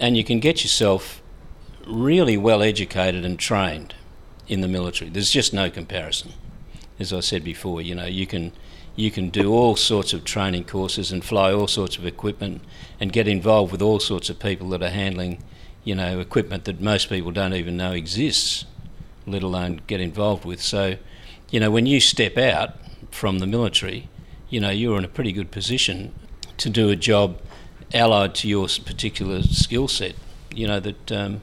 and 0.00 0.16
you 0.16 0.24
can 0.24 0.40
get 0.40 0.64
yourself 0.64 1.22
really 1.86 2.36
well 2.36 2.62
educated 2.62 3.24
and 3.24 3.38
trained 3.38 3.94
in 4.48 4.60
the 4.60 4.68
military. 4.68 5.10
There's 5.10 5.30
just 5.30 5.52
no 5.52 5.70
comparison. 5.70 6.32
As 6.98 7.12
I 7.12 7.20
said 7.20 7.44
before, 7.44 7.80
you 7.80 7.94
know, 7.94 8.06
you 8.06 8.26
can 8.26 8.52
you 8.96 9.12
can 9.12 9.30
do 9.30 9.52
all 9.52 9.76
sorts 9.76 10.12
of 10.12 10.24
training 10.24 10.64
courses 10.64 11.12
and 11.12 11.24
fly 11.24 11.52
all 11.52 11.68
sorts 11.68 11.96
of 11.96 12.04
equipment 12.04 12.60
and 12.98 13.12
get 13.12 13.28
involved 13.28 13.70
with 13.70 13.80
all 13.80 14.00
sorts 14.00 14.28
of 14.28 14.40
people 14.40 14.68
that 14.70 14.82
are 14.82 14.90
handling, 14.90 15.40
you 15.84 15.94
know, 15.94 16.18
equipment 16.18 16.64
that 16.64 16.80
most 16.80 17.08
people 17.08 17.30
don't 17.30 17.54
even 17.54 17.76
know 17.76 17.92
exists, 17.92 18.64
let 19.24 19.44
alone 19.44 19.80
get 19.86 20.00
involved 20.00 20.44
with. 20.44 20.60
So, 20.60 20.96
you 21.50 21.60
know, 21.60 21.70
when 21.70 21.86
you 21.86 22.00
step 22.00 22.36
out 22.36 22.74
from 23.12 23.38
the 23.38 23.46
military, 23.46 24.08
you 24.50 24.58
know, 24.58 24.70
you're 24.70 24.98
in 24.98 25.04
a 25.04 25.08
pretty 25.08 25.30
good 25.30 25.52
position 25.52 26.12
to 26.56 26.68
do 26.68 26.90
a 26.90 26.96
job 26.96 27.40
allied 27.94 28.34
to 28.34 28.48
your 28.48 28.66
particular 28.84 29.42
skill 29.42 29.86
set, 29.86 30.14
you 30.52 30.66
know, 30.66 30.80
that 30.80 31.12
um, 31.12 31.40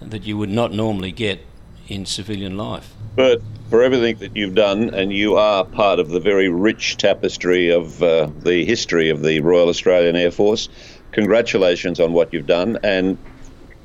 that 0.00 0.22
you 0.22 0.38
would 0.38 0.48
not 0.48 0.72
normally 0.72 1.12
get 1.12 1.40
in 1.88 2.06
civilian 2.06 2.56
life. 2.56 2.94
But 3.16 3.42
for 3.70 3.84
everything 3.84 4.16
that 4.16 4.36
you've 4.36 4.56
done, 4.56 4.92
and 4.92 5.12
you 5.12 5.36
are 5.36 5.64
part 5.64 6.00
of 6.00 6.10
the 6.10 6.18
very 6.18 6.48
rich 6.48 6.96
tapestry 6.96 7.70
of 7.70 8.02
uh, 8.02 8.28
the 8.40 8.64
history 8.64 9.08
of 9.08 9.22
the 9.22 9.40
Royal 9.40 9.68
Australian 9.68 10.16
Air 10.16 10.32
Force, 10.32 10.68
congratulations 11.12 12.00
on 12.00 12.12
what 12.12 12.32
you've 12.32 12.48
done. 12.48 12.78
And 12.82 13.16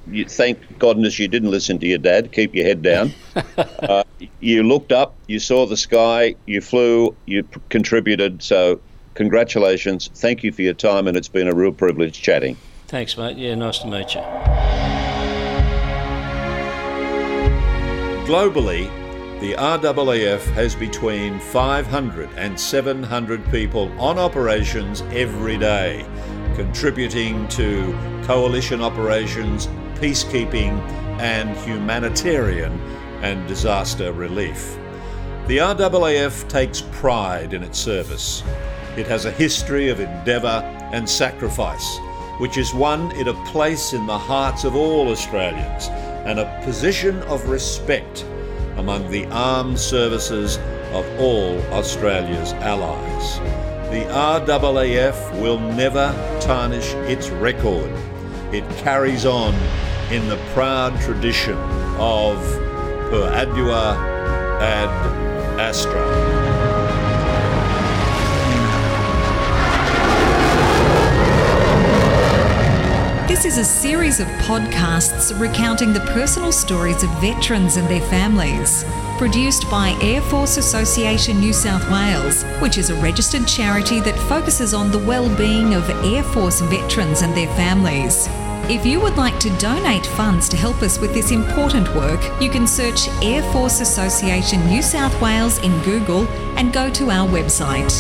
you, 0.08 0.26
thank 0.26 0.80
goodness 0.80 1.20
you 1.20 1.28
didn't 1.28 1.52
listen 1.52 1.78
to 1.80 1.88
your 1.88 2.00
dad. 2.00 2.32
Keep 2.32 2.56
your 2.56 2.66
head 2.66 2.82
down. 2.82 3.14
uh, 3.58 4.04
you 4.40 4.64
looked 4.64 4.92
up, 4.92 5.16
you 5.28 5.40
saw 5.40 5.68
the 5.68 5.78
sky, 5.78 6.36
you 6.48 6.62
flew, 6.62 7.16
you 7.28 7.44
p- 7.44 7.62
contributed. 7.70 8.42
So, 8.42 8.82
congratulations. 9.14 10.10
Thank 10.16 10.44
you 10.44 10.52
for 10.52 10.64
your 10.64 10.74
time, 10.74 11.08
and 11.08 11.16
it's 11.16 11.28
been 11.28 11.48
a 11.48 11.54
real 11.54 11.72
privilege 11.72 12.22
chatting. 12.22 12.58
Thanks, 12.88 13.18
mate. 13.18 13.38
Yeah, 13.38 13.54
nice 13.54 13.80
to 13.80 13.88
meet 13.88 14.16
you. 14.16 14.22
Globally, 18.26 19.05
the 19.46 19.54
RAAF 19.54 20.41
has 20.54 20.74
between 20.74 21.39
500 21.39 22.28
and 22.36 22.60
700 22.60 23.52
people 23.52 23.91
on 24.02 24.18
operations 24.18 25.04
every 25.12 25.56
day, 25.56 26.04
contributing 26.56 27.48
to 27.50 27.96
coalition 28.24 28.82
operations, 28.82 29.68
peacekeeping, 30.02 30.72
and 31.20 31.56
humanitarian 31.58 32.72
and 33.22 33.48
disaster 33.48 34.12
relief. 34.14 34.80
The 35.46 35.60
RAAF 35.60 36.50
takes 36.50 36.82
pride 36.91 37.54
in 37.54 37.62
its 37.62 37.78
service. 37.78 38.41
It 38.98 39.06
has 39.06 39.26
a 39.26 39.32
history 39.32 39.89
of 39.89 40.00
endeavour 40.00 40.64
and 40.91 41.08
sacrifice, 41.08 42.00
which 42.39 42.56
has 42.56 42.74
won 42.74 43.12
it 43.12 43.28
a 43.28 43.46
place 43.46 43.93
in 43.93 44.08
the 44.08 44.18
hearts 44.18 44.64
of 44.64 44.76
all 44.76 45.10
Australians 45.10 45.89
and 46.26 46.39
a 46.39 46.62
position 46.66 47.22
of 47.24 47.48
respect 47.48 48.26
among 48.78 49.10
the 49.10 49.26
armed 49.28 49.80
services 49.80 50.58
of 50.92 51.06
all 51.20 51.60
Australia's 51.74 52.54
allies. 52.54 53.40
The 53.92 54.06
RAAF 54.12 55.42
will 55.42 55.60
never 55.60 56.12
tarnish 56.42 56.94
its 57.10 57.30
record. 57.30 57.92
It 58.54 58.68
carries 58.78 59.26
on 59.26 59.54
in 60.12 60.28
the 60.28 60.38
proud 60.54 61.00
tradition 61.02 61.58
of 61.98 62.38
Per 63.10 63.30
Ardua 63.34 63.96
ad 64.62 64.90
Astra. 65.60 66.35
This 73.36 73.44
is 73.44 73.58
a 73.58 73.66
series 73.66 74.22
of 74.22 74.28
podcasts 74.48 75.38
recounting 75.38 75.92
the 75.92 76.00
personal 76.14 76.54
stories 76.54 77.04
of 77.04 77.10
veterans 77.20 77.76
and 77.76 77.86
their 77.90 78.00
families. 78.10 78.86
Produced 79.18 79.70
by 79.70 79.90
Air 80.02 80.22
Force 80.22 80.56
Association 80.56 81.42
New 81.42 81.52
South 81.52 81.84
Wales, 81.92 82.44
which 82.62 82.78
is 82.78 82.90
a 82.90 83.02
registered 83.02 83.46
charity 83.46 84.00
that 84.00 84.18
focuses 84.30 84.74
on 84.74 84.90
the 84.90 85.00
well-being 85.00 85.74
of 85.74 85.90
Air 86.06 86.24
Force 86.24 86.62
veterans 86.62 87.24
and 87.24 87.36
their 87.36 87.54
families. 87.58 88.30
If 88.70 88.86
you 88.86 89.02
would 89.02 89.18
like 89.18 89.38
to 89.42 89.58
donate 89.58 90.06
funds 90.06 90.48
to 90.48 90.56
help 90.56 90.82
us 90.82 90.98
with 90.98 91.14
this 91.14 91.32
important 91.32 91.94
work, 91.94 92.24
you 92.42 92.50
can 92.50 92.66
search 92.66 93.10
Air 93.22 93.44
Force 93.52 93.82
Association 93.82 94.66
New 94.66 94.82
South 94.82 95.22
Wales 95.22 95.58
in 95.58 95.78
Google 95.82 96.26
and 96.58 96.72
go 96.72 96.90
to 96.90 97.12
our 97.12 97.28
website. 97.28 97.92